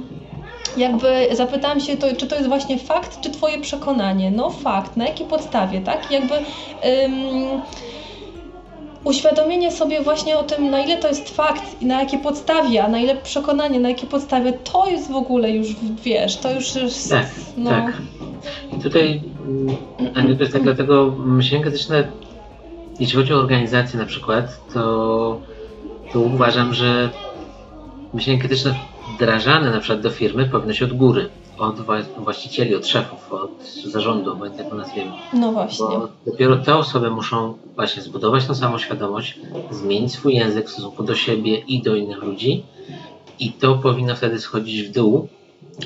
jakby 0.77 1.27
zapytałam 1.31 1.79
się, 1.79 1.97
to, 1.97 2.15
czy 2.15 2.27
to 2.27 2.35
jest 2.35 2.47
właśnie 2.47 2.77
fakt, 2.77 3.21
czy 3.21 3.29
twoje 3.29 3.61
przekonanie? 3.61 4.31
No 4.31 4.49
fakt, 4.49 4.97
na 4.97 5.07
jakiej 5.07 5.27
podstawie, 5.27 5.81
tak? 5.81 6.11
Jakby... 6.11 6.35
Ym, 6.35 7.61
uświadomienie 9.07 9.71
sobie 9.71 10.01
właśnie 10.01 10.37
o 10.37 10.43
tym, 10.43 10.69
na 10.69 10.79
ile 10.79 10.97
to 10.97 11.07
jest 11.07 11.35
fakt 11.35 11.81
i 11.81 11.85
na 11.85 11.99
jakie 11.99 12.17
podstawie, 12.17 12.83
a 12.83 12.87
na 12.87 12.99
ile 12.99 13.15
przekonanie, 13.15 13.79
na 13.79 13.89
jakie 13.89 14.07
podstawie, 14.07 14.53
to 14.53 14.87
jest 14.87 15.11
w 15.11 15.15
ogóle 15.15 15.51
już, 15.51 15.67
wiesz, 16.03 16.37
to 16.37 16.51
już 16.51 16.75
jest... 16.75 17.09
Tak, 17.09 17.25
no. 17.57 17.69
tak. 17.69 17.93
I 18.77 18.81
tutaj, 18.81 19.21
Aniu, 20.15 20.35
to 20.35 20.41
jest 20.41 20.53
tak 20.53 20.63
dlatego 20.63 21.15
myślenie 21.25 21.63
krytyczne, 21.63 22.07
jeśli 22.99 23.15
chodzi 23.15 23.33
o 23.33 23.37
organizację 23.37 23.99
na 23.99 24.05
przykład, 24.05 24.73
to, 24.73 25.41
to 26.13 26.19
uważam, 26.19 26.73
że 26.73 27.09
myślenie 28.13 28.39
krytyczne 28.39 28.75
wdrażane 29.15 29.71
na 29.71 29.79
przykład 29.79 30.01
do 30.01 30.11
firmy 30.11 30.45
powinno 30.45 30.73
się 30.73 30.85
od 30.85 30.93
góry 30.93 31.29
od 31.57 31.75
właścicieli, 32.17 32.75
od 32.75 32.87
szefów, 32.87 33.33
od 33.33 33.63
zarządu, 33.85 34.31
obojętnie 34.31 34.63
jak 34.63 34.71
to 34.71 34.77
nazwiemy. 34.77 35.11
No 35.33 35.51
właśnie. 35.51 35.85
Bo 35.85 36.09
dopiero 36.25 36.57
te 36.57 36.75
osoby 36.75 37.11
muszą 37.11 37.57
właśnie 37.75 38.01
zbudować 38.01 38.45
tą 38.45 38.55
samą 38.55 38.77
świadomość, 38.77 39.39
zmienić 39.71 40.11
swój 40.11 40.33
język 40.33 40.67
w 40.67 40.71
stosunku 40.71 41.03
do 41.03 41.15
siebie 41.15 41.57
i 41.57 41.81
do 41.81 41.95
innych 41.95 42.23
ludzi 42.23 42.63
i 43.39 43.51
to 43.51 43.75
powinno 43.75 44.15
wtedy 44.15 44.39
schodzić 44.39 44.83
w 44.83 44.91
dół, 44.91 45.27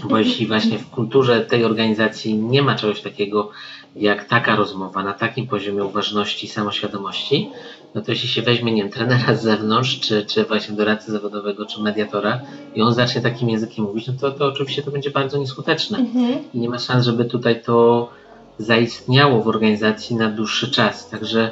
bo 0.10 0.18
jeśli 0.18 0.48
właśnie 0.48 0.78
w 0.78 0.90
kulturze 0.90 1.46
tej 1.46 1.66
organizacji 1.66 2.36
nie 2.36 2.62
ma 2.62 2.76
czegoś 2.76 3.02
takiego 3.02 3.50
jak 3.96 4.26
taka 4.26 4.56
rozmowa 4.56 5.04
na 5.04 5.14
takim 5.14 5.48
poziomie 5.48 5.84
uważności 5.84 6.46
i 6.46 6.50
samoświadomości, 6.50 7.50
no 7.96 8.02
to 8.02 8.12
jeśli 8.12 8.30
się 8.30 8.42
weźmie, 8.42 8.72
nie 8.72 8.82
wiem, 8.82 8.92
trenera 8.92 9.36
z 9.36 9.44
zewnątrz, 9.44 10.00
czy, 10.00 10.26
czy 10.26 10.46
właśnie 10.46 10.76
doradcy 10.76 11.12
zawodowego, 11.12 11.66
czy 11.66 11.82
mediatora 11.82 12.42
i 12.76 12.82
on 12.82 12.94
zacznie 12.94 13.22
takim 13.22 13.50
językiem 13.50 13.86
mówić, 13.86 14.08
no 14.08 14.14
to, 14.22 14.32
to 14.32 14.46
oczywiście 14.46 14.84
to 14.84 14.92
będzie 14.92 15.12
bardzo 15.12 15.38
nieskuteczne. 15.38 15.98
Mhm. 15.98 16.40
I 16.54 16.60
nie 16.60 16.70
ma 16.70 16.80
szans, 16.80 17.06
żeby 17.06 17.26
tutaj 17.26 17.64
to 17.64 18.10
zaistniało 18.58 19.44
w 19.44 19.48
organizacji 19.48 20.16
na 20.16 20.30
dłuższy 20.30 20.72
czas. 20.72 21.10
Także 21.10 21.52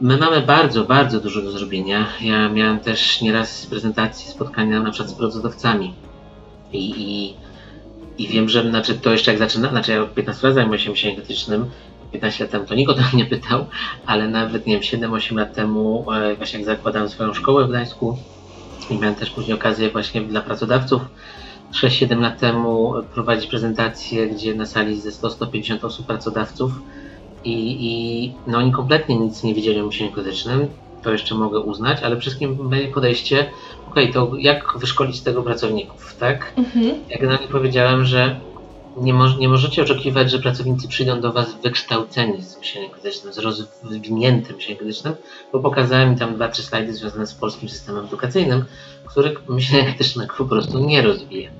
My 0.00 0.16
mamy 0.16 0.40
bardzo, 0.40 0.84
bardzo 0.84 1.20
dużo 1.20 1.42
do 1.42 1.50
zrobienia. 1.50 2.06
Ja 2.20 2.48
miałem 2.48 2.80
też 2.80 3.20
nieraz 3.20 3.66
prezentacje, 3.66 4.30
spotkania 4.30 4.82
na 4.82 4.90
przykład 4.90 5.10
z 5.10 5.14
pracodawcami. 5.14 5.94
I, 6.72 6.90
i, 6.96 7.34
i 8.18 8.28
wiem, 8.28 8.48
że 8.48 8.70
znaczy, 8.70 8.94
to 8.94 9.12
jeszcze 9.12 9.30
jak 9.30 9.38
zaczyna, 9.38 9.70
znaczy 9.70 9.92
ja 9.92 10.02
od 10.02 10.14
15 10.14 10.46
lat 10.46 10.54
zajmuję 10.54 10.78
się 10.78 10.90
myśleniem 10.90 11.16
krytycznym, 11.16 11.70
15 12.12 12.44
lat 12.44 12.50
temu 12.50 12.64
to 12.64 12.74
nikt 12.74 12.90
o 12.90 12.94
to 12.94 13.00
nie 13.14 13.24
pytał, 13.24 13.66
ale 14.06 14.28
nawet 14.28 14.66
nie 14.66 14.74
wiem, 14.74 15.00
7-8 15.00 15.36
lat 15.36 15.54
temu, 15.54 16.06
e, 16.12 16.34
właśnie 16.36 16.58
jak 16.58 16.66
zakładałem 16.66 17.08
swoją 17.08 17.34
szkołę 17.34 17.64
w 17.64 17.68
Gdańsku 17.68 18.18
i 18.90 18.98
miałem 18.98 19.14
też 19.14 19.30
później 19.30 19.54
okazję 19.54 19.90
właśnie 19.90 20.20
dla 20.20 20.40
pracodawców 20.40 21.02
6-7 21.72 22.20
lat 22.20 22.40
temu 22.40 22.94
prowadzić 23.14 23.46
prezentację, 23.46 24.26
gdzie 24.26 24.54
na 24.54 24.66
sali 24.66 25.00
ze 25.00 25.10
100-150 25.10 25.86
osób 25.86 26.06
pracodawców 26.06 26.72
i, 27.44 27.76
i 27.80 28.32
no 28.46 28.58
oni 28.58 28.72
kompletnie 28.72 29.16
nic 29.18 29.42
nie 29.42 29.54
wiedzieli 29.54 29.80
o 29.80 29.86
myśleniu 29.86 30.12
krytycznym, 30.12 30.68
to 31.06 31.12
jeszcze 31.12 31.34
mogę 31.34 31.60
uznać, 31.60 32.02
ale 32.02 32.20
wszystkim 32.20 32.68
będzie 32.68 32.88
podejście, 32.88 33.50
ok, 33.88 33.94
to 34.12 34.32
jak 34.38 34.78
wyszkolić 34.78 35.16
z 35.16 35.22
tego 35.22 35.42
pracowników, 35.42 36.16
tak? 36.20 36.52
Mhm. 36.56 36.94
Ja 37.08 37.18
generalnie 37.18 37.48
powiedziałem, 37.48 38.04
że 38.04 38.40
nie, 38.96 39.14
mo 39.14 39.28
nie 39.38 39.48
możecie 39.48 39.82
oczekiwać, 39.82 40.30
że 40.30 40.38
pracownicy 40.38 40.88
przyjdą 40.88 41.20
do 41.20 41.32
Was 41.32 41.54
wykształceni 41.62 42.42
z 42.42 42.58
myśleniem 42.58 42.90
krytycznym, 42.90 43.32
z 43.32 43.38
rozwiniętym 43.38 44.56
myśleniem 44.56 44.78
krytycznym, 44.78 45.14
bo 45.52 45.60
pokazałem 45.60 46.10
mi 46.10 46.16
tam 46.16 46.34
dwa, 46.34 46.48
trzy 46.48 46.62
slajdy 46.62 46.94
związane 46.94 47.26
z 47.26 47.34
polskim 47.34 47.68
systemem 47.68 48.04
edukacyjnym, 48.04 48.64
który 49.04 49.36
myślenie 49.48 49.84
krytycznego 49.88 50.34
po 50.38 50.44
prostu 50.44 50.78
nie 50.78 51.02
rozwija. 51.02 51.50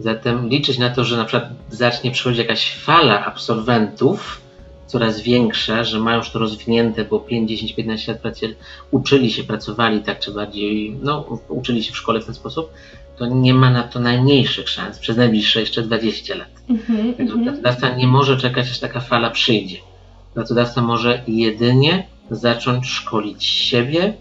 Zatem 0.00 0.48
liczyć 0.48 0.78
na 0.78 0.90
to, 0.90 1.04
że 1.04 1.16
na 1.16 1.24
przykład 1.24 1.50
zacznie 1.70 2.10
przychodzić 2.10 2.38
jakaś 2.38 2.74
fala 2.74 3.26
absolwentów, 3.26 4.43
coraz 4.86 5.20
większa, 5.20 5.84
że 5.84 6.00
mają 6.00 6.18
już 6.18 6.30
to 6.30 6.38
rozwinięte, 6.38 7.04
bo 7.04 7.20
5, 7.20 7.48
10, 7.48 7.72
15 7.72 8.12
lat 8.12 8.20
pracy, 8.20 8.56
uczyli 8.90 9.30
się, 9.30 9.44
pracowali 9.44 10.00
tak 10.00 10.18
czy 10.18 10.32
bardziej, 10.32 10.96
no, 11.02 11.40
uczyli 11.48 11.82
się 11.84 11.92
w 11.92 11.96
szkole 11.96 12.20
w 12.20 12.26
ten 12.26 12.34
sposób, 12.34 12.70
to 13.16 13.26
nie 13.26 13.54
ma 13.54 13.70
na 13.70 13.82
to 13.82 14.00
najmniejszych 14.00 14.68
szans 14.68 14.98
przez 14.98 15.16
najbliższe 15.16 15.60
jeszcze 15.60 15.82
20 15.82 16.34
lat. 16.34 16.48
Mm-hmm, 16.70 17.16
Także 17.16 17.34
mm-hmm. 17.34 17.44
pracodawca 17.44 17.96
nie 17.96 18.06
może 18.06 18.36
czekać, 18.36 18.70
aż 18.70 18.78
taka 18.78 19.00
fala 19.00 19.30
przyjdzie. 19.30 19.76
Pracodawca 20.34 20.82
może 20.82 21.22
jedynie 21.26 22.06
zacząć 22.30 22.86
szkolić 22.86 23.44
siebie 23.44 24.14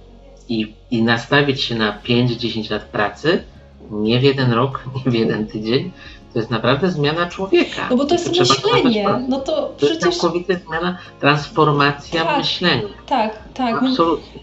i, 0.49 0.73
i 0.91 1.03
nastawić 1.03 1.61
się 1.61 1.75
na 1.75 2.01
5-10 2.01 2.71
lat 2.71 2.83
pracy, 2.83 3.43
nie 3.91 4.19
w 4.19 4.23
jeden 4.23 4.51
rok, 4.51 4.85
nie 4.95 5.11
w 5.11 5.15
jeden 5.15 5.47
tydzień, 5.47 5.91
to 6.33 6.39
jest 6.39 6.51
naprawdę 6.51 6.91
zmiana 6.91 7.29
człowieka. 7.29 7.87
No 7.89 7.97
bo 7.97 8.05
to 8.05 8.15
jest 8.15 8.39
myślenie. 8.39 9.09
No 9.29 9.39
to, 9.39 9.51
to 9.51 9.73
przecież... 9.77 10.05
jest 10.05 10.21
całkowita 10.21 10.53
zmiana, 10.67 10.97
transformacja 11.19 12.25
tak, 12.25 12.37
myślenia. 12.37 12.83
Tak, 13.05 13.39
tak. 13.53 13.83
Absolutnie. 13.83 14.41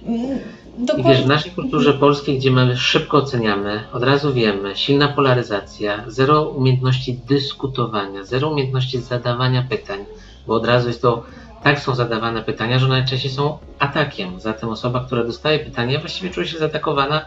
I 0.98 1.02
wiesz, 1.02 1.22
w 1.22 1.26
naszej 1.26 1.52
kulturze 1.52 1.94
polskiej, 1.94 2.38
gdzie 2.38 2.50
my 2.50 2.76
szybko 2.76 3.16
oceniamy, 3.16 3.84
od 3.92 4.02
razu 4.02 4.32
wiemy, 4.32 4.76
silna 4.76 5.08
polaryzacja, 5.08 6.04
zero 6.06 6.48
umiejętności 6.48 7.14
dyskutowania, 7.14 8.24
zero 8.24 8.50
umiejętności 8.50 8.98
zadawania 8.98 9.66
pytań, 9.70 10.04
bo 10.46 10.54
od 10.54 10.66
razu 10.66 10.88
jest 10.88 11.02
to, 11.02 11.22
tak 11.62 11.80
są 11.80 11.94
zadawane 11.94 12.42
pytania, 12.42 12.78
że 12.78 12.88
najczęściej 12.88 13.30
są 13.30 13.58
atakiem. 13.78 14.40
Zatem 14.40 14.68
osoba, 14.68 15.04
która 15.06 15.24
dostaje 15.24 15.58
pytanie, 15.58 15.98
właściwie 15.98 16.30
czuje 16.30 16.46
się 16.46 16.58
zaatakowana 16.58 17.26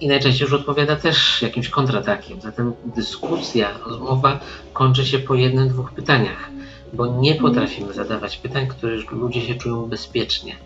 i 0.00 0.08
najczęściej 0.08 0.44
już 0.44 0.52
odpowiada 0.52 0.96
też 0.96 1.42
jakimś 1.42 1.68
kontratakiem. 1.68 2.40
Zatem 2.40 2.72
dyskusja, 2.96 3.78
rozmowa 3.86 4.40
kończy 4.72 5.06
się 5.06 5.18
po 5.18 5.34
jednym, 5.34 5.68
dwóch 5.68 5.92
pytaniach, 5.92 6.50
bo 6.92 7.06
nie 7.06 7.32
mhm. 7.32 7.38
potrafimy 7.54 7.92
zadawać 7.92 8.36
pytań, 8.36 8.66
które 8.66 8.96
ludzie 9.12 9.40
się 9.40 9.54
czują 9.54 9.86
bezpiecznie 9.86 10.56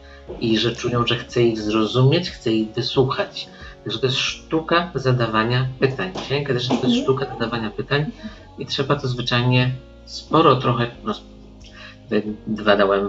i 0.41 0.59
że 0.59 0.76
czują, 0.76 1.07
że 1.07 1.16
chce 1.16 1.43
ich 1.43 1.61
zrozumieć, 1.61 2.30
chce 2.30 2.53
ich 2.53 2.68
wysłuchać. 2.68 3.49
Także 3.85 3.99
to 3.99 4.07
jest 4.07 4.18
sztuka 4.18 4.91
zadawania 4.95 5.68
pytań. 5.80 6.12
Księga 6.24 6.55
też 6.55 6.68
to 6.68 6.74
jest 6.74 6.85
mhm. 6.85 7.03
sztuka 7.03 7.26
zadawania 7.26 7.70
pytań 7.70 8.07
i 8.59 8.66
trzeba 8.66 8.97
to 8.97 9.09
zwyczajnie 9.09 9.70
sporo 10.05 10.57
trochę, 10.57 10.91
no, 11.05 11.14
dwa 12.46 12.76
dałem 12.76 13.09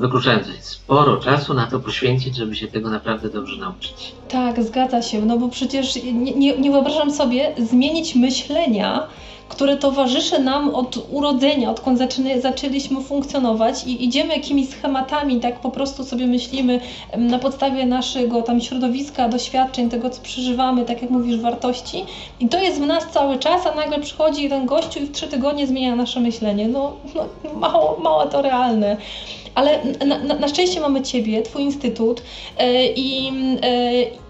wykluczając, 0.00 0.46
sporo 0.60 1.16
czasu 1.16 1.54
na 1.54 1.66
to 1.66 1.80
poświęcić, 1.80 2.36
żeby 2.36 2.56
się 2.56 2.68
tego 2.68 2.90
naprawdę 2.90 3.30
dobrze 3.30 3.60
nauczyć. 3.60 4.12
Tak, 4.28 4.62
zgadza 4.62 5.02
się, 5.02 5.26
no 5.26 5.38
bo 5.38 5.48
przecież 5.48 6.02
nie, 6.02 6.12
nie, 6.12 6.58
nie 6.58 6.70
wyobrażam 6.70 7.10
sobie 7.10 7.54
zmienić 7.58 8.14
myślenia, 8.14 9.06
które 9.48 9.76
towarzyszy 9.76 10.38
nam 10.38 10.74
od 10.74 10.98
urodzenia, 11.10 11.70
odkąd 11.70 11.98
zaczyny, 11.98 12.40
zaczęliśmy 12.40 13.00
funkcjonować 13.00 13.84
i 13.84 14.04
idziemy 14.04 14.36
jakimiś 14.36 14.68
schematami, 14.68 15.40
tak 15.40 15.60
po 15.60 15.70
prostu 15.70 16.04
sobie 16.04 16.26
myślimy 16.26 16.80
na 17.16 17.38
podstawie 17.38 17.86
naszego 17.86 18.42
tam 18.42 18.60
środowiska, 18.60 19.28
doświadczeń, 19.28 19.90
tego 19.90 20.10
co 20.10 20.22
przeżywamy, 20.22 20.84
tak 20.84 21.02
jak 21.02 21.10
mówisz, 21.10 21.40
wartości 21.40 22.04
i 22.40 22.48
to 22.48 22.58
jest 22.58 22.80
w 22.80 22.86
nas 22.86 23.06
cały 23.12 23.38
czas, 23.38 23.66
a 23.66 23.74
nagle 23.74 24.00
przychodzi 24.00 24.42
jeden 24.42 24.66
gościu 24.66 25.00
i 25.00 25.06
w 25.06 25.12
trzy 25.12 25.28
tygodnie 25.28 25.66
zmienia 25.66 25.96
nasze 25.96 26.20
myślenie. 26.20 26.68
No, 26.68 26.92
no 27.14 27.26
mało, 27.54 27.98
mało 28.02 28.26
to 28.26 28.42
realne 28.42 28.96
ale 29.56 29.84
na, 30.06 30.18
na, 30.18 30.34
na, 30.34 30.48
szczęście 30.48 30.80
mamy 30.80 31.02
Ciebie, 31.02 31.42
Twój 31.42 31.62
instytut 31.62 32.22
yy, 32.60 32.86
i 32.86 33.24
yy, 33.24 34.25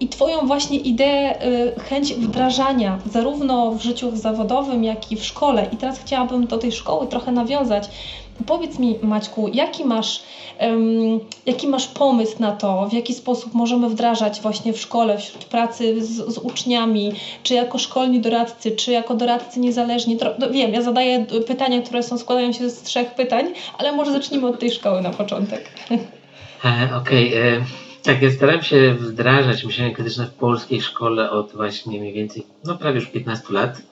i 0.00 0.08
Twoją 0.08 0.46
właśnie 0.46 0.78
ideę, 0.78 1.46
y, 1.46 1.80
chęć 1.80 2.14
wdrażania 2.14 2.98
zarówno 3.12 3.70
w 3.70 3.82
życiu 3.82 4.16
zawodowym, 4.16 4.84
jak 4.84 5.12
i 5.12 5.16
w 5.16 5.24
szkole. 5.24 5.68
I 5.72 5.76
teraz 5.76 5.98
chciałabym 5.98 6.46
do 6.46 6.58
tej 6.58 6.72
szkoły 6.72 7.06
trochę 7.06 7.32
nawiązać. 7.32 7.88
Powiedz 8.46 8.78
mi, 8.78 8.98
Maćku, 9.02 9.48
jaki 9.52 9.84
masz, 9.84 10.22
um, 10.60 11.20
jaki 11.46 11.66
masz 11.68 11.86
pomysł 11.86 12.36
na 12.38 12.52
to, 12.52 12.88
w 12.88 12.92
jaki 12.92 13.14
sposób 13.14 13.54
możemy 13.54 13.88
wdrażać 13.88 14.40
właśnie 14.40 14.72
w 14.72 14.80
szkole, 14.80 15.18
wśród 15.18 15.44
pracy 15.44 16.04
z, 16.04 16.34
z 16.34 16.38
uczniami, 16.38 17.12
czy 17.42 17.54
jako 17.54 17.78
szkolni 17.78 18.20
doradcy, 18.20 18.70
czy 18.70 18.92
jako 18.92 19.14
doradcy 19.14 19.60
niezależni? 19.60 20.18
No, 20.38 20.50
wiem, 20.50 20.74
ja 20.74 20.82
zadaję 20.82 21.26
pytania, 21.46 21.82
które 21.82 22.02
są, 22.02 22.18
składają 22.18 22.52
się 22.52 22.70
z 22.70 22.82
trzech 22.82 23.14
pytań, 23.14 23.46
ale 23.78 23.92
może 23.92 24.12
zacznijmy 24.12 24.46
od 24.46 24.58
tej 24.58 24.70
szkoły 24.70 25.02
na 25.02 25.10
początek. 25.10 25.70
E, 26.64 26.96
Okej. 26.96 27.28
Okay. 27.28 27.42
E, 27.42 27.85
tak, 28.06 28.22
ja 28.22 28.30
staram 28.30 28.62
się 28.62 28.94
wdrażać 28.94 29.64
myślenie 29.64 29.94
krytyczne 29.94 30.26
w 30.26 30.34
polskiej 30.34 30.80
szkole 30.80 31.30
od 31.30 31.52
właśnie 31.52 32.00
mniej 32.00 32.12
więcej, 32.12 32.46
no 32.64 32.78
prawie 32.78 33.00
już 33.00 33.08
15 33.08 33.44
lat. 33.50 33.82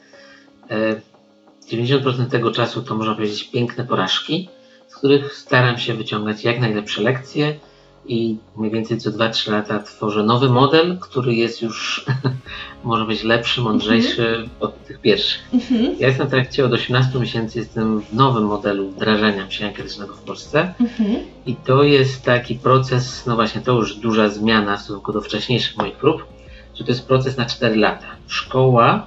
90% 1.72 2.22
e, 2.22 2.26
tego 2.26 2.50
czasu 2.50 2.82
to 2.82 2.94
można 2.94 3.14
powiedzieć 3.14 3.50
piękne 3.50 3.84
porażki, 3.84 4.48
z 4.88 4.96
których 4.96 5.34
staram 5.34 5.78
się 5.78 5.94
wyciągać 5.94 6.44
jak 6.44 6.60
najlepsze 6.60 7.02
lekcje 7.02 7.58
i 8.06 8.36
mniej 8.56 8.70
więcej 8.70 8.98
co 8.98 9.10
2-3 9.10 9.52
lata 9.52 9.82
tworzę 9.82 10.22
nowy 10.22 10.48
model, 10.48 10.98
który 10.98 11.34
jest 11.34 11.62
już, 11.62 12.06
może 12.84 13.04
być 13.04 13.22
lepszy, 13.22 13.60
mądrzejszy 13.60 14.28
mm 14.28 14.44
-hmm. 14.44 14.48
od 14.60 14.84
tych 14.84 15.00
pierwszych. 15.00 15.42
Mm 15.52 15.66
-hmm. 15.66 15.94
Ja 15.98 16.08
jestem 16.08 16.26
w 16.26 16.30
trakcie 16.30 16.64
od 16.64 16.72
18 16.72 17.18
miesięcy, 17.18 17.58
jestem 17.58 18.00
w 18.00 18.14
nowym 18.14 18.44
modelu 18.44 18.90
wdrażania 18.90 19.46
myślenia 19.46 19.72
krytycznego 19.72 20.14
w 20.14 20.20
Polsce 20.20 20.74
mm 20.80 20.92
-hmm. 20.92 21.18
i 21.46 21.56
to 21.56 21.82
jest 21.82 22.22
taki 22.22 22.54
proces, 22.54 23.26
no 23.26 23.34
właśnie 23.34 23.60
to 23.60 23.72
już 23.72 23.96
duża 23.96 24.28
zmiana 24.28 24.76
w 24.76 24.80
stosunku 24.80 25.12
do 25.12 25.20
wcześniejszych 25.20 25.76
moich 25.76 25.94
prób, 25.94 26.26
że 26.74 26.84
to 26.84 26.90
jest 26.90 27.06
proces 27.06 27.36
na 27.36 27.46
4 27.46 27.76
lata. 27.76 28.06
Szkoła 28.26 29.06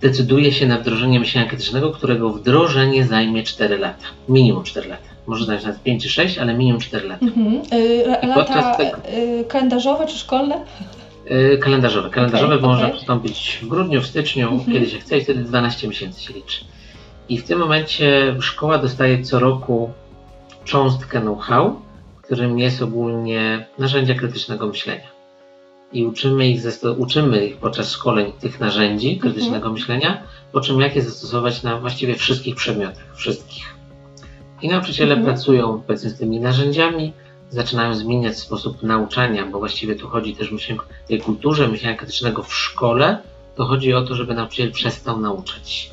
decyduje 0.00 0.52
się 0.52 0.66
na 0.66 0.78
wdrożenie 0.78 1.20
myślenia 1.20 1.48
krytycznego, 1.48 1.90
którego 1.90 2.30
wdrożenie 2.30 3.04
zajmie 3.04 3.42
4 3.42 3.78
lata, 3.78 4.06
minimum 4.28 4.64
4 4.64 4.88
lata 4.88 5.16
może 5.26 5.44
znaleźć 5.44 5.66
nawet 5.66 5.82
5 5.82 6.02
czy 6.02 6.08
6, 6.08 6.38
ale 6.38 6.54
minimum 6.54 6.80
4 6.80 7.08
lata. 7.08 7.26
Mhm. 7.26 7.62
Y, 7.72 8.26
lata 8.26 8.74
tego, 8.74 8.98
y, 9.40 9.44
kalendarzowe 9.44 10.06
czy 10.06 10.18
szkolne? 10.18 10.54
Y, 11.30 11.58
kalendarzowe. 11.58 12.10
Kalendarzowe, 12.10 12.54
okay, 12.54 12.62
bo 12.62 12.68
okay. 12.68 12.80
można 12.80 12.94
przystąpić 12.94 13.58
w 13.62 13.68
grudniu, 13.68 14.00
w 14.00 14.06
styczniu, 14.06 14.48
mhm. 14.48 14.72
kiedy 14.72 14.90
się 14.90 14.98
chce 14.98 15.18
i 15.18 15.24
wtedy 15.24 15.44
12 15.44 15.88
miesięcy 15.88 16.22
się 16.22 16.34
liczy. 16.34 16.64
I 17.28 17.38
w 17.38 17.44
tym 17.44 17.58
momencie 17.58 18.36
szkoła 18.40 18.78
dostaje 18.78 19.22
co 19.22 19.38
roku 19.38 19.90
cząstkę 20.64 21.20
know-how, 21.20 21.80
którym 22.22 22.58
jest 22.58 22.82
ogólnie 22.82 23.66
narzędzia 23.78 24.14
krytycznego 24.14 24.66
myślenia. 24.66 25.16
I 25.92 26.06
uczymy 26.06 26.48
ich, 26.48 26.62
uczymy 26.98 27.46
ich 27.46 27.56
podczas 27.56 27.90
szkoleń 27.90 28.32
tych 28.40 28.60
narzędzi 28.60 29.08
mhm. 29.08 29.20
krytycznego 29.20 29.56
mhm. 29.56 29.72
myślenia, 29.72 30.22
po 30.52 30.60
czym 30.60 30.80
jak 30.80 30.96
je 30.96 31.02
zastosować 31.02 31.62
na 31.62 31.80
właściwie 31.80 32.14
wszystkich 32.14 32.54
przedmiotach, 32.54 33.16
wszystkich. 33.16 33.74
I 34.62 34.68
nauczyciele 34.68 35.14
mhm. 35.14 35.34
pracują 35.34 35.82
powiedzmy 35.86 36.10
z 36.10 36.18
tymi 36.18 36.40
narzędziami, 36.40 37.12
zaczynają 37.50 37.94
zmieniać 37.94 38.38
sposób 38.38 38.82
nauczania, 38.82 39.46
bo 39.46 39.58
właściwie 39.58 39.94
tu 39.94 40.08
chodzi 40.08 40.36
też 40.36 40.52
myślę, 40.52 40.76
o 40.76 41.08
tej 41.08 41.20
kulturze 41.20 41.68
myślenia 41.68 41.96
krytycznego 41.96 42.42
w 42.42 42.54
szkole, 42.54 43.18
to 43.56 43.64
chodzi 43.64 43.94
o 43.94 44.02
to, 44.02 44.14
żeby 44.14 44.34
nauczyciel 44.34 44.72
przestał 44.72 45.20
nauczać, 45.20 45.90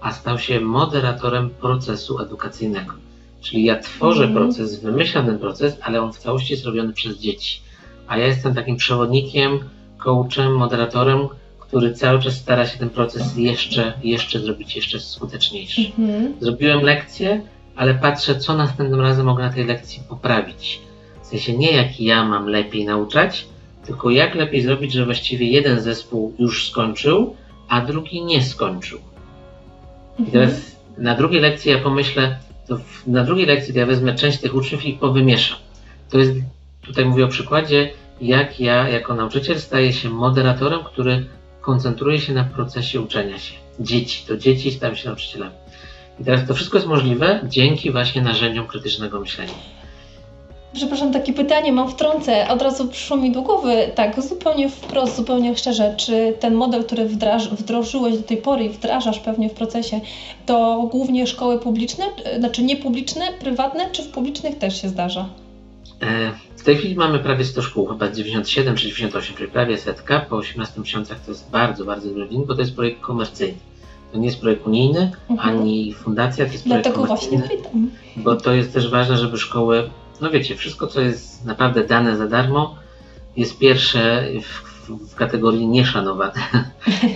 a 0.00 0.12
stał 0.12 0.38
się 0.38 0.60
moderatorem 0.60 1.50
procesu 1.50 2.20
edukacyjnego. 2.20 2.94
Czyli 3.40 3.64
ja 3.64 3.78
tworzę 3.78 4.24
mhm. 4.24 4.44
proces, 4.44 4.80
wymyślam 4.80 5.26
ten 5.26 5.38
proces, 5.38 5.76
ale 5.82 6.02
on 6.02 6.12
w 6.12 6.18
całości 6.18 6.52
jest 6.52 6.64
robiony 6.64 6.92
przez 6.92 7.18
dzieci. 7.18 7.60
A 8.06 8.18
ja 8.18 8.26
jestem 8.26 8.54
takim 8.54 8.76
przewodnikiem, 8.76 9.58
coachem, 9.98 10.56
moderatorem, 10.56 11.28
który 11.60 11.94
cały 11.94 12.22
czas 12.22 12.34
stara 12.34 12.66
się 12.66 12.78
ten 12.78 12.90
proces 12.90 13.36
jeszcze, 13.36 13.92
jeszcze 14.02 14.40
zrobić 14.40 14.76
jeszcze 14.76 15.00
skuteczniejszy. 15.00 15.80
Mhm. 15.98 16.34
Zrobiłem 16.40 16.80
lekcję, 16.80 17.40
ale 17.76 17.94
patrzę, 17.94 18.38
co 18.38 18.56
następnym 18.56 19.00
razem 19.00 19.26
mogę 19.26 19.42
na 19.42 19.52
tej 19.52 19.64
lekcji 19.64 20.02
poprawić. 20.08 20.85
W 21.26 21.28
sensie 21.28 21.58
nie 21.58 21.72
jak 21.72 22.00
ja 22.00 22.24
mam 22.24 22.48
lepiej 22.48 22.84
nauczać, 22.84 23.46
tylko 23.86 24.10
jak 24.10 24.34
lepiej 24.34 24.62
zrobić, 24.62 24.92
że 24.92 25.04
właściwie 25.04 25.46
jeden 25.46 25.80
zespół 25.80 26.34
już 26.38 26.68
skończył, 26.68 27.36
a 27.68 27.80
drugi 27.80 28.24
nie 28.24 28.42
skończył. 28.42 28.98
I 30.18 30.22
Mhm. 30.22 30.32
teraz 30.32 30.76
na 30.98 31.14
drugiej 31.14 31.40
lekcji 31.40 31.70
ja 31.70 31.78
pomyślę, 31.78 32.38
to 32.68 32.76
w, 32.78 33.06
na 33.06 33.24
drugiej 33.24 33.46
lekcji 33.46 33.74
ja 33.74 33.86
wezmę 33.86 34.14
część 34.14 34.38
tych 34.38 34.54
uczniów 34.54 34.84
i 34.84 34.92
powymieszam. 34.92 35.58
To 36.10 36.18
jest, 36.18 36.32
tutaj 36.82 37.04
mówię 37.04 37.24
o 37.24 37.28
przykładzie, 37.28 37.90
jak 38.20 38.60
ja 38.60 38.88
jako 38.88 39.14
nauczyciel 39.14 39.60
staję 39.60 39.92
się 39.92 40.08
moderatorem, 40.10 40.84
który 40.84 41.26
koncentruje 41.60 42.20
się 42.20 42.32
na 42.32 42.44
procesie 42.44 43.00
uczenia 43.00 43.38
się. 43.38 43.54
Dzieci, 43.80 44.24
to 44.28 44.36
dzieci 44.36 44.70
stają 44.72 44.94
się 44.94 45.08
nauczycielami. 45.08 45.54
I 46.20 46.24
teraz 46.24 46.46
to 46.46 46.54
wszystko 46.54 46.76
jest 46.76 46.88
możliwe 46.88 47.40
dzięki 47.48 47.92
właśnie 47.92 48.22
narzędziom 48.22 48.66
krytycznego 48.66 49.20
myślenia. 49.20 49.52
Przepraszam, 50.76 51.12
takie 51.12 51.32
pytanie 51.32 51.72
mam 51.72 51.88
wtrącę. 51.90 52.48
Od 52.48 52.62
razu 52.62 52.88
przyszło 52.88 53.16
mi 53.16 53.32
do 53.32 53.42
głowy, 53.42 53.90
tak 53.94 54.22
zupełnie 54.22 54.68
wprost, 54.68 55.16
zupełnie 55.16 55.56
szczerze, 55.56 55.94
czy 55.96 56.34
ten 56.40 56.54
model, 56.54 56.84
który 56.84 57.04
wdraż, 57.06 57.48
wdrożyłeś 57.48 58.16
do 58.16 58.22
tej 58.22 58.36
pory 58.36 58.64
i 58.64 58.68
wdrażasz 58.68 59.18
pewnie 59.20 59.48
w 59.48 59.52
procesie, 59.54 60.00
to 60.46 60.88
głównie 60.92 61.26
szkoły 61.26 61.58
publiczne, 61.58 62.04
e, 62.24 62.38
znaczy 62.38 62.62
niepubliczne, 62.62 63.24
prywatne, 63.40 63.90
czy 63.92 64.02
w 64.02 64.08
publicznych 64.08 64.58
też 64.58 64.82
się 64.82 64.88
zdarza? 64.88 65.28
E, 66.02 66.30
W 66.56 66.62
tej 66.62 66.76
chwili 66.76 66.94
mamy 66.96 67.18
prawie 67.18 67.44
100 67.44 67.62
szkół, 67.62 67.86
chyba 67.86 68.10
97 68.10 68.76
czy 68.76 68.82
98, 68.82 69.36
czyli 69.36 69.50
prawie 69.50 69.78
setka. 69.78 70.20
Po 70.30 70.36
18 70.36 70.80
miesiącach 70.80 71.20
to 71.20 71.30
jest 71.30 71.50
bardzo, 71.50 71.84
bardzo 71.84 72.08
duży 72.08 72.26
wynik, 72.26 72.46
bo 72.46 72.54
to 72.54 72.60
jest 72.60 72.74
projekt 72.74 73.00
komercyjny. 73.00 73.54
To 74.12 74.18
nie 74.18 74.26
jest 74.26 74.40
projekt 74.40 74.66
unijny, 74.66 75.10
Mhm. 75.30 75.48
ani 75.58 75.92
fundacja, 75.92 76.46
to 76.46 76.52
jest 76.52 76.64
projekt 76.64 76.84
Dlatego 76.84 77.06
właśnie 77.06 77.30
komercyjny. 77.30 77.62
pytam. 77.64 77.90
bo 78.16 78.36
to 78.36 78.52
jest 78.54 78.72
też 78.72 78.90
ważne, 78.90 79.16
żeby 79.16 79.38
szkoły, 79.38 79.90
no 80.20 80.30
wiecie, 80.30 80.56
wszystko 80.56 80.86
co 80.86 81.00
jest 81.00 81.44
naprawdę 81.44 81.84
dane 81.84 82.16
za 82.16 82.26
darmo 82.26 82.74
jest 83.36 83.58
pierwsze 83.58 84.26
w, 84.42 84.66
w, 84.90 85.14
kategorii 85.14 85.66
nieszanowane. 85.68 86.32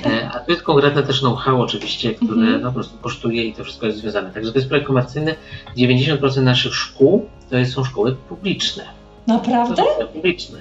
E, 0.06 0.30
A 0.34 0.38
tu 0.40 0.50
jest 0.50 0.62
konkretne 0.62 1.02
też 1.02 1.20
know-how 1.20 1.60
oczywiście, 1.62 2.14
które 2.14 2.32
Mhm. 2.32 2.60
no, 2.62 2.68
po 2.68 2.74
prostu 2.74 2.98
kosztuje 2.98 3.44
i 3.44 3.54
to 3.54 3.64
wszystko 3.64 3.86
jest 3.86 3.98
związane. 3.98 4.30
Także 4.30 4.52
to 4.52 4.58
jest 4.58 4.68
projekt 4.68 4.86
komercyjny. 4.86 5.34
90% 5.76 6.42
naszych 6.42 6.74
szkół 6.74 7.28
to 7.50 7.56
jest, 7.56 7.72
są 7.72 7.84
szkoły 7.84 8.16
publiczne. 8.28 8.84
To 9.26 9.32
Naprawdę? 9.32 9.82
szkoły 9.82 10.06
publiczne. 10.12 10.58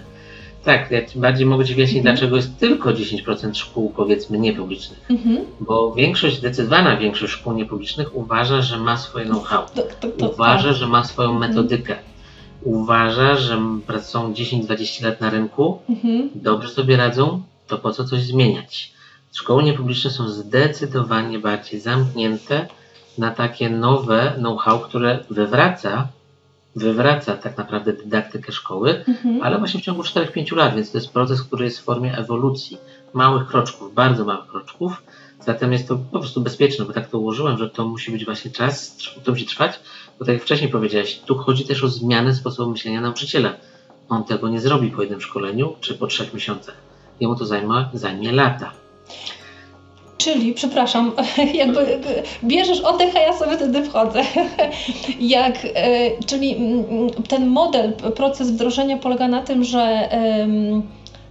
Tak, 0.63 0.91
ja 0.91 0.99
bardziej 1.15 1.45
mogę 1.45 1.65
Ci 1.65 1.75
wyjaśnić, 1.75 1.97
Mhm. 1.97 2.15
dlaczego 2.15 2.35
jest 2.35 2.57
tylko 2.57 2.89
10% 2.93 3.55
szkół 3.55 3.89
powiedzmy 3.95 4.39
niepublicznych. 4.39 4.99
Mhm. 5.09 5.37
Bo 5.59 5.93
większość, 5.93 6.37
zdecydowana 6.37 6.97
większość 6.97 7.33
szkół 7.33 7.53
niepublicznych 7.53 8.15
uważa, 8.15 8.61
że 8.61 8.77
ma 8.77 8.97
swoje 8.97 9.25
know-how. 9.25 9.65
To, 9.75 9.81
to, 10.01 10.07
to, 10.07 10.29
Uważa, 10.29 10.73
że 10.73 10.87
ma 10.87 11.03
swoją 11.03 11.29
Mhm. 11.31 11.49
metodykę. 11.49 11.95
Uważa, 12.63 13.35
że 13.35 13.59
pracują 13.87 14.33
10-20 14.33 15.03
lat 15.05 15.21
na 15.21 15.29
rynku, 15.29 15.79
Mhm. 15.89 16.29
dobrze 16.35 16.69
sobie 16.69 16.97
radzą, 16.97 17.41
to 17.67 17.77
po 17.77 17.91
co 17.93 18.03
coś 18.05 18.21
zmieniać? 18.23 18.93
Szkoły 19.33 19.63
niepubliczne 19.63 20.11
są 20.11 20.29
zdecydowanie 20.29 21.39
bardziej 21.39 21.79
zamknięte 21.79 22.67
na 23.17 23.31
takie 23.31 23.69
nowe 23.69 24.33
know-how, 24.37 24.79
które 24.79 25.19
wywraca, 25.29 26.07
wywraca 26.75 27.35
tak 27.37 27.57
naprawdę 27.57 27.93
dydaktykę 27.93 28.51
szkoły, 28.51 29.03
Mhm. 29.07 29.41
ale 29.43 29.57
właśnie 29.57 29.79
w 29.79 29.83
ciągu 29.83 30.01
4-5 30.03 30.55
lat, 30.55 30.75
więc 30.75 30.91
to 30.91 30.97
jest 30.97 31.11
proces, 31.11 31.41
który 31.43 31.65
jest 31.65 31.79
w 31.79 31.83
formie 31.83 32.17
ewolucji, 32.17 32.77
małych 33.13 33.47
kroczków, 33.47 33.93
bardzo 33.93 34.25
małych 34.25 34.47
kroczków. 34.47 35.03
Zatem 35.45 35.73
jest 35.73 35.87
to 35.87 35.97
po 36.11 36.19
prostu 36.19 36.41
bezpieczne, 36.41 36.85
bo 36.85 36.93
tak 36.93 37.09
to 37.09 37.19
ułożyłem, 37.19 37.57
że 37.57 37.69
to 37.69 37.87
musi 37.87 38.11
być 38.11 38.25
właśnie 38.25 38.51
czas, 38.51 38.97
to 39.23 39.31
musi 39.31 39.45
trwać, 39.45 39.79
bo 40.19 40.25
tak 40.25 40.33
jak 40.33 40.43
wcześniej 40.43 40.71
powiedziałeś, 40.71 41.19
tu 41.25 41.35
chodzi 41.35 41.65
też 41.65 41.83
o 41.83 41.87
zmianę 41.87 42.33
sposobu 42.33 42.71
myślenia 42.71 43.01
nauczyciela. 43.01 43.53
On 44.09 44.23
tego 44.23 44.49
nie 44.49 44.59
zrobi 44.59 44.91
po 44.91 45.01
jednym 45.01 45.21
szkoleniu 45.21 45.75
czy 45.81 45.93
po 45.93 46.07
trzech 46.07 46.33
miesiącach. 46.33 46.75
Jemu 47.19 47.35
to 47.35 47.45
zajmie, 47.45 47.85
zajmie 47.93 48.31
lata. 48.31 48.71
Czyli, 50.17 50.53
przepraszam, 50.53 51.11
jakby 51.53 51.99
bierzesz 52.43 52.81
oddech, 52.81 53.15
a 53.15 53.19
ja 53.19 53.33
sobie 53.33 53.55
wtedy 53.55 53.83
wchodzę. 53.83 54.21
Jak, 55.19 55.55
e, 55.65 56.23
czyli 56.25 56.55
mm, 56.55 57.09
ten 57.27 57.47
model, 57.47 57.93
proces 57.93 58.51
wdrożenia 58.51 58.97
polega 58.97 59.27
na 59.27 59.41
tym, 59.41 59.63
że 59.63 60.09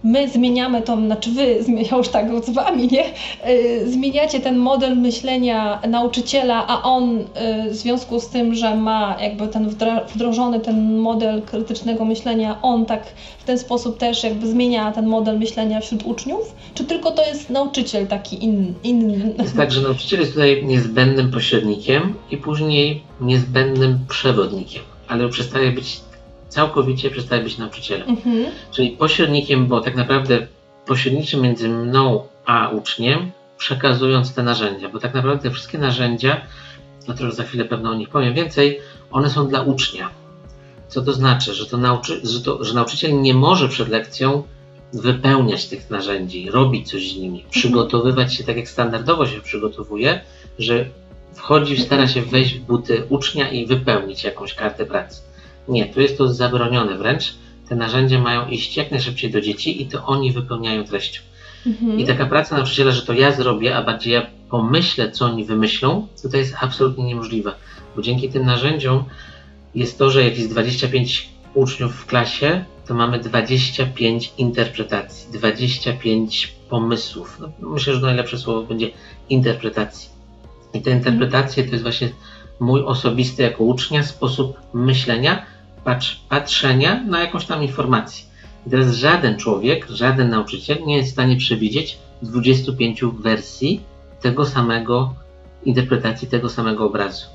my 0.03 0.29
zmieniamy 0.29 0.81
tą, 0.81 1.05
znaczy 1.05 1.31
wy, 1.31 1.63
zmienia 1.63 1.97
już 1.97 2.09
tak 2.09 2.45
z 2.45 2.49
wami, 2.49 2.87
nie? 2.87 3.05
E, 3.43 3.87
Zmieniacie 3.87 4.39
ten 4.39 4.57
model 4.57 4.97
myślenia 4.97 5.81
nauczyciela, 5.87 6.67
a 6.67 6.81
on 6.83 7.19
e, 7.33 7.69
w 7.69 7.75
związku 7.75 8.19
z 8.19 8.27
tym, 8.27 8.55
że 8.55 8.75
ma 8.75 9.17
jakby 9.21 9.47
ten 9.47 9.69
wdrożony 10.15 10.59
ten 10.59 10.97
model 10.97 11.41
krytycznego 11.41 12.05
myślenia, 12.05 12.61
on 12.61 12.85
tak 12.85 13.03
w 13.39 13.43
ten 13.43 13.59
sposób 13.59 13.97
też 13.97 14.23
jakby 14.23 14.47
zmienia 14.47 14.91
ten 14.91 15.07
model 15.07 15.39
myślenia 15.39 15.79
wśród 15.79 16.03
uczniów? 16.03 16.55
Czy 16.73 16.83
tylko 16.83 17.11
to 17.11 17.25
jest 17.25 17.49
nauczyciel 17.49 18.07
taki 18.07 18.43
in, 18.43 18.73
inny? 18.83 19.33
Jest 19.39 19.57
tak, 19.57 19.71
że 19.71 19.81
nauczyciel 19.81 20.19
jest 20.19 20.31
tutaj 20.31 20.65
niezbędnym 20.65 21.31
pośrednikiem 21.31 22.13
i 22.31 22.37
później 22.37 23.03
niezbędnym 23.21 23.99
przewodnikiem, 24.09 24.81
ale 25.07 25.29
przestaje 25.29 25.71
być 25.71 26.08
całkowicie 26.49 27.09
przestaje 27.09 27.43
być 27.43 27.57
nauczycielem. 27.57 28.09
Mhm. 28.09 28.45
Czyli 28.71 28.89
pośrednikiem, 28.89 29.67
bo 29.67 29.81
tak 29.81 29.95
naprawdę 29.95 30.47
pośredniczym 30.85 31.41
między 31.41 31.69
mną 31.69 32.23
a 32.45 32.69
uczniem, 32.69 33.31
przekazując 33.57 34.33
te 34.33 34.43
narzędzia, 34.43 34.89
bo 34.89 34.99
tak 34.99 35.13
naprawdę 35.13 35.43
te 35.43 35.51
wszystkie 35.51 35.77
narzędzia, 35.77 36.41
no 37.07 37.13
to 37.13 37.23
już 37.23 37.33
za 37.33 37.43
chwilę 37.43 37.65
pewno 37.65 37.91
o 37.91 37.93
nich 37.93 38.09
powiem 38.09 38.33
więcej, 38.33 38.79
one 39.11 39.29
są 39.29 39.47
dla 39.47 39.61
ucznia. 39.61 40.09
Co 40.87 41.01
to 41.01 41.13
znaczy? 41.13 41.53
Że, 41.53 41.65
to 41.65 41.77
nauczy, 41.77 42.21
że, 42.23 42.41
to, 42.41 42.63
że 42.63 42.73
nauczyciel 42.73 43.21
nie 43.21 43.33
może 43.33 43.69
przed 43.69 43.89
lekcją 43.89 44.43
wypełniać 44.93 45.67
tych 45.67 45.89
narzędzi, 45.89 46.51
robić 46.51 46.89
coś 46.89 47.11
z 47.13 47.17
nimi, 47.17 47.45
przygotowywać 47.49 48.33
się 48.33 48.43
tak 48.43 48.57
jak 48.57 48.69
standardowo 48.69 49.25
się 49.25 49.41
przygotowuje, 49.41 50.21
że 50.59 50.85
wchodzi, 51.33 51.77
stara 51.77 52.07
się 52.07 52.21
wejść 52.21 52.55
w 52.55 52.59
buty 52.59 53.03
ucznia 53.09 53.49
i 53.49 53.65
wypełnić 53.65 54.23
jakąś 54.23 54.53
kartę 54.53 54.85
pracy. 54.85 55.21
Nie, 55.69 55.85
tu 55.85 56.01
jest 56.01 56.17
to 56.17 56.33
zabronione 56.33 56.97
wręcz. 56.97 57.33
Te 57.69 57.75
narzędzia 57.75 58.19
mają 58.19 58.47
iść 58.47 58.77
jak 58.77 58.91
najszybciej 58.91 59.31
do 59.31 59.41
dzieci 59.41 59.81
i 59.81 59.85
to 59.85 60.05
oni 60.05 60.31
wypełniają 60.31 60.83
treścią. 60.83 61.21
Mhm. 61.67 61.99
I 61.99 62.05
taka 62.05 62.25
praca 62.25 62.55
nauczyciela, 62.55 62.91
że 62.91 63.01
to 63.01 63.13
ja 63.13 63.31
zrobię, 63.31 63.75
a 63.75 63.83
bardziej 63.83 64.13
ja 64.13 64.25
pomyślę, 64.49 65.11
co 65.11 65.25
oni 65.25 65.45
wymyślą, 65.45 66.07
to 66.23 66.29
to 66.29 66.37
jest 66.37 66.55
absolutnie 66.61 67.03
niemożliwe. 67.03 67.53
Bo 67.95 68.01
dzięki 68.01 68.29
tym 68.29 68.45
narzędziom 68.45 69.03
jest 69.75 69.97
to, 69.97 70.09
że 70.09 70.23
jak 70.23 70.37
jest 70.37 70.49
25 70.49 71.29
uczniów 71.53 71.95
w 71.95 72.05
klasie, 72.05 72.65
to 72.87 72.93
mamy 72.93 73.19
25 73.19 74.33
interpretacji, 74.37 75.31
25 75.31 76.53
pomysłów. 76.69 77.37
No, 77.39 77.69
myślę, 77.69 77.93
że 77.93 78.01
najlepsze 78.01 78.37
słowo 78.37 78.63
będzie 78.63 78.91
interpretacji. 79.29 80.09
I 80.73 80.81
te 80.81 80.91
interpretacje 80.91 81.63
to 81.63 81.71
jest 81.71 81.83
właśnie 81.83 82.09
mój 82.59 82.81
osobisty 82.81 83.43
jako 83.43 83.63
ucznia 83.63 84.03
sposób 84.03 84.57
myślenia, 84.73 85.45
patrz, 85.83 86.21
patrzenia 86.29 87.03
na 87.03 87.19
jakąś 87.19 87.45
tam 87.45 87.63
informację. 87.63 88.25
I 88.67 88.69
teraz 88.69 88.95
żaden 88.95 89.37
człowiek, 89.37 89.87
żaden 89.89 90.29
nauczyciel 90.29 90.77
nie 90.85 90.97
jest 90.97 91.09
w 91.09 91.13
stanie 91.13 91.37
przewidzieć 91.37 91.97
25 92.21 93.01
wersji 93.19 93.81
tego 94.21 94.45
samego, 94.45 95.13
interpretacji 95.65 96.27
tego 96.27 96.49
samego 96.49 96.85
obrazu. 96.85 97.25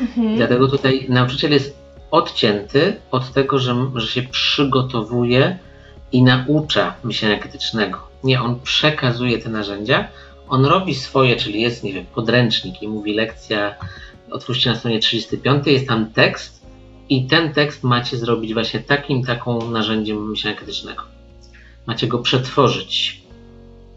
Mhm. 0.00 0.36
Dlatego 0.36 0.68
tutaj 0.68 1.06
nauczyciel 1.08 1.52
jest 1.52 1.78
odcięty 2.10 2.96
od 3.10 3.32
tego, 3.32 3.58
że, 3.58 3.90
że 3.94 4.06
się 4.06 4.22
przygotowuje 4.22 5.58
i 6.12 6.22
naucza 6.22 6.94
myślenia 7.04 7.38
krytycznego. 7.38 7.98
Nie, 8.24 8.42
on 8.42 8.60
przekazuje 8.60 9.38
te 9.38 9.48
narzędzia, 9.48 10.08
on 10.48 10.64
robi 10.64 10.94
swoje, 10.94 11.36
czyli 11.36 11.60
jest, 11.60 11.84
nie 11.84 11.92
wiem, 11.92 12.06
podręcznik 12.14 12.82
i 12.82 12.88
mówi 12.88 13.14
lekcja, 13.14 13.74
otwórzcie 14.30 14.70
na 14.70 14.76
stronie 14.76 14.98
35, 14.98 15.66
jest 15.66 15.88
tam 15.88 16.12
tekst 16.12 16.57
i 17.08 17.26
ten 17.26 17.52
tekst 17.52 17.84
macie 17.84 18.16
zrobić 18.16 18.54
właśnie 18.54 18.80
takim, 18.80 19.24
taką 19.24 19.70
narzędziem 19.70 20.30
myślenia 20.30 20.56
krytycznego. 20.56 21.02
Macie 21.86 22.06
go 22.06 22.18
przetworzyć. 22.18 23.20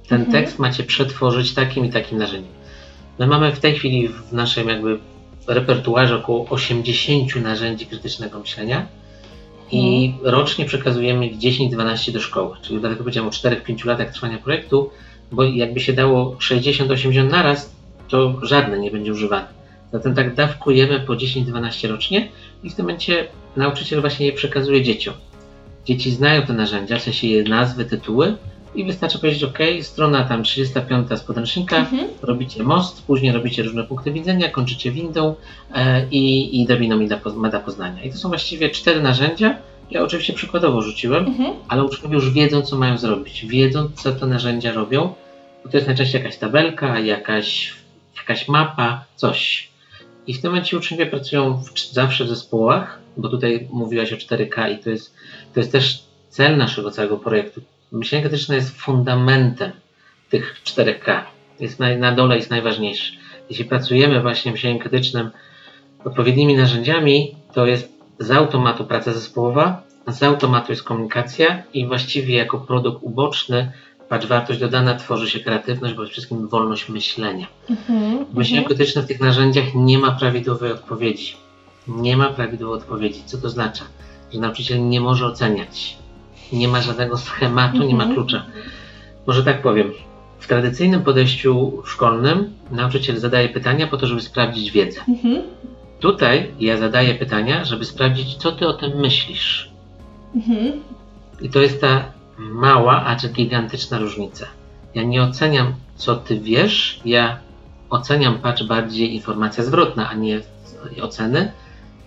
Ten 0.07 0.21
Mhm. 0.21 0.31
tekst 0.31 0.59
macie 0.59 0.83
przetworzyć 0.83 1.53
takim 1.53 1.85
i 1.85 1.89
takim 1.89 2.17
narzędziem. 2.17 2.51
My 3.19 3.27
mamy 3.27 3.51
w 3.51 3.59
tej 3.59 3.75
chwili 3.75 4.07
w 4.07 4.33
naszym 4.33 4.69
jakby 4.69 4.99
repertuarze 5.47 6.15
około 6.15 6.49
80 6.49 7.35
narzędzi 7.35 7.85
krytycznego 7.85 8.39
myślenia 8.39 8.87
i 9.71 10.13
rocznie 10.23 10.65
przekazujemy 10.65 11.27
ich 11.27 11.37
10-12 11.37 12.11
do 12.11 12.19
szkoły. 12.19 12.55
Czyli 12.61 12.79
dlatego 12.79 13.03
powiedziałem 13.03 13.29
o 13.29 13.31
4-5 13.31 13.85
latach 13.85 14.13
trwania 14.13 14.37
projektu, 14.37 14.89
bo 15.31 15.43
jakby 15.43 15.79
się 15.79 15.93
dało 15.93 16.35
60-80 16.39 17.29
naraz, 17.29 17.75
to 18.09 18.35
żadne 18.41 18.79
nie 18.79 18.91
będzie 18.91 19.11
używane. 19.11 19.60
Zatem 19.93 20.15
tak 20.15 20.35
dawkujemy 20.35 20.99
po 20.99 21.13
10-12 21.13 21.87
rocznie 21.89 22.27
i 22.63 22.69
w 22.69 22.75
tym 22.75 22.85
momencie 22.85 23.27
nauczyciel 23.55 24.01
właśnie 24.01 24.25
je 24.25 24.33
przekazuje 24.33 24.81
dzieciom. 24.83 25.13
Dzieci 25.85 26.11
znają 26.11 26.41
te 26.41 26.53
narzędzia, 26.53 26.97
w 26.99 27.01
sensie 27.01 27.27
je 27.27 27.43
nazwy, 27.43 27.85
tytuły 27.85 28.35
i 28.75 28.83
wystarczy 28.85 29.19
powiedzieć 29.19 29.43
OK, 29.43 29.57
strona 29.81 30.23
tam 30.23 30.43
35 30.43 31.07
z 31.19 31.21
podręcznika, 31.21 31.77
Mhm. 31.77 32.07
robicie 32.21 32.63
most, 32.63 33.03
później 33.05 33.31
robicie 33.31 33.63
różne 33.63 33.83
punkty 33.83 34.11
widzenia, 34.11 34.49
kończycie 34.49 34.91
windą 34.91 35.35
e, 35.75 36.05
i, 36.11 36.61
i 36.61 36.67
poz- 36.67 37.35
meda 37.37 37.59
poznania. 37.59 38.03
I 38.03 38.11
to 38.11 38.17
są 38.17 38.29
właściwie 38.29 38.69
cztery 38.69 39.01
narzędzia, 39.01 39.55
Ja 39.91 40.03
oczywiście 40.03 40.33
przykładowo 40.33 40.81
rzuciłem, 40.81 41.25
Mhm. 41.25 41.53
ale 41.67 41.83
uczniowie 41.83 42.15
już 42.15 42.31
wiedzą, 42.33 42.61
co 42.61 42.77
mają 42.77 42.97
zrobić. 42.97 43.45
Wiedzą, 43.45 43.89
co 43.95 44.11
te 44.11 44.25
narzędzia 44.27 44.71
robią, 44.71 45.13
bo 45.63 45.69
to 45.71 45.77
jest 45.77 45.87
najczęściej 45.87 46.21
jakaś 46.21 46.37
tabelka, 46.37 46.99
jakaś, 46.99 47.73
jakaś 48.17 48.47
mapa, 48.47 49.05
coś. 49.15 49.70
I 50.31 50.33
w 50.33 50.41
tym 50.41 50.51
momencie 50.51 50.77
uczniowie 50.77 51.05
pracują 51.05 51.57
w, 51.57 51.79
zawsze 51.93 52.25
w 52.25 52.29
zespołach, 52.29 52.99
bo 53.17 53.29
tutaj 53.29 53.67
mówiłaś 53.71 54.13
o 54.13 54.15
4K 54.15 54.71
i 54.71 54.83
to 54.83 54.89
jest, 54.89 55.15
to 55.53 55.59
jest 55.59 55.71
też 55.71 56.03
cel 56.29 56.57
naszego 56.57 56.91
całego 56.91 57.17
projektu. 57.17 57.61
Myślenie 57.91 58.21
krytyczne 58.21 58.55
jest 58.55 58.77
fundamentem 58.77 59.71
tych 60.29 60.61
4K. 60.63 61.21
Jest 61.59 61.79
na 61.79 62.11
dole 62.11 62.35
jest 62.35 62.49
najważniejszy. 62.49 63.13
Jeśli 63.49 63.65
pracujemy 63.65 64.21
właśnie 64.21 64.51
myśleniem 64.51 64.79
krytycznym 64.79 65.29
odpowiednimi 66.05 66.55
narzędziami, 66.55 67.35
to 67.53 67.65
jest 67.65 67.93
z 68.19 68.31
automatu 68.31 68.85
praca 68.85 69.13
zespołowa, 69.13 69.83
z 70.07 70.23
automatu 70.23 70.71
jest 70.71 70.83
komunikacja 70.83 71.63
i 71.73 71.87
właściwie 71.87 72.35
jako 72.35 72.57
produkt 72.57 72.99
uboczny, 73.01 73.71
patrz 74.11 74.27
wartość 74.27 74.59
dodana, 74.59 74.95
tworzy 74.95 75.29
się 75.29 75.39
kreatywność, 75.39 75.93
bo 75.93 76.01
przede 76.01 76.11
wszystkim 76.11 76.47
wolność 76.47 76.89
myślenia. 76.89 77.47
Mhm. 77.69 78.25
W 78.25 78.33
myśleniu 78.35 78.61
Mhm. 78.61 78.65
krytycznym 78.65 79.05
w 79.05 79.07
tych 79.07 79.19
narzędziach 79.19 79.65
nie 79.75 79.97
ma 79.97 80.11
prawidłowej 80.11 80.71
odpowiedzi. 80.71 81.35
Nie 81.87 82.17
ma 82.17 82.29
prawidłowej 82.29 82.79
odpowiedzi. 82.81 83.21
Co 83.25 83.37
to 83.37 83.47
oznacza? 83.47 83.83
Że 84.33 84.39
nauczyciel 84.39 84.89
nie 84.89 85.01
może 85.01 85.25
oceniać. 85.25 85.97
Nie 86.53 86.67
ma 86.67 86.81
żadnego 86.81 87.17
schematu, 87.17 87.77
nie 87.77 87.95
ma 87.95 88.03
Mhm. 88.03 88.13
klucza. 88.13 88.45
Może 89.27 89.43
tak 89.43 89.61
powiem. 89.61 89.91
W 90.39 90.47
tradycyjnym 90.47 91.03
podejściu 91.03 91.81
szkolnym 91.85 92.53
nauczyciel 92.71 93.17
zadaje 93.19 93.49
pytania 93.49 93.87
po 93.87 93.97
to, 93.97 94.07
żeby 94.07 94.21
sprawdzić 94.21 94.71
wiedzę. 94.71 95.01
Mhm. 95.09 95.41
Tutaj 95.99 96.51
ja 96.59 96.77
zadaję 96.77 97.15
pytania, 97.15 97.65
żeby 97.65 97.85
sprawdzić, 97.85 98.35
co 98.35 98.51
ty 98.51 98.67
o 98.67 98.73
tym 98.73 98.99
myślisz. 98.99 99.69
Mhm. 100.35 100.71
I 101.41 101.49
to 101.49 101.59
jest 101.61 101.81
ta 101.81 102.20
mała, 102.37 103.05
acz 103.05 103.27
gigantyczna 103.27 103.99
różnica. 103.99 104.47
Ja 104.95 105.03
nie 105.03 105.23
oceniam, 105.23 105.73
co 105.95 106.15
ty 106.15 106.39
wiesz, 106.39 107.01
ja 107.05 107.39
oceniam, 107.89 108.39
patrz 108.39 108.63
bardziej 108.63 109.13
informacja 109.15 109.63
zwrotna, 109.63 110.09
a 110.09 110.13
nie 110.13 110.41
oceny. 111.01 111.51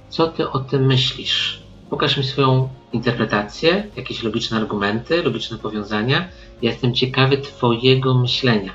Co 0.09 0.27
ty 0.27 0.51
o 0.51 0.59
tym 0.59 0.87
myślisz? 0.87 1.63
Pokaż 1.91 2.17
mi 2.17 2.25
swoją 2.25 2.69
interpretację, 2.93 3.87
jakieś 3.97 4.23
logiczne 4.23 4.57
argumenty, 4.57 5.23
logiczne 5.23 5.59
powiązania. 5.59 6.29
Ja 6.63 6.71
jestem 6.71 6.95
ciekawy 6.95 7.39
Twojego 7.39 8.15
myślenia, 8.15 8.73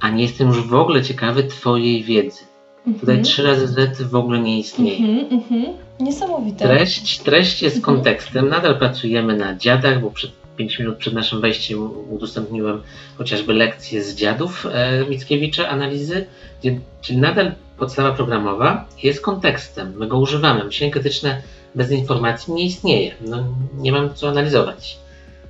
a 0.00 0.10
nie 0.10 0.22
jestem 0.22 0.48
już 0.48 0.62
w 0.62 0.74
ogóle 0.74 1.02
ciekawy 1.02 1.44
Twojej 1.44 2.04
wiedzy. 2.04 2.53
Tutaj 2.84 3.14
Mhm. 3.14 3.22
trzy 3.24 3.42
razy 3.42 3.66
Z 3.68 4.02
w 4.02 4.14
ogóle 4.14 4.38
nie 4.40 4.58
istnieje. 4.58 4.98
Mhm. 5.08 5.40
Mhm. 5.40 5.64
Niesamowite. 6.00 6.64
Treść, 6.64 7.18
treść 7.18 7.62
jest 7.62 7.80
kontekstem. 7.80 8.48
Nadal 8.48 8.78
pracujemy 8.78 9.36
na 9.36 9.54
dziadach, 9.56 10.00
bo 10.00 10.10
przed 10.10 10.30
5 10.56 10.78
minut 10.78 10.96
przed 10.96 11.14
naszym 11.14 11.40
wejściem 11.40 11.90
udostępniłem 12.10 12.82
chociażby 13.18 13.52
lekcje 13.52 14.02
z 14.02 14.14
dziadów 14.14 14.66
e, 14.72 15.04
Mickiewicza, 15.04 15.68
analizy, 15.68 16.26
gdzie, 16.60 16.78
czyli 17.00 17.18
nadal 17.18 17.52
podstawa 17.78 18.12
programowa 18.12 18.84
jest 19.02 19.20
kontekstem. 19.20 19.92
My 19.96 20.06
go 20.06 20.18
używamy. 20.18 20.64
Myślenie 20.64 20.92
krytyczne 20.92 21.42
bez 21.74 21.90
informacji 21.90 22.54
nie 22.54 22.64
istnieje. 22.64 23.14
No, 23.20 23.44
nie 23.78 23.92
mam 23.92 24.14
co 24.14 24.28
analizować. 24.28 24.98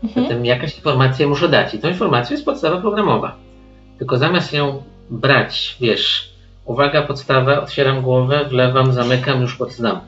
Mhm. 0.04 0.26
Zatem 0.26 0.44
jakaś 0.44 0.76
informację 0.76 1.26
muszę 1.26 1.48
dać 1.48 1.74
i 1.74 1.78
tą 1.78 1.88
informacją 1.88 2.34
jest 2.34 2.44
podstawa 2.44 2.80
programowa. 2.80 3.36
Tylko 3.98 4.18
zamiast 4.18 4.52
ją 4.52 4.82
brać, 5.10 5.76
wiesz, 5.80 6.33
uwaga, 6.66 7.02
podstawę, 7.02 7.62
otwieram 7.62 8.02
głowę, 8.02 8.44
wlewam, 8.48 8.92
zamykam, 8.92 9.40
już 9.42 9.56
podznam. 9.56 10.00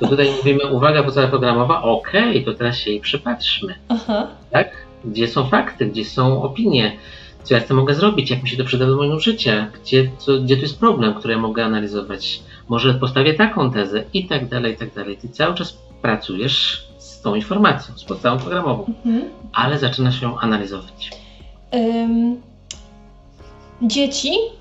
To 0.00 0.08
tutaj 0.08 0.30
mówimy, 0.36 0.66
uwaga, 0.72 1.02
podstawa 1.02 1.28
programowa, 1.28 1.82
okej, 1.82 2.44
to 2.44 2.54
teraz 2.54 2.76
się 2.78 2.90
jej 2.90 3.00
przypatrzmy, 3.00 3.74
Aha. 3.88 4.26
tak? 4.50 4.70
Gdzie 5.04 5.28
są 5.28 5.48
fakty, 5.48 5.86
gdzie 5.86 6.04
są 6.04 6.42
opinie, 6.42 6.92
co 7.42 7.54
ja 7.54 7.60
z 7.60 7.66
tym 7.66 7.76
mogę 7.76 7.94
zrobić, 7.94 8.30
jak 8.30 8.42
mi 8.42 8.48
się 8.48 8.56
to 8.56 8.64
przyda 8.64 8.86
do 8.86 8.96
mojego 8.96 9.20
życia, 9.20 9.66
gdzie, 9.82 10.10
co, 10.18 10.38
gdzie 10.38 10.56
tu 10.56 10.62
jest 10.62 10.78
problem, 10.80 11.14
który 11.14 11.34
ja 11.34 11.40
mogę 11.40 11.64
analizować, 11.64 12.42
może 12.68 12.94
postawię 12.94 13.34
taką 13.34 13.70
tezę 13.70 14.04
i 14.14 14.26
tak 14.26 14.48
dalej, 14.48 14.74
i 14.74 14.76
tak 14.76 14.94
dalej. 14.94 15.16
Ty 15.16 15.28
cały 15.28 15.54
czas 15.54 15.78
pracujesz 16.02 16.86
z 16.98 17.20
tą 17.20 17.34
informacją, 17.34 17.98
z 17.98 18.04
podstawą 18.04 18.38
programową, 18.38 18.84
Mhm. 19.04 19.24
ale 19.52 19.78
zaczynasz 19.78 20.22
ją 20.22 20.38
analizować. 20.38 21.10
Ym, 21.74 22.40
dzieci 23.82 24.30